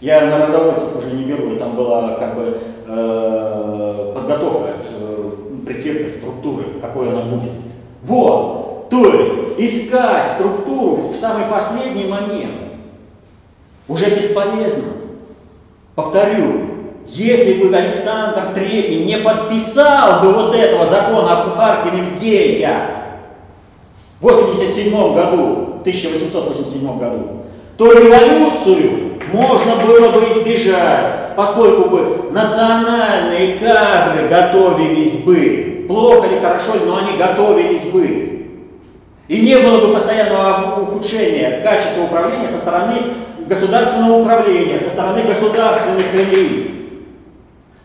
Я 0.00 0.26
народовольцев 0.26 0.96
уже 0.96 1.10
не 1.10 1.24
беру, 1.24 1.52
и 1.52 1.58
там 1.58 1.76
была 1.76 2.14
как 2.14 2.34
бы 2.34 2.56
э, 2.86 4.12
подготовка 4.14 4.70
притирка 5.66 6.08
структуры, 6.08 6.64
какой 6.80 7.10
она 7.10 7.22
будет. 7.22 7.52
Вот, 8.02 8.88
то 8.90 9.04
есть 9.06 9.32
искать 9.58 10.30
структуру 10.30 11.12
в 11.12 11.16
самый 11.16 11.44
последний 11.46 12.06
момент 12.06 12.72
уже 13.86 14.10
бесполезно. 14.10 14.84
Повторю, 15.94 16.70
если 17.06 17.62
бы 17.62 17.74
Александр 17.74 18.52
III 18.54 19.04
не 19.04 19.18
подписал 19.18 20.22
бы 20.22 20.32
вот 20.32 20.54
этого 20.54 20.86
закона 20.86 21.40
о 21.40 21.50
кухаркиных 21.50 22.14
детях 22.14 22.99
в 24.20 24.22
87 24.22 24.92
году, 25.14 25.76
в 25.78 25.80
1887 25.80 26.98
году, 26.98 27.26
то 27.78 27.92
революцию 27.92 29.18
можно 29.32 29.76
было 29.76 30.10
бы 30.10 30.20
избежать, 30.24 31.34
поскольку 31.36 31.88
бы 31.88 32.30
национальные 32.30 33.54
кадры 33.58 34.28
готовились 34.28 35.22
бы. 35.24 35.86
Плохо 35.88 36.28
или 36.28 36.38
хорошо, 36.38 36.72
но 36.86 36.98
они 36.98 37.16
готовились 37.16 37.84
бы. 37.90 38.46
И 39.28 39.40
не 39.40 39.56
было 39.58 39.86
бы 39.86 39.94
постоянного 39.94 40.82
ухудшения 40.82 41.62
качества 41.62 42.02
управления 42.02 42.48
со 42.48 42.58
стороны 42.58 42.96
государственного 43.48 44.20
управления, 44.20 44.78
со 44.78 44.90
стороны 44.90 45.22
государственных 45.22 46.14
элит, 46.14 46.70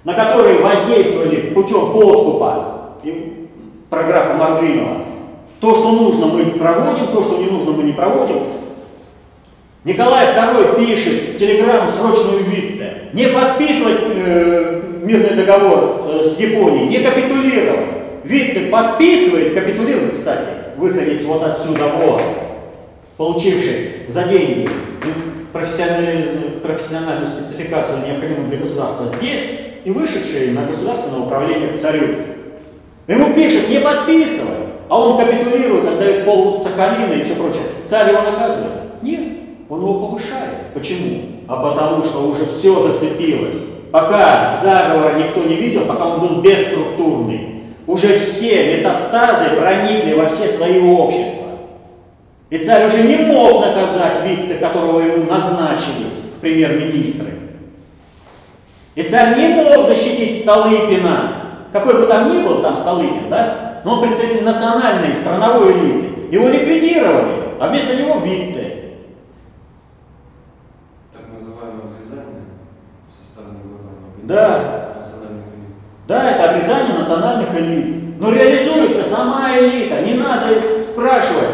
на 0.04 0.14
которые 0.14 0.60
воздействовали 0.60 1.54
путем 1.54 1.92
подкупа 1.92 2.98
про 3.90 4.04
графа 4.04 4.34
Мартвинова. 4.34 5.15
То, 5.66 5.74
что 5.74 5.94
нужно, 5.94 6.28
мы 6.28 6.46
проводим, 6.46 7.08
то, 7.08 7.24
что 7.24 7.40
не 7.40 7.46
нужно, 7.46 7.72
мы 7.72 7.82
не 7.82 7.94
проводим. 7.94 8.44
Николай 9.84 10.28
II 10.28 10.78
пишет 10.78 11.40
телеграмму 11.40 11.90
срочную 11.90 12.44
Витте. 12.44 13.10
Не 13.14 13.30
подписывать 13.30 13.98
э, 14.16 14.82
мирный 15.02 15.36
договор 15.36 16.04
э, 16.08 16.24
с 16.24 16.38
Японией, 16.38 16.86
не 16.86 17.00
капитулировать. 17.00 17.88
Витте 18.24 18.60
подписывает, 18.70 19.56
капитулирует, 19.56 20.14
кстати, 20.14 20.46
выходец 20.78 21.24
вот 21.24 21.42
отсюда, 21.42 21.88
вот, 21.98 22.22
получивший 23.18 24.04
за 24.08 24.26
деньги 24.26 24.70
профессиональную, 25.52 26.60
профессиональную 26.62 27.26
спецификацию, 27.26 28.06
необходимую 28.06 28.50
для 28.50 28.58
государства 28.60 29.08
здесь, 29.08 29.50
и 29.84 29.90
вышедший 29.90 30.52
на 30.52 30.66
государственное 30.66 31.22
управление 31.22 31.70
к 31.70 31.80
царю. 31.80 32.08
Ему 33.08 33.34
пишет, 33.34 33.68
не 33.70 33.80
подписывай, 33.80 34.65
а 34.88 35.00
он 35.00 35.18
капитулирует, 35.18 35.88
отдает 35.88 36.26
пол 36.26 36.54
Сахалина 36.54 37.14
и 37.14 37.24
все 37.24 37.36
прочее. 37.36 37.64
Царь 37.84 38.12
его 38.12 38.22
наказывает? 38.22 39.02
Нет. 39.02 39.22
Он 39.70 39.82
его 39.82 40.08
повышает. 40.08 40.74
Почему? 40.74 41.22
А 41.48 41.58
потому 41.58 42.04
что 42.04 42.28
уже 42.28 42.46
все 42.46 42.88
зацепилось. 42.88 43.58
Пока 43.92 44.58
заговора 44.62 45.18
никто 45.18 45.44
не 45.44 45.56
видел, 45.56 45.86
пока 45.86 46.06
он 46.06 46.20
был 46.20 46.42
бесструктурный, 46.42 47.64
уже 47.88 48.20
все 48.20 48.78
метастазы 48.78 49.56
проникли 49.56 50.14
во 50.14 50.28
все 50.28 50.48
слои 50.48 50.80
общества. 50.82 51.46
И 52.50 52.58
царь 52.58 52.88
уже 52.88 53.04
не 53.04 53.18
мог 53.18 53.66
наказать 53.66 54.18
Витте, 54.26 54.56
которого 54.56 55.00
ему 55.00 55.26
назначили 55.26 56.08
в 56.38 56.42
премьер-министры. 56.42 57.30
И 58.96 59.04
царь 59.04 59.38
не 59.38 59.48
мог 59.50 59.88
защитить 59.88 60.42
Столыпина, 60.42 61.60
какой 61.72 62.00
бы 62.00 62.06
там 62.06 62.32
ни 62.32 62.46
был 62.46 62.62
там 62.62 62.76
Столыпин, 62.76 63.30
да? 63.30 63.65
Но 63.86 63.94
он 63.94 64.02
представитель 64.02 64.44
национальной, 64.44 65.14
страновой 65.14 65.74
элиты. 65.74 66.36
Его 66.36 66.48
ликвидировали, 66.50 67.56
а 67.60 67.68
вместо 67.70 67.96
него 67.96 68.18
Витте. 68.18 68.96
Да. 74.24 74.96
Да, 76.08 76.32
это 76.32 76.50
обрезание 76.52 76.98
национальных 76.98 77.56
элит. 77.60 78.20
Но 78.20 78.32
реализует-то 78.34 79.04
сама 79.04 79.56
элита. 79.56 80.02
Не 80.02 80.16
надо 80.16 80.84
спрашивать 80.84 81.50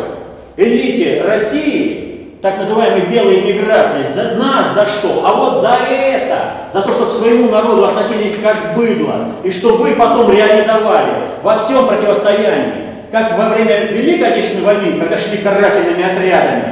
элите 0.56 1.24
России, 1.24 2.11
так 2.42 2.58
называемой 2.58 3.02
белой 3.02 3.42
миграции, 3.42 4.04
за 4.04 4.36
нас 4.36 4.74
за 4.74 4.86
что? 4.86 5.24
А 5.26 5.34
вот 5.34 5.62
за 5.62 5.78
это, 5.90 6.40
за 6.74 6.82
то, 6.82 6.92
что 6.92 7.06
к 7.06 7.12
своему 7.12 7.50
народу 7.50 7.86
относились 7.86 8.36
как 8.42 8.76
быдло, 8.76 9.28
и 9.44 9.52
что 9.52 9.78
вы 9.78 9.92
потом 9.92 10.32
реализовали 10.32 11.12
во 11.44 11.58
всем 11.58 11.88
противостоянии, 11.88 12.74
как 13.12 13.38
во 13.38 13.50
время 13.50 13.86
Великой 13.88 14.32
Отечественной 14.32 14.66
войны, 14.66 15.00
когда 15.00 15.18
шли 15.18 15.38
карательными 15.38 16.04
отрядами 16.04 16.64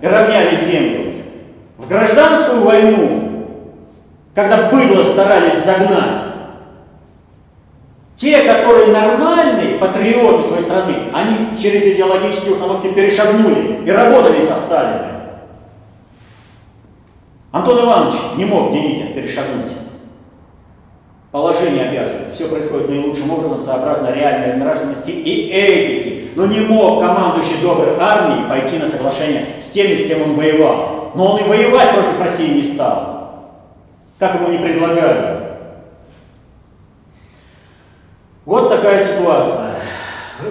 и 0.00 0.06
равняли 0.06 0.56
землю. 0.56 1.12
В 1.78 1.88
гражданскую 1.88 2.62
войну 2.62 3.30
когда 4.34 4.68
быдло 4.68 5.02
старались 5.04 5.64
загнать. 5.64 6.20
Те, 8.20 8.42
которые 8.42 8.88
нормальные 8.88 9.78
патриоты 9.78 10.46
своей 10.46 10.62
страны, 10.62 10.94
они 11.14 11.58
через 11.58 11.82
идеологические 11.84 12.52
установки 12.52 12.88
перешагнули 12.88 13.80
и 13.82 13.90
работали 13.90 14.44
со 14.44 14.56
Сталиным. 14.56 15.06
Антон 17.50 17.82
Иванович 17.82 18.16
не 18.36 18.44
мог 18.44 18.74
Деникин 18.74 19.14
перешагнуть. 19.14 19.72
Положение 21.32 21.88
обязывает. 21.88 22.34
Все 22.34 22.48
происходит 22.48 22.90
наилучшим 22.90 23.30
образом, 23.30 23.62
сообразно 23.62 24.12
реальной 24.12 24.54
нравственности 24.56 25.12
и 25.12 25.48
этики. 25.48 26.32
Но 26.36 26.44
не 26.44 26.60
мог 26.60 27.00
командующий 27.00 27.56
доброй 27.62 27.96
армией 27.98 28.50
пойти 28.50 28.76
на 28.76 28.86
соглашение 28.86 29.46
с 29.58 29.70
теми, 29.70 29.94
с 29.94 30.06
кем 30.06 30.20
он 30.20 30.34
воевал. 30.34 31.12
Но 31.14 31.32
он 31.32 31.40
и 31.40 31.48
воевать 31.48 31.94
против 31.94 32.20
России 32.20 32.52
не 32.52 32.62
стал 32.62 33.20
как 34.20 34.34
ему 34.34 34.48
не 34.48 34.58
предлагали. 34.58 35.39
Вот 38.50 38.68
такая 38.68 39.06
ситуация. 39.06 39.76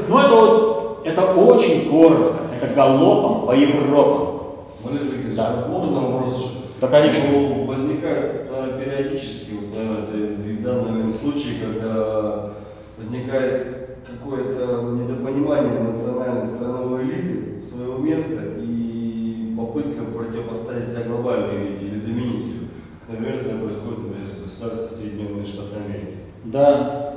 Ну 0.08 0.18
это 0.20 0.34
вот, 0.34 1.02
это 1.04 1.22
очень 1.34 1.90
коротко, 1.90 2.34
это 2.56 2.74
галопом 2.74 3.46
по 3.46 3.52
Европам. 3.52 4.42
Валерий 4.82 5.08
Викторович, 5.18 5.36
Да. 5.36 5.66
можно 5.68 6.00
вопрос? 6.00 6.60
Да, 6.80 6.88
конечно. 6.88 7.26
Ну, 7.30 7.66
возникает, 7.66 8.50
наверное, 8.50 8.80
периодически, 8.80 9.52
вот, 9.52 9.76
наверное, 9.76 10.38
в 10.38 10.62
данный 10.64 10.92
момент 10.92 11.16
случай, 11.18 11.58
когда 11.62 12.52
возникает 12.98 13.98
какое-то 14.08 14.82
недопонимание 14.94 15.80
национальной 15.82 16.46
страновой 16.46 17.04
элиты 17.04 17.62
своего 17.62 17.98
места 17.98 18.44
и 18.62 19.54
попытка 19.58 20.06
противопоставить 20.06 20.88
себя 20.88 21.04
глобальной 21.04 21.68
элите 21.68 21.88
или 21.88 22.00
заменить 22.00 22.46
ее. 22.46 22.60
Как, 23.06 23.20
например, 23.20 23.46
это 23.46 23.58
происходит 23.58 24.00
в 24.00 24.42
государстве 24.42 24.98
Соединенные 25.00 25.44
Штаты 25.44 25.76
Америки. 25.86 26.16
Да, 26.46 27.09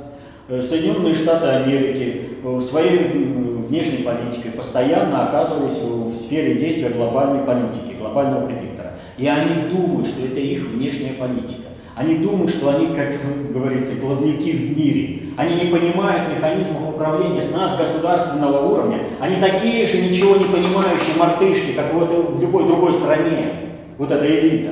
Соединенные 0.47 1.15
Штаты 1.15 1.47
Америки 1.47 2.21
э, 2.43 2.59
своей 2.59 2.97
внешней 2.99 4.03
политикой 4.03 4.51
постоянно 4.51 5.27
оказывались 5.27 5.79
в 5.79 6.13
сфере 6.15 6.55
действия 6.55 6.89
глобальной 6.89 7.43
политики, 7.43 7.95
глобального 7.97 8.45
предиктора. 8.45 8.91
И 9.17 9.25
они 9.25 9.69
думают, 9.69 10.07
что 10.07 10.25
это 10.25 10.39
их 10.39 10.67
внешняя 10.67 11.13
политика. 11.13 11.69
Они 11.95 12.15
думают, 12.15 12.49
что 12.49 12.75
они, 12.75 12.87
как 12.87 13.09
говорится, 13.53 13.93
главники 13.95 14.49
в 14.51 14.77
мире. 14.77 15.21
Они 15.37 15.55
не 15.55 15.71
понимают 15.71 16.35
механизмов 16.35 16.89
управления 16.89 17.41
с 17.41 17.51
надгосударственного 17.51 18.67
уровня. 18.67 18.99
Они 19.21 19.37
такие 19.37 19.87
же 19.87 20.01
ничего 20.01 20.35
не 20.35 20.45
понимающие 20.45 21.15
мартышки, 21.17 21.71
как 21.73 21.93
вот 21.93 22.09
в 22.35 22.41
любой 22.41 22.65
другой 22.67 22.91
стране. 22.93 23.53
Вот 23.97 24.11
эта 24.11 24.25
элита. 24.25 24.71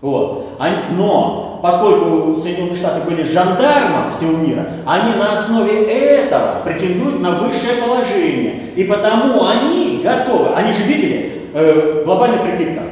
Вот. 0.00 0.46
Они- 0.58 0.96
но 0.96 1.47
поскольку 1.62 2.36
Соединенные 2.36 2.76
Штаты 2.76 3.08
были 3.08 3.22
жандармом 3.22 4.12
всего 4.12 4.36
мира, 4.36 4.66
они 4.86 5.14
на 5.16 5.32
основе 5.32 5.84
этого 5.84 6.62
претендуют 6.64 7.20
на 7.20 7.32
высшее 7.32 7.82
положение. 7.82 8.54
И 8.76 8.84
потому 8.84 9.46
они 9.46 10.00
готовы, 10.02 10.54
они 10.54 10.72
же 10.72 10.82
видели 10.82 11.50
э, 11.54 12.02
глобальный 12.04 12.38
предиктор 12.38 12.84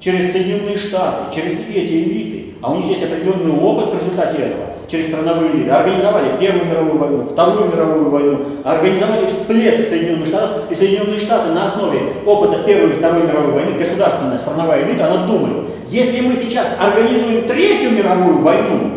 через 0.00 0.32
Соединенные 0.32 0.76
Штаты, 0.76 1.34
через 1.34 1.52
эти 1.68 1.92
элиты, 1.92 2.54
а 2.62 2.72
у 2.72 2.76
них 2.76 2.86
есть 2.86 3.04
определенный 3.04 3.52
опыт 3.52 3.90
в 3.90 3.98
результате 3.98 4.38
этого, 4.38 4.66
через 4.88 5.08
страновые 5.08 5.52
элиты, 5.52 5.70
организовали 5.70 6.38
Первую 6.38 6.66
мировую 6.66 6.98
войну, 6.98 7.26
Вторую 7.26 7.70
мировую 7.70 8.10
войну, 8.10 8.38
организовали 8.64 9.26
всплеск 9.26 9.88
Соединенных 9.88 10.28
Штатов, 10.28 10.70
и 10.70 10.74
Соединенные 10.74 11.18
Штаты 11.18 11.52
на 11.52 11.64
основе 11.64 12.00
опыта 12.26 12.62
Первой 12.64 12.90
и 12.90 12.94
Второй 12.94 13.22
мировой 13.22 13.52
войны, 13.52 13.78
государственная 13.78 14.38
страновая 14.38 14.84
элита, 14.84 15.06
она 15.06 15.26
думает, 15.26 15.66
если 15.88 16.20
мы 16.20 16.34
сейчас 16.34 16.76
организуем 16.80 17.46
Третью 17.46 17.90
мировую 17.92 18.40
войну, 18.40 18.92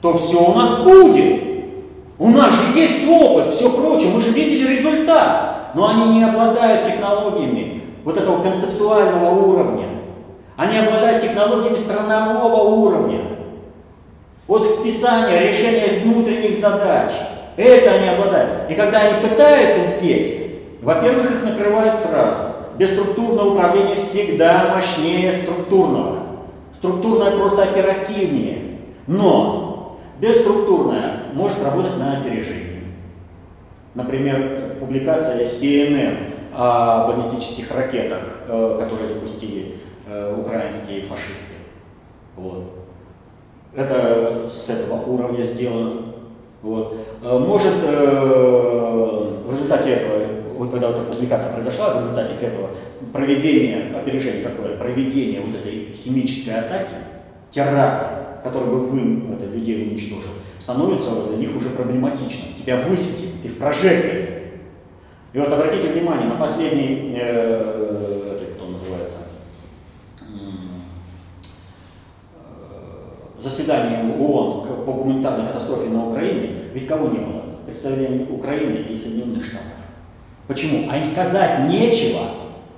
то 0.00 0.16
все 0.16 0.42
у 0.42 0.54
нас 0.54 0.80
будет. 0.80 1.40
У 2.18 2.28
нас 2.28 2.54
же 2.54 2.78
есть 2.78 3.08
опыт, 3.08 3.52
все 3.52 3.70
прочее, 3.70 4.10
мы 4.14 4.20
же 4.20 4.30
видели 4.30 4.76
результат. 4.76 5.72
Но 5.74 5.88
они 5.88 6.18
не 6.18 6.24
обладают 6.24 6.86
технологиями 6.86 7.82
вот 8.04 8.16
этого 8.16 8.42
концептуального 8.42 9.30
уровня. 9.30 9.86
Они 10.56 10.78
обладают 10.78 11.22
технологиями 11.22 11.76
странового 11.76 12.62
уровня. 12.68 13.20
Вот 14.52 14.66
вписание, 14.66 15.48
решение 15.48 16.00
внутренних 16.00 16.54
задач. 16.54 17.10
Это 17.56 17.90
они 17.90 18.08
обладают. 18.08 18.70
И 18.70 18.74
когда 18.74 18.98
они 18.98 19.26
пытаются 19.26 19.96
здесь, 19.96 20.50
во-первых, 20.82 21.30
их 21.30 21.42
накрывают 21.42 21.98
сразу. 21.98 22.52
Бесструктурное 22.76 23.44
управление 23.44 23.96
всегда 23.96 24.74
мощнее 24.74 25.32
структурного. 25.32 26.18
Структурное 26.74 27.30
просто 27.30 27.62
оперативнее. 27.62 28.80
Но 29.06 29.98
бесструктурное 30.20 31.28
может 31.32 31.64
работать 31.64 31.96
на 31.96 32.18
опережение. 32.18 32.82
Например, 33.94 34.76
публикация 34.78 35.42
CNN 35.44 36.34
о 36.54 37.06
баллистических 37.10 37.74
ракетах, 37.74 38.20
э, 38.48 38.76
которые 38.78 39.08
запустили 39.08 39.78
э, 40.06 40.36
украинские 40.38 41.04
фашисты. 41.04 41.54
Вот. 42.36 42.81
Это 43.74 44.48
с 44.48 44.68
этого 44.68 45.02
уровня 45.06 45.42
сделано. 45.42 46.02
Вот. 46.62 46.96
Э, 47.22 47.38
Может, 47.38 47.72
э, 47.82 49.42
в 49.46 49.52
результате 49.52 49.90
этого, 49.90 50.18
вот 50.58 50.70
когда 50.70 50.88
вот 50.88 50.96
эта 50.96 51.12
публикация 51.12 51.52
произошла, 51.52 51.94
в 51.94 51.98
результате 52.00 52.34
этого 52.40 52.68
проведение, 53.12 53.94
опережение 53.96 54.42
какое, 54.42 54.76
проведение 54.76 55.40
вот 55.40 55.54
этой 55.54 55.92
химической 55.92 56.54
атаки, 56.54 56.94
теракта, 57.50 58.40
который 58.44 58.68
бы 58.68 58.78
вы, 58.86 59.34
это, 59.34 59.46
людей 59.46 59.88
уничтожил, 59.88 60.30
становится 60.58 61.10
для 61.28 61.36
них 61.38 61.56
уже 61.56 61.70
проблематично. 61.70 62.44
Тебя 62.58 62.76
высветили, 62.76 63.30
ты 63.42 63.48
в 63.48 63.58
прожекторе. 63.58 64.52
И 65.32 65.38
вот 65.38 65.52
обратите 65.52 65.88
внимание 65.88 66.28
на 66.28 66.36
последний, 66.36 67.16
э, 67.18 68.36
это 68.36 68.44
кто 68.54 68.66
называется, 68.70 69.16
м, 70.20 70.68
э, 72.34 73.40
заседании 73.62 74.12
ООН 74.18 74.66
по 74.84 74.92
гуманитарной 74.92 75.46
катастрофе 75.46 75.88
на 75.88 76.08
Украине, 76.08 76.50
ведь 76.74 76.86
кого 76.86 77.08
не 77.08 77.18
было? 77.18 77.42
Представление 77.66 78.26
Украины 78.28 78.84
и 78.88 78.96
Соединенных 78.96 79.44
Штатов. 79.44 79.68
Почему? 80.48 80.88
А 80.90 80.98
им 80.98 81.04
сказать 81.04 81.68
нечего. 81.68 82.20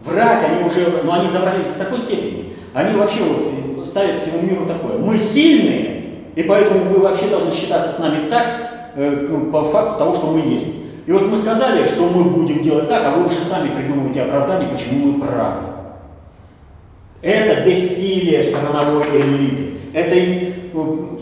Врать 0.03 0.43
они 0.45 0.67
уже, 0.67 1.01
ну 1.03 1.13
они 1.13 1.29
забрались 1.29 1.65
до 1.67 1.85
такой 1.85 1.99
степени. 1.99 2.53
Они 2.75 2.95
вообще 2.95 3.21
вот 3.23 3.83
э, 3.83 3.87
ставят 3.87 4.19
всему 4.19 4.43
миру 4.43 4.67
такое. 4.67 4.99
Мы 4.99 5.19
сильные, 5.19 6.03
и 6.37 6.43
поэтому 6.43 6.85
вы 6.85 7.01
вообще 7.01 7.29
должны 7.29 7.51
считаться 7.51 7.89
с 7.89 7.99
нами 7.99 8.29
так, 8.29 8.93
э, 8.97 9.29
по 9.51 9.65
факту 9.65 9.99
того, 9.99 10.15
что 10.15 10.27
мы 10.27 10.41
есть. 10.41 10.67
И 11.07 11.13
вот 11.13 11.31
мы 11.31 11.37
сказали, 11.37 11.87
что 11.87 12.09
мы 12.09 12.25
будем 12.25 12.61
делать 12.61 12.89
так, 12.89 13.03
а 13.07 13.11
вы 13.17 13.27
уже 13.27 13.39
сами 13.41 13.69
придумываете 13.69 14.23
оправдание, 14.23 14.69
почему 14.69 15.13
мы 15.13 15.21
правы. 15.21 15.63
Это 17.23 17.67
бессилие 17.67 18.43
страновой 18.43 19.05
элиты. 19.15 19.75
Это, 19.95 20.54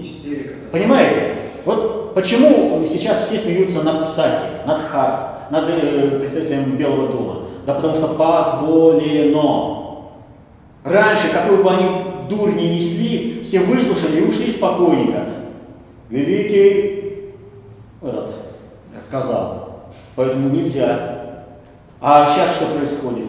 Истерика. 0.01 0.55
понимаете? 0.71 1.35
Вот 1.65 2.15
почему 2.15 2.85
сейчас 2.87 3.27
все 3.27 3.39
смеются 3.39 3.83
над 3.83 4.05
Псаки, 4.05 4.67
над 4.67 4.81
Харф, 4.81 5.51
над 5.51 5.69
э, 5.69 6.19
представителем 6.19 6.77
Белого 6.77 7.09
дома? 7.09 7.43
Да 7.67 7.75
потому 7.75 7.95
что 7.95 8.09
позволено. 8.09 9.83
Раньше, 10.85 11.29
какую 11.33 11.63
бы 11.63 11.71
они 11.71 11.87
дурь 12.29 12.55
ни 12.55 12.75
несли, 12.75 13.43
все 13.43 13.61
выслушали 13.61 14.21
и 14.21 14.25
ушли 14.25 14.51
спокойненько. 14.51 15.25
Великий 16.11 17.33
этот, 18.03 18.35
сказал, 19.01 19.91
поэтому 20.17 20.49
нельзя. 20.49 21.45
А 22.01 22.27
сейчас 22.27 22.57
что 22.57 22.67
происходит? 22.67 23.27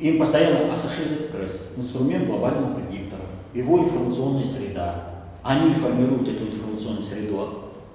Им 0.00 0.18
постоянно 0.18 0.72
Associated 0.72 1.30
Press, 1.30 1.60
инструмент 1.76 2.26
глобального 2.26 2.74
предиктора, 2.74 3.01
его 3.54 3.78
информационная 3.78 4.44
среда. 4.44 4.94
Они 5.42 5.74
формируют 5.74 6.28
эту 6.28 6.44
информационную 6.44 7.02
среду, 7.02 7.48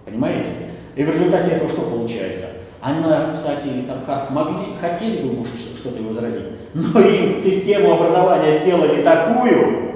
понимаете? 0.06 0.50
И 0.96 1.04
в 1.04 1.10
результате 1.10 1.52
этого 1.52 1.70
что 1.70 1.82
получается? 1.82 2.46
Анна 2.82 3.32
Псаки 3.34 3.68
или 3.68 3.82
там 3.82 3.98
Харф 4.06 4.30
могли, 4.30 4.76
хотели 4.80 5.28
бы, 5.28 5.34
может, 5.38 5.54
что- 5.56 5.78
что-то 5.78 6.04
возразить, 6.04 6.44
но 6.74 7.00
им 7.02 7.42
систему 7.42 7.94
образования 7.94 8.60
сделали 8.62 9.02
такую, 9.02 9.94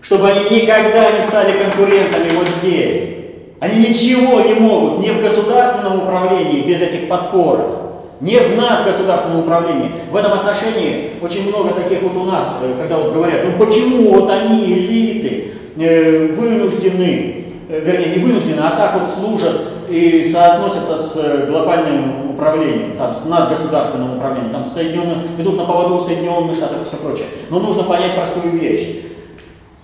чтобы 0.00 0.28
они 0.30 0.60
никогда 0.60 1.12
не 1.12 1.22
стали 1.22 1.52
конкурентами 1.62 2.36
вот 2.36 2.48
здесь. 2.60 3.16
Они 3.60 3.88
ничего 3.88 4.40
не 4.40 4.54
могут 4.54 5.00
ни 5.00 5.10
в 5.10 5.22
государственном 5.22 6.02
управлении 6.02 6.62
без 6.62 6.82
этих 6.82 7.08
подпорок, 7.08 7.66
ни 8.20 8.36
в 8.36 8.56
надгосударственном 8.56 9.40
управлении. 9.40 9.92
В 10.10 10.16
этом 10.16 10.32
отношении 10.32 11.12
очень 11.20 11.48
много 11.48 11.74
таких 11.74 12.02
вот 12.02 12.16
у 12.16 12.24
нас, 12.24 12.54
э, 12.62 12.74
когда 12.80 12.96
вот 12.96 13.12
говорят, 13.12 13.40
ну 13.44 13.64
почему 13.64 14.10
вот 14.12 14.30
они, 14.30 14.64
элиты, 14.64 15.52
э, 15.76 16.28
вынуждены, 16.34 17.44
э, 17.68 17.80
вернее 17.84 18.16
не 18.16 18.22
вынуждены, 18.22 18.60
а 18.60 18.76
так 18.76 18.98
вот 19.00 19.10
служат 19.10 19.60
и 19.90 20.28
соотносятся 20.32 20.96
с 20.96 21.46
глобальным 21.46 22.30
управлением, 22.30 22.96
там, 22.96 23.14
с 23.14 23.24
надгосударственным 23.24 24.16
управлением, 24.16 24.50
там, 24.50 24.64
Соединенных, 24.64 25.18
идут 25.38 25.56
на 25.58 25.64
поводу 25.64 26.00
Соединенных 26.00 26.56
Штатов 26.56 26.82
и 26.82 26.88
все 26.88 26.96
прочее. 26.96 27.26
Но 27.50 27.60
нужно 27.60 27.84
понять 27.84 28.14
простую 28.14 28.50
вещь. 28.58 29.02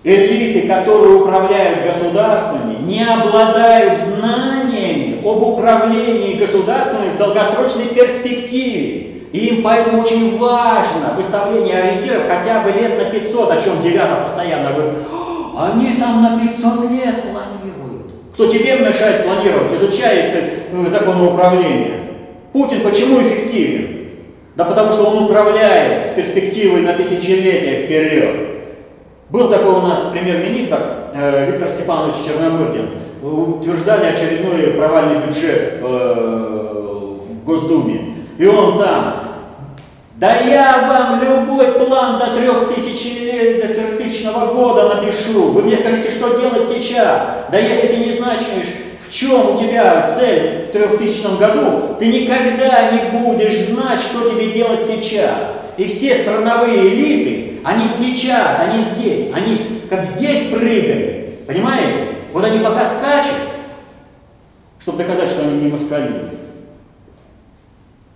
Элиты, 0.05 0.67
которые 0.67 1.17
управляют 1.17 1.87
государствами, 1.87 2.83
не 2.85 3.05
обладают 3.05 3.97
знаниями 3.97 5.12
об 5.25 5.43
управлении 5.43 6.35
государствами 6.35 7.11
в 7.11 7.19
долгосрочной 7.19 7.87
перспективе. 7.87 9.13
И 9.33 9.39
им 9.47 9.63
поэтому 9.63 10.03
очень 10.03 10.39
важно 10.39 11.15
выставление 11.17 11.79
ориентиров 11.79 12.25
хотя 12.29 12.61
бы 12.61 12.71
лет 12.71 12.99
на 12.99 13.11
500, 13.11 13.51
о 13.51 13.61
чем 13.61 13.83
Девятов 13.83 14.25
постоянно 14.25 14.73
говорит. 14.73 14.99
«О, 15.11 15.71
Они 15.73 15.95
там 15.99 16.21
на 16.21 16.39
500 16.39 16.91
лет 16.91 17.23
планируют. 17.23 18.13
Кто 18.35 18.47
тебе 18.47 18.79
мешает 18.79 19.25
планировать? 19.25 19.73
Изучает 19.73 20.35
э, 20.73 20.87
законы 20.89 21.31
управления. 21.31 22.03
Путин 22.53 22.83
почему 22.83 23.21
эффективен? 23.23 24.03
Да 24.55 24.67
потому 24.67 24.93
что 24.93 25.05
он 25.05 25.25
управляет 25.25 26.05
с 26.05 26.11
перспективой 26.11 26.83
на 26.83 26.93
тысячелетия 26.93 27.85
вперед. 27.85 28.53
Был 29.31 29.49
такой 29.49 29.73
у 29.73 29.81
нас 29.81 30.01
премьер-министр 30.13 30.79
э, 31.15 31.51
Виктор 31.51 31.69
Степанович 31.69 32.17
Черномырдин. 32.27 32.91
Утверждали 33.23 34.07
очередной 34.07 34.73
провальный 34.73 35.25
бюджет 35.25 35.81
в 35.81 37.45
Госдуме. 37.45 38.17
И 38.39 38.47
он 38.47 38.79
там, 38.79 39.15
да 40.17 40.41
я 40.41 40.87
вам 40.89 41.21
любой 41.23 41.73
план 41.73 42.19
до 42.19 42.35
3000, 42.37 43.61
до 43.61 43.69
3000 43.99 44.55
года 44.55 44.95
напишу. 44.95 45.53
Вы 45.53 45.63
мне 45.63 45.77
скажите, 45.77 46.11
что 46.11 46.39
делать 46.39 46.65
сейчас. 46.65 47.23
Да 47.51 47.59
если 47.59 47.89
ты 47.89 47.97
не 47.97 48.13
знаешь, 48.13 48.43
в 49.01 49.11
чем 49.13 49.55
у 49.55 49.59
тебя 49.59 50.07
цель 50.09 50.67
в 50.67 50.73
3000 50.73 51.39
году, 51.39 51.97
ты 51.99 52.07
никогда 52.07 52.91
не 52.91 53.19
будешь 53.19 53.67
знать, 53.67 54.01
что 54.01 54.31
тебе 54.31 54.53
делать 54.53 54.83
сейчас. 54.83 55.53
И 55.77 55.85
все 55.85 56.15
страновые 56.15 56.89
элиты, 56.89 57.61
они 57.65 57.87
сейчас, 57.87 58.59
они 58.61 58.83
здесь, 58.83 59.29
они 59.35 59.83
как 59.89 60.05
здесь 60.05 60.49
прыгали. 60.49 61.37
Понимаете? 61.47 61.97
Вот 62.33 62.45
они 62.45 62.59
пока 62.59 62.85
скачут, 62.85 63.35
чтобы 64.81 64.99
доказать, 64.99 65.29
что 65.29 65.43
они 65.43 65.61
не 65.61 65.71
москали. 65.71 66.33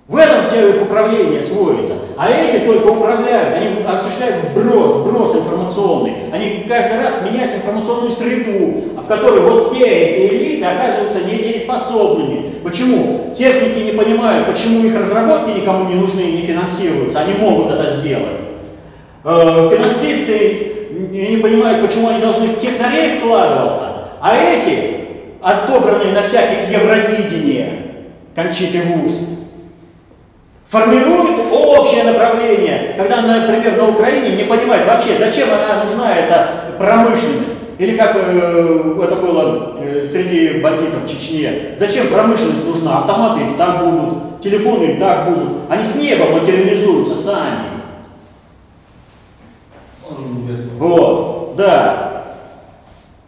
В 0.09 0.17
этом 0.17 0.45
все 0.45 0.69
их 0.69 0.83
управление 0.83 1.43
сводится. 1.43 1.95
А 2.17 2.31
эти 2.31 2.65
только 2.65 2.87
управляют, 2.87 3.57
они 3.57 3.85
осуществляют 3.85 4.37
вброс, 4.45 4.93
вброс 4.93 5.35
информационный. 5.35 6.15
Они 6.33 6.65
каждый 6.69 7.01
раз 7.01 7.17
меняют 7.29 7.57
информационную 7.57 8.13
среду, 8.13 9.01
в 9.03 9.07
которой 9.09 9.41
вот 9.41 9.67
все 9.67 9.85
эти 9.85 10.35
элиты 10.35 10.65
оказываются 10.65 11.25
недееспособными. 11.25 12.61
Почему? 12.63 13.35
Техники 13.37 13.81
не 13.81 13.93
понимают, 13.99 14.47
почему 14.47 14.85
их 14.85 14.97
разработки 14.97 15.59
никому 15.59 15.89
не 15.89 15.97
нужны 15.97 16.21
и 16.21 16.33
не 16.37 16.43
финансируются. 16.43 17.21
Они 17.21 17.35
могут 17.35 17.73
это 17.73 17.91
сделать. 17.91 18.41
Э, 19.25 19.69
финансисты 19.73 20.73
не 21.11 21.39
понимают, 21.39 21.85
почему 21.85 22.09
они 22.09 22.21
должны 22.21 22.47
в 22.47 22.61
технарей 22.61 23.19
вкладываться, 23.19 23.96
а 24.27 24.35
эти, 24.37 25.07
отобранные 25.41 26.13
на 26.13 26.23
всяких 26.23 26.69
евровидения, 26.69 27.83
Кончиты 28.35 28.83
Вуст, 28.83 29.39
формируют 30.67 31.47
общее 31.53 32.03
направление, 32.03 32.95
когда, 32.97 33.23
например, 33.23 33.77
на 33.77 33.91
Украине 33.91 34.35
не 34.35 34.43
понимают 34.43 34.85
вообще, 34.85 35.11
зачем 35.17 35.49
она 35.51 35.85
нужна, 35.85 36.13
эта 36.13 36.75
промышленность. 36.77 37.53
Или 37.79 37.97
как 37.97 38.17
э, 38.17 39.01
это 39.05 39.15
было 39.15 39.77
э, 39.79 40.05
среди 40.11 40.59
бандитов 40.59 41.05
в 41.05 41.09
Чечне. 41.09 41.77
Зачем 41.79 42.09
промышленность 42.09 42.67
нужна? 42.67 42.99
Автоматы 42.99 43.43
их 43.43 43.57
так 43.57 43.85
будут, 43.85 44.41
телефоны 44.41 44.85
их 44.87 44.99
так 44.99 45.27
будут. 45.31 45.71
Они 45.71 45.85
с 45.85 45.95
неба 45.95 46.31
материализуются 46.31 47.15
сами. 47.15 47.67
Вот, 50.79 51.55
да. 51.57 52.16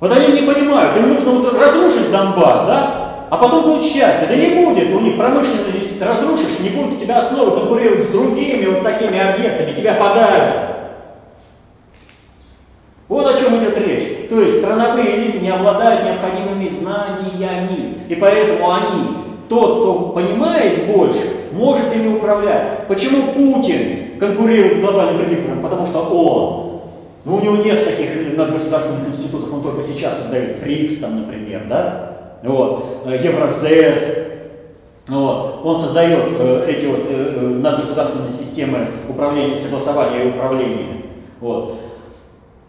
Вот 0.00 0.12
они 0.12 0.40
не 0.40 0.46
понимают, 0.46 0.96
им 0.96 1.14
нужно 1.14 1.32
вот 1.32 1.54
разрушить 1.54 2.12
Донбасс, 2.12 2.66
да? 2.66 3.26
А 3.30 3.36
потом 3.36 3.64
будет 3.64 3.82
счастье. 3.82 4.26
Да 4.28 4.34
не 4.34 4.54
будет, 4.54 4.94
у 4.94 5.00
них 5.00 5.16
промышленность 5.16 6.00
разрушишь, 6.00 6.60
не 6.60 6.70
будет 6.70 6.94
у 6.94 6.96
тебя 6.96 7.18
основы 7.18 7.58
конкурировать 7.58 8.04
с 8.04 8.08
другими 8.08 8.66
вот 8.66 8.82
такими 8.82 9.18
объектами, 9.18 9.74
тебя 9.74 9.94
подавят. 9.94 10.68
Вот 13.08 13.26
о 13.26 13.36
чем 13.36 13.56
идет 13.56 13.76
речь. 13.78 14.28
То 14.28 14.40
есть 14.40 14.58
страновые 14.58 15.16
элиты 15.16 15.38
не 15.40 15.50
обладают 15.50 16.04
необходимыми 16.04 16.66
знаниями. 16.66 18.04
И 18.08 18.14
поэтому 18.14 18.70
они, 18.70 19.16
тот, 19.48 19.80
кто 19.80 19.94
понимает 20.10 20.86
больше, 20.86 21.20
может 21.52 21.94
ими 21.94 22.16
управлять. 22.16 22.86
Почему 22.86 23.32
Путин 23.32 24.18
конкурирует 24.20 24.76
с 24.76 24.80
глобальным 24.80 25.18
предиктором? 25.24 25.62
Потому 25.62 25.86
что 25.86 26.00
он 26.00 26.67
ну, 27.28 27.36
у 27.36 27.40
него 27.40 27.56
нет 27.56 27.84
таких 27.84 28.36
надгосударственных 28.36 29.08
институтов, 29.08 29.52
он 29.52 29.62
только 29.62 29.82
сейчас 29.82 30.18
создает 30.18 30.60
ПРИКС, 30.60 30.96
там, 30.96 31.20
например, 31.20 31.66
да, 31.68 32.38
вот, 32.42 33.02
э, 33.06 33.18
Евразес, 33.22 34.28
вот. 35.08 35.60
Он 35.64 35.78
создает 35.78 36.28
э, 36.38 36.66
эти 36.68 36.84
вот 36.84 37.00
э, 37.08 37.34
э, 37.36 37.40
надгосударственные 37.40 38.28
системы 38.28 38.88
управления, 39.08 39.56
согласования 39.56 40.24
и 40.24 40.28
управления. 40.28 41.02
Вот. 41.40 41.80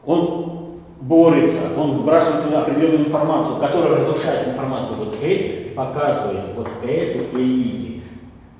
Он 0.05 0.79
борется, 1.01 1.57
он 1.77 1.97
выбрасывает 1.97 2.53
определенную 2.53 3.01
информацию, 3.01 3.57
которая 3.57 3.97
разрушает 3.99 4.47
информацию 4.47 4.95
вот 4.97 5.17
этих 5.21 5.67
и 5.67 5.69
показывает 5.75 6.55
вот 6.55 6.67
этой 6.83 7.27
элите. 7.33 8.01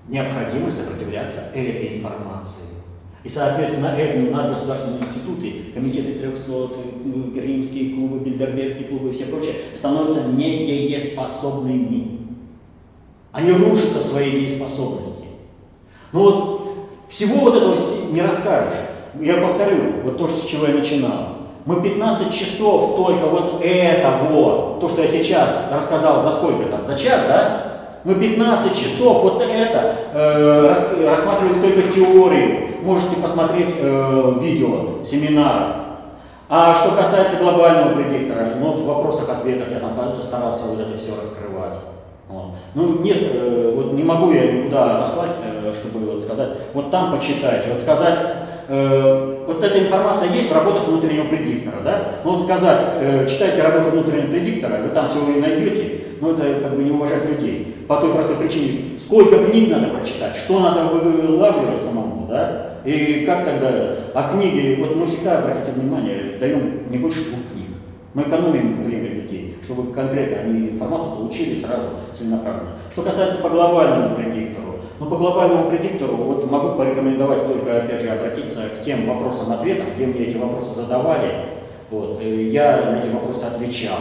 Необходимо 0.09 0.69
сопротивляться 0.69 1.41
этой 1.53 1.97
информации. 1.97 2.78
И, 3.23 3.29
соответственно, 3.29 3.87
этому 3.97 4.31
на 4.31 4.47
государственные 4.49 5.01
институты, 5.01 5.73
комитеты 5.73 6.13
300, 6.19 6.51
э, 6.53 7.39
римские 7.39 7.95
клубы, 7.95 8.19
бильдербергские 8.19 8.87
клубы 8.87 9.09
и 9.09 9.11
все 9.11 9.25
прочее, 9.25 9.55
становятся 9.75 10.23
недееспособными. 10.29 12.19
Они 13.33 13.51
рушатся 13.51 13.99
в 13.99 14.05
своей 14.05 14.31
дееспособности. 14.39 15.25
Но 16.13 16.23
вот 16.23 16.61
всего 17.09 17.41
вот 17.41 17.55
этого 17.55 17.75
не 18.11 18.21
расскажешь. 18.21 18.79
Я 19.19 19.37
повторю, 19.37 20.01
вот 20.03 20.17
то, 20.17 20.27
с 20.29 20.45
чего 20.45 20.67
я 20.67 20.75
начинал. 20.75 21.39
Мы 21.65 21.81
15 21.83 22.33
часов 22.33 22.95
только 22.95 23.27
вот 23.27 23.61
это 23.61 24.19
вот, 24.29 24.79
то, 24.79 24.87
что 24.87 25.01
я 25.01 25.07
сейчас 25.07 25.55
рассказал, 25.71 26.23
за 26.23 26.31
сколько 26.31 26.63
там, 26.69 26.85
за 26.85 26.97
час, 26.97 27.23
да? 27.27 27.65
Мы 28.05 28.15
15 28.15 28.73
часов 28.73 29.23
вот 29.23 29.41
это 29.41 29.95
э, 30.13 30.67
рас, 30.69 30.93
рассматривали 31.05 31.59
только 31.59 31.91
теорию, 31.91 32.68
можете 32.83 33.15
посмотреть 33.17 33.73
э, 33.77 34.33
видео 34.41 35.03
семинаров. 35.03 35.75
А 36.49 36.73
что 36.73 36.95
касается 36.95 37.37
глобального 37.37 37.93
предиктора, 37.93 38.55
ну 38.59 38.71
вот 38.71 38.79
в 38.79 38.85
вопросах-ответах 38.85 39.67
я 39.71 39.79
там 39.79 39.95
старался 40.21 40.63
вот 40.63 40.79
это 40.79 40.97
все 40.97 41.15
раскрывать. 41.15 41.77
Вот. 42.27 42.51
Ну 42.73 42.99
нет, 42.99 43.17
э, 43.21 43.73
вот 43.75 43.93
не 43.93 44.03
могу 44.03 44.31
я 44.31 44.51
никуда 44.51 44.97
отослать, 44.97 45.31
э, 45.43 45.73
чтобы 45.79 46.11
вот 46.11 46.21
сказать, 46.21 46.49
вот 46.73 46.89
там 46.91 47.11
почитайте, 47.11 47.69
вот 47.71 47.81
сказать, 47.81 48.19
э, 48.69 49.43
вот 49.45 49.63
эта 49.63 49.79
информация 49.79 50.29
есть 50.31 50.49
в 50.49 50.53
работах 50.53 50.87
внутреннего 50.87 51.25
предиктора, 51.25 51.81
да? 51.83 52.03
Ну 52.23 52.33
вот 52.33 52.43
сказать, 52.43 52.81
э, 53.01 53.27
читайте 53.27 53.61
работу 53.61 53.89
внутреннего 53.91 54.31
предиктора, 54.31 54.77
вы 54.81 54.89
там 54.89 55.07
все 55.07 55.19
и 55.29 55.41
найдете, 55.41 56.01
но 56.21 56.31
это 56.31 56.61
как 56.61 56.75
бы 56.75 56.83
не 56.83 56.91
уважать 56.91 57.25
людей. 57.25 57.75
По 57.87 57.97
той 57.97 58.13
простой 58.13 58.37
причине, 58.37 58.97
сколько 58.99 59.43
книг 59.43 59.71
надо 59.71 59.87
прочитать, 59.87 60.35
что 60.35 60.59
надо 60.59 60.85
вылавливать 60.85 61.81
самому, 61.81 62.27
да? 62.29 62.69
И 62.85 63.23
как 63.25 63.45
тогда? 63.45 63.95
А 64.13 64.31
книги, 64.31 64.77
вот 64.79 64.95
мы 64.95 65.05
всегда, 65.05 65.39
обратите 65.39 65.71
внимание, 65.71 66.37
даем 66.39 66.89
не 66.89 66.97
больше 66.97 67.25
двух 67.25 67.39
книг. 67.51 67.67
Мы 68.13 68.23
экономим 68.23 68.81
время 68.81 69.09
людей, 69.09 69.57
чтобы 69.63 69.91
конкретно 69.93 70.41
они 70.41 70.69
информацию 70.69 71.15
получили 71.15 71.55
сразу 71.55 71.89
целенаправленно. 72.13 72.71
Что 72.91 73.01
касается 73.03 73.37
по 73.39 73.49
глобальному 73.49 74.15
предиктору, 74.15 74.78
ну 74.99 75.05
по 75.05 75.17
глобальному 75.17 75.69
предиктору 75.69 76.15
вот 76.15 76.49
могу 76.49 76.77
порекомендовать 76.77 77.47
только, 77.47 77.83
опять 77.83 78.01
же, 78.01 78.09
обратиться 78.09 78.61
к 78.77 78.81
тем 78.81 79.07
вопросам-ответам, 79.07 79.87
где 79.95 80.05
мне 80.05 80.25
эти 80.25 80.37
вопросы 80.37 80.75
задавали. 80.75 81.45
Вот, 81.89 82.21
я 82.21 82.91
на 82.91 82.99
эти 82.99 83.11
вопросы 83.11 83.45
отвечал. 83.45 83.97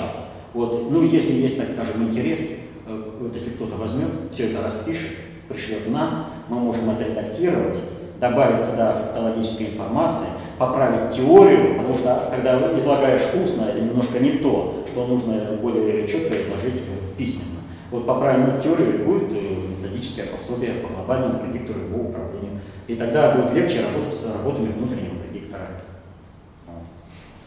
Вот, 0.53 0.91
ну, 0.91 1.03
если 1.05 1.33
есть, 1.33 1.57
так 1.57 1.69
скажем, 1.69 2.03
интерес, 2.03 2.41
э, 2.87 3.03
вот 3.21 3.33
если 3.33 3.51
кто-то 3.51 3.77
возьмет, 3.77 4.09
все 4.31 4.51
это 4.51 4.63
распишет, 4.63 5.11
пришлет 5.49 5.89
нам, 5.89 6.27
мы 6.49 6.59
можем 6.59 6.91
отредактировать, 6.91 7.81
добавить 8.21 8.69
туда 8.71 8.93
фактологической 8.95 9.67
информации, 9.67 10.27
поправить 10.59 11.15
теорию, 11.15 11.79
потому 11.79 11.97
что 11.97 12.31
когда 12.35 12.77
излагаешь 12.77 13.23
устно, 13.41 13.67
это 13.71 13.81
немножко 13.81 14.19
не 14.19 14.33
то, 14.33 14.85
что 14.87 15.07
нужно 15.07 15.35
более 15.63 16.07
четко 16.07 16.35
изложить 16.43 16.83
письменно. 17.17 17.61
Вот 17.91 18.07
поправим 18.07 18.45
эту 18.47 18.63
теорию, 18.63 19.05
будет 19.07 19.33
э, 19.33 19.68
методическое 19.99 20.27
пособие 20.27 20.75
по 20.75 20.89
глобальному 20.89 21.41
предиктору 21.41 21.81
его 21.81 22.09
управлению. 22.09 22.61
И 22.87 22.95
тогда 22.95 23.33
будет 23.33 23.53
легче 23.53 23.83
работать 23.83 24.15
с 24.15 24.25
работами 24.25 24.73
внутреннего 24.73 25.17
предиктора. 25.17 25.67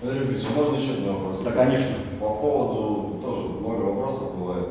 Андрей 0.01 0.23
Ильич, 0.23 0.43
а 0.49 0.57
можно 0.57 0.75
еще 0.77 0.93
один 0.93 1.13
вопрос? 1.13 1.41
Да, 1.43 1.51
конечно. 1.51 1.95
По 2.19 2.29
поводу, 2.29 3.21
тоже 3.23 3.41
много 3.59 3.81
вопросов 3.81 4.35
бывает, 4.37 4.67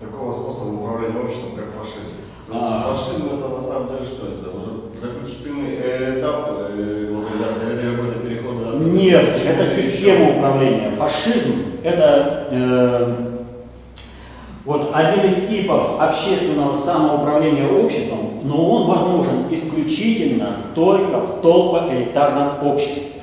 такого 0.00 0.32
способа 0.32 0.82
управления 0.82 1.20
обществом, 1.20 1.50
как 1.56 1.66
фашизм. 1.78 2.16
То 2.46 2.54
есть 2.54 2.66
а... 2.66 2.94
фашизм 2.94 3.26
это 3.26 3.48
на 3.48 3.60
самом 3.60 3.88
деле 3.88 4.04
что? 4.04 4.26
Это 4.26 4.56
уже 4.56 4.70
заключительный 5.00 6.18
этап 6.18 6.48
э, 6.70 7.08
глобализации 7.10 7.72
или 7.72 7.94
какой-то 7.94 8.18
переход? 8.20 8.80
Нет, 8.80 9.38
это 9.46 9.66
система 9.66 10.38
управления. 10.38 10.92
Фашизм 10.96 11.52
это 11.84 12.48
э, 12.50 13.27
вот 14.68 14.90
один 14.92 15.24
из 15.30 15.48
типов 15.48 15.98
общественного 15.98 16.74
самоуправления 16.74 17.66
обществом, 17.66 18.40
но 18.42 18.68
он 18.68 18.86
возможен 18.86 19.46
исключительно 19.50 20.56
только 20.74 21.20
в 21.20 21.40
толпоэлитарном 21.40 22.68
обществе. 22.68 23.22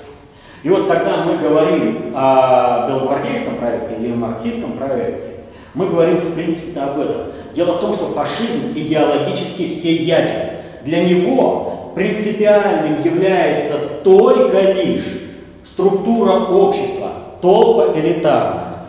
И 0.63 0.69
вот 0.69 0.87
когда 0.87 1.23
мы 1.23 1.37
говорим 1.37 2.13
о 2.15 2.87
белогвардейском 2.89 3.57
проекте 3.57 3.93
или 3.99 4.11
марксистском 4.13 4.71
проекте, 4.71 5.41
мы 5.75 5.85
говорим 5.85 6.17
в 6.17 6.33
принципе 6.33 6.79
об 6.79 6.99
этом. 6.99 7.27
Дело 7.53 7.73
в 7.73 7.79
том, 7.79 7.93
что 7.93 8.05
фашизм 8.07 8.71
идеологически 8.73 9.67
всеяден. 9.67 10.57
Для 10.83 11.05
него 11.05 11.91
принципиальным 11.93 13.03
является 13.03 13.77
только 14.03 14.61
лишь 14.71 15.21
структура 15.63 16.47
общества, 16.47 17.11
толпа 17.39 17.95
элитарная. 17.95 18.87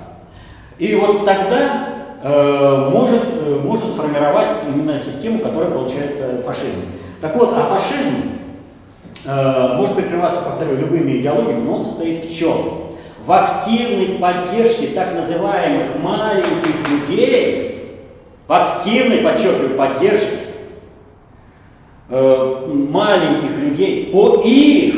И 0.79 0.95
вот 0.95 1.27
тогда 1.27 1.96
может, 2.91 3.23
э, 3.25 3.61
можно 3.63 3.87
сформировать 3.87 4.49
именно 4.67 4.99
систему, 4.99 5.41
которая 5.41 5.71
получается 5.71 6.43
фашизм. 6.45 6.83
Так 7.21 7.37
вот, 7.37 7.53
а 7.53 7.67
фашизм 7.67 8.37
э, 9.25 9.77
может 9.77 9.97
прикрываться, 9.97 10.41
повторю, 10.41 10.77
любыми 10.77 11.19
идеологиями, 11.19 11.65
но 11.65 11.75
он 11.75 11.83
состоит 11.83 12.25
в 12.25 12.35
чем? 12.35 12.87
В 13.25 13.33
активной 13.33 14.19
поддержке 14.19 14.89
так 14.89 15.15
называемых 15.15 15.99
маленьких 16.01 16.89
людей, 16.91 18.07
в 18.47 18.53
активной, 18.53 19.19
подчеркиваю, 19.19 19.77
поддержке 19.77 20.39
э, 22.09 22.67
маленьких 22.91 23.59
людей 23.59 24.11
по 24.13 24.43
их 24.45 24.95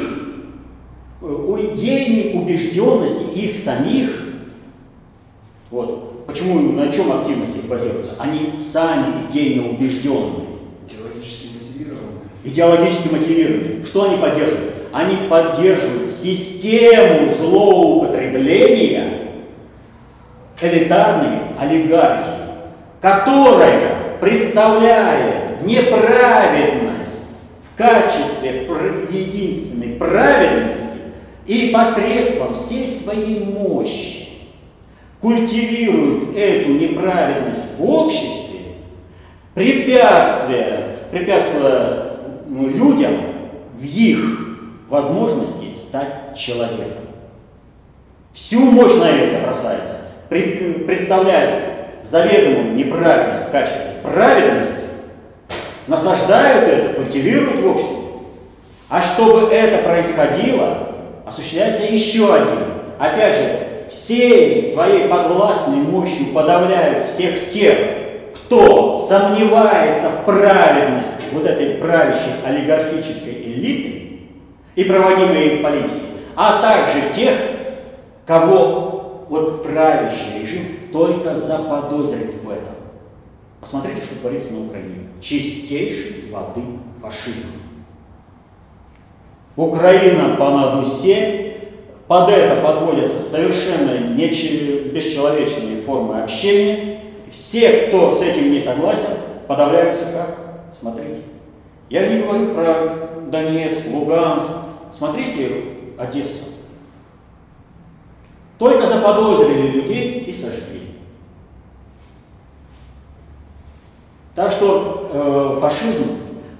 э, 1.22 1.56
идейной 1.72 2.40
убежденности 2.40 3.24
их 3.34 3.56
самих. 3.56 4.10
Вот. 5.70 6.07
Почему, 6.28 6.72
на 6.72 6.92
чем 6.92 7.10
активность 7.10 7.56
их 7.56 7.64
базируется? 7.64 8.12
Они 8.18 8.60
сами 8.60 9.26
идейно 9.26 9.70
убежденные 9.70 10.44
идеологически 12.44 13.08
мотивированы. 13.14 13.84
Что 13.86 14.10
они 14.10 14.18
поддерживают? 14.18 14.74
Они 14.92 15.16
поддерживают 15.28 16.10
систему 16.10 17.30
злоупотребления 17.30 19.20
элитарной 20.60 21.38
олигархии, 21.58 22.34
которая 23.00 24.18
представляет 24.20 25.64
неправедность 25.64 27.20
в 27.62 27.74
качестве 27.74 28.68
единственной 29.10 29.94
праведности 29.94 30.82
и 31.46 31.70
посредством 31.72 32.52
всей 32.52 32.86
своей 32.86 33.44
мощи 33.46 34.17
культивирует 35.20 36.36
эту 36.36 36.70
неправедность 36.70 37.76
в 37.78 37.84
обществе, 37.84 38.60
препятствия, 39.54 40.96
препятствуя 41.10 42.12
людям 42.48 43.14
в 43.74 43.84
их 43.84 44.18
возможности 44.88 45.74
стать 45.74 46.36
человеком. 46.36 47.04
Всю 48.32 48.60
мощь 48.60 48.94
на 48.94 49.08
это 49.08 49.44
бросается, 49.44 49.96
представляют 50.28 51.64
заведомую 52.04 52.74
неправильность 52.74 53.48
в 53.48 53.50
качестве 53.50 53.94
праведности, 54.02 54.74
насаждают 55.86 56.68
это, 56.68 56.94
культивируют 56.94 57.60
в 57.60 57.66
обществе. 57.66 57.96
А 58.88 59.02
чтобы 59.02 59.52
это 59.52 59.82
происходило, 59.82 60.88
осуществляется 61.26 61.84
еще 61.84 62.32
один. 62.32 62.58
Опять 62.98 63.34
же, 63.34 63.67
всей 63.88 64.72
своей 64.72 65.08
подвластной 65.08 65.78
мощью 65.78 66.32
подавляют 66.32 67.06
всех 67.06 67.50
тех, 67.50 67.76
кто 68.34 68.94
сомневается 68.94 70.08
в 70.10 70.24
праведности 70.24 71.24
вот 71.32 71.46
этой 71.46 71.74
правящей 71.76 72.32
олигархической 72.44 73.32
элиты 73.32 74.20
и 74.74 74.84
проводимой 74.84 75.56
их 75.56 75.62
политики, 75.62 76.00
а 76.36 76.62
также 76.62 77.12
тех, 77.14 77.34
кого 78.26 79.26
вот 79.28 79.62
правящий 79.62 80.40
режим 80.40 80.62
только 80.92 81.34
заподозрит 81.34 82.34
в 82.42 82.48
этом. 82.48 82.74
Посмотрите, 83.60 84.02
что 84.02 84.14
творится 84.16 84.52
на 84.52 84.66
Украине. 84.66 85.08
Чистейшей 85.20 86.30
воды 86.30 86.62
фашизм. 87.02 87.48
Украина 89.56 90.36
по 90.36 90.50
надусе, 90.50 91.47
под 92.08 92.30
это 92.30 92.62
подводятся 92.62 93.20
совершенно 93.20 94.14
бесчеловечные 94.16 95.82
формы 95.82 96.22
общения, 96.22 97.02
все, 97.30 97.86
кто 97.86 98.12
с 98.12 98.22
этим 98.22 98.50
не 98.50 98.58
согласен, 98.58 99.10
подавляются 99.46 100.06
как? 100.06 100.38
Смотрите. 100.78 101.20
Я 101.90 102.08
не 102.08 102.22
говорю 102.22 102.54
про 102.54 103.10
Донецк, 103.30 103.82
Луганск. 103.92 104.48
Смотрите 104.90 105.50
Одессу. 105.98 106.44
Только 108.58 108.86
заподозрили 108.86 109.68
людей 109.68 110.20
и 110.20 110.32
сожгли. 110.32 110.80
Так 114.34 114.50
что 114.50 115.10
э, 115.12 115.60
фашизм, 115.60 116.04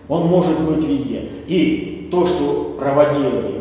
он 0.08 0.26
может 0.26 0.60
быть 0.60 0.84
везде. 0.84 1.22
И 1.46 2.08
то, 2.10 2.26
что 2.26 2.76
проводили 2.78 3.57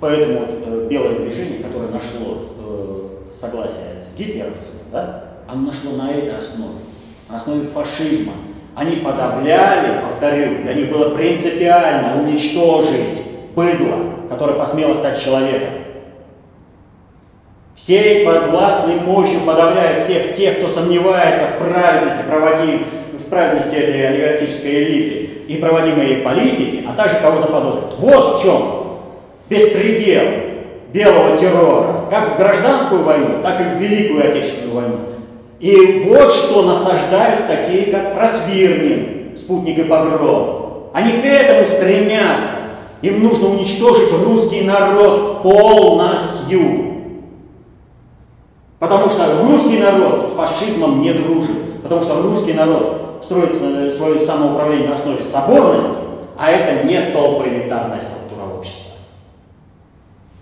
поэтому 0.00 0.40
вот, 0.40 0.50
э, 0.66 0.86
белое 0.90 1.18
движение, 1.18 1.62
которое 1.62 1.90
нашло 1.90 2.52
э, 2.58 3.32
согласие 3.32 4.02
с 4.02 4.16
гитлеровцами, 4.16 4.80
да, 4.92 5.24
оно 5.48 5.68
нашло 5.68 5.92
на 5.92 6.10
этой 6.10 6.36
основе, 6.36 6.78
на 7.28 7.36
основе 7.36 7.66
фашизма. 7.68 8.32
Они 8.74 8.96
подавляли, 8.96 10.02
повторю, 10.02 10.62
для 10.62 10.74
них 10.74 10.90
было 10.92 11.14
принципиально 11.14 12.20
уничтожить 12.20 13.22
быдло, 13.54 13.98
которое 14.28 14.54
посмело 14.54 14.94
стать 14.94 15.20
человеком. 15.20 15.70
Всей 17.74 18.26
подвластной 18.26 18.96
мощью 18.96 19.40
подавляют 19.40 20.00
всех 20.00 20.34
тех, 20.36 20.58
кто 20.58 20.68
сомневается 20.68 21.44
в 21.44 21.64
праведности 21.64 22.22
проводим, 22.28 22.84
в 23.12 23.24
праведности 23.30 23.74
этой 23.74 24.08
олигархической 24.08 24.82
элиты 24.84 25.30
и 25.48 25.56
проводимой 25.58 26.16
политики, 26.16 26.84
а 26.88 26.94
также 26.96 27.16
кого 27.16 27.40
заподозрят. 27.40 27.94
Вот 27.98 28.38
в 28.38 28.42
чем 28.42 28.77
беспредел 29.48 30.24
белого 30.92 31.36
террора, 31.36 32.06
как 32.10 32.34
в 32.34 32.38
гражданскую 32.38 33.02
войну, 33.02 33.42
так 33.42 33.60
и 33.60 33.64
в 33.64 33.78
Великую 33.78 34.28
Отечественную 34.28 34.74
войну. 34.74 34.96
И 35.60 36.04
вот 36.06 36.32
что 36.32 36.62
насаждают 36.62 37.46
такие, 37.46 37.92
как 37.92 38.14
Просвирнин, 38.14 39.36
спутник 39.36 39.78
и 39.78 39.82
Багров. 39.82 40.90
Они 40.94 41.20
к 41.20 41.24
этому 41.24 41.66
стремятся. 41.66 42.50
Им 43.02 43.22
нужно 43.22 43.48
уничтожить 43.48 44.12
русский 44.24 44.62
народ 44.62 45.42
полностью. 45.42 46.94
Потому 48.78 49.10
что 49.10 49.42
русский 49.42 49.78
народ 49.78 50.20
с 50.20 50.36
фашизмом 50.36 51.02
не 51.02 51.12
дружит. 51.12 51.82
Потому 51.82 52.02
что 52.02 52.22
русский 52.22 52.54
народ 52.54 53.20
строит 53.22 53.54
свое 53.54 54.18
самоуправление 54.20 54.88
на 54.88 54.94
основе 54.94 55.22
соборности, 55.22 55.90
а 56.38 56.50
это 56.50 56.86
не 56.86 56.98
структура 56.98 57.94
общества. 57.94 58.17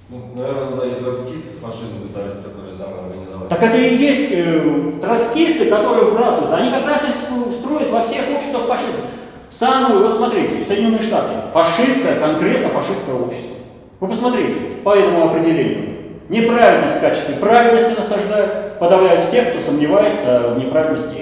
Ну, 0.09 0.21
наверное, 0.37 0.77
да, 0.77 0.87
и 0.87 1.03
троцкисты 1.03 1.59
фашизм 1.61 2.07
пытались 2.07 2.35
такой 2.35 2.71
же 2.71 2.79
самый 2.79 3.07
организовать. 3.07 3.49
Так 3.49 3.61
это 3.61 3.77
и 3.77 3.97
есть 3.97 4.31
э, 4.31 4.93
троцкисты, 5.01 5.67
которые 5.67 6.11
вбрасывают. 6.11 6.55
Они 6.55 6.71
как 6.71 6.87
раз 6.87 7.03
и 7.03 7.53
строят 7.53 7.91
во 7.91 8.03
всех 8.05 8.23
обществах 8.33 8.67
фашизм. 8.67 9.03
Самую, 9.51 10.07
вот 10.07 10.15
смотрите, 10.15 10.65
Соединенные 10.65 11.03
Штаты, 11.03 11.35
фашистское, 11.53 12.21
конкретно 12.21 12.69
фашистское 12.69 13.17
общество. 13.17 13.57
Вы 13.99 14.09
посмотрите 14.09 14.55
по 14.85 14.95
этому 14.95 15.29
определению. 15.29 15.97
Неправильность 16.29 16.97
в 16.97 17.01
качестве 17.01 17.35
праведности 17.37 17.99
насаждают, 17.99 18.79
подавляют 18.79 19.29
всех, 19.29 19.51
кто 19.51 19.61
сомневается 19.61 20.51
в 20.55 20.59
неправильности, 20.59 21.17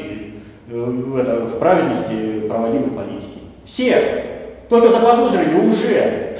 э, 0.70 0.74
в, 0.74 1.16
это, 1.16 1.36
в 1.46 1.58
праведности 1.58 2.48
проводимой 2.48 2.90
политики. 2.90 3.38
Всех. 3.64 4.02
Только 4.68 4.90
заподозрили 4.90 5.54
уже 5.54 6.33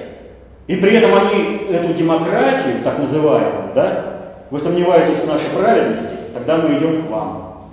и 0.66 0.76
при 0.76 0.96
этом 0.96 1.12
они 1.14 1.66
эту 1.68 1.92
демократию, 1.92 2.82
так 2.82 2.98
называемую, 2.98 3.74
да, 3.74 4.14
вы 4.50 4.58
сомневаетесь 4.58 5.18
в 5.18 5.26
нашей 5.26 5.50
праведности, 5.50 6.06
тогда 6.32 6.56
мы 6.56 6.78
идем 6.78 7.02
к 7.02 7.10
вам 7.10 7.68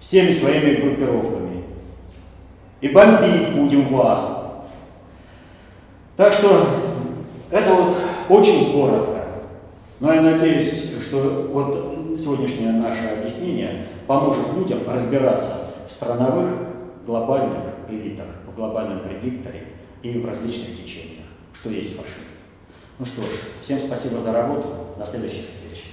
всеми 0.00 0.30
своими 0.32 0.80
группировками 0.80 1.64
и 2.80 2.88
бомбить 2.88 3.54
будем 3.54 3.94
вас. 3.94 4.44
Так 6.16 6.32
что 6.32 6.66
это 7.50 7.74
вот 7.74 7.96
очень 8.28 8.72
коротко. 8.72 9.24
Но 10.00 10.12
я 10.12 10.22
надеюсь, 10.22 10.92
что 11.00 11.48
вот 11.52 12.18
сегодняшнее 12.18 12.72
наше 12.72 13.08
объяснение 13.18 13.86
поможет 14.06 14.52
людям 14.54 14.80
разбираться 14.86 15.70
в 15.86 15.90
страновых 15.90 16.48
глобальных 17.06 17.58
элитах, 17.88 18.26
в 18.50 18.56
глобальном 18.56 19.00
предикторе 19.00 19.64
и 20.02 20.18
в 20.18 20.26
различных 20.26 20.82
течениях 20.82 21.13
что 21.64 21.70
есть 21.70 21.96
фашизм. 21.96 22.18
Ну 22.98 23.06
что 23.06 23.22
ж, 23.22 23.26
всем 23.62 23.80
спасибо 23.80 24.20
за 24.20 24.32
работу. 24.32 24.68
До 24.98 25.06
следующих 25.06 25.46
встреч. 25.46 25.84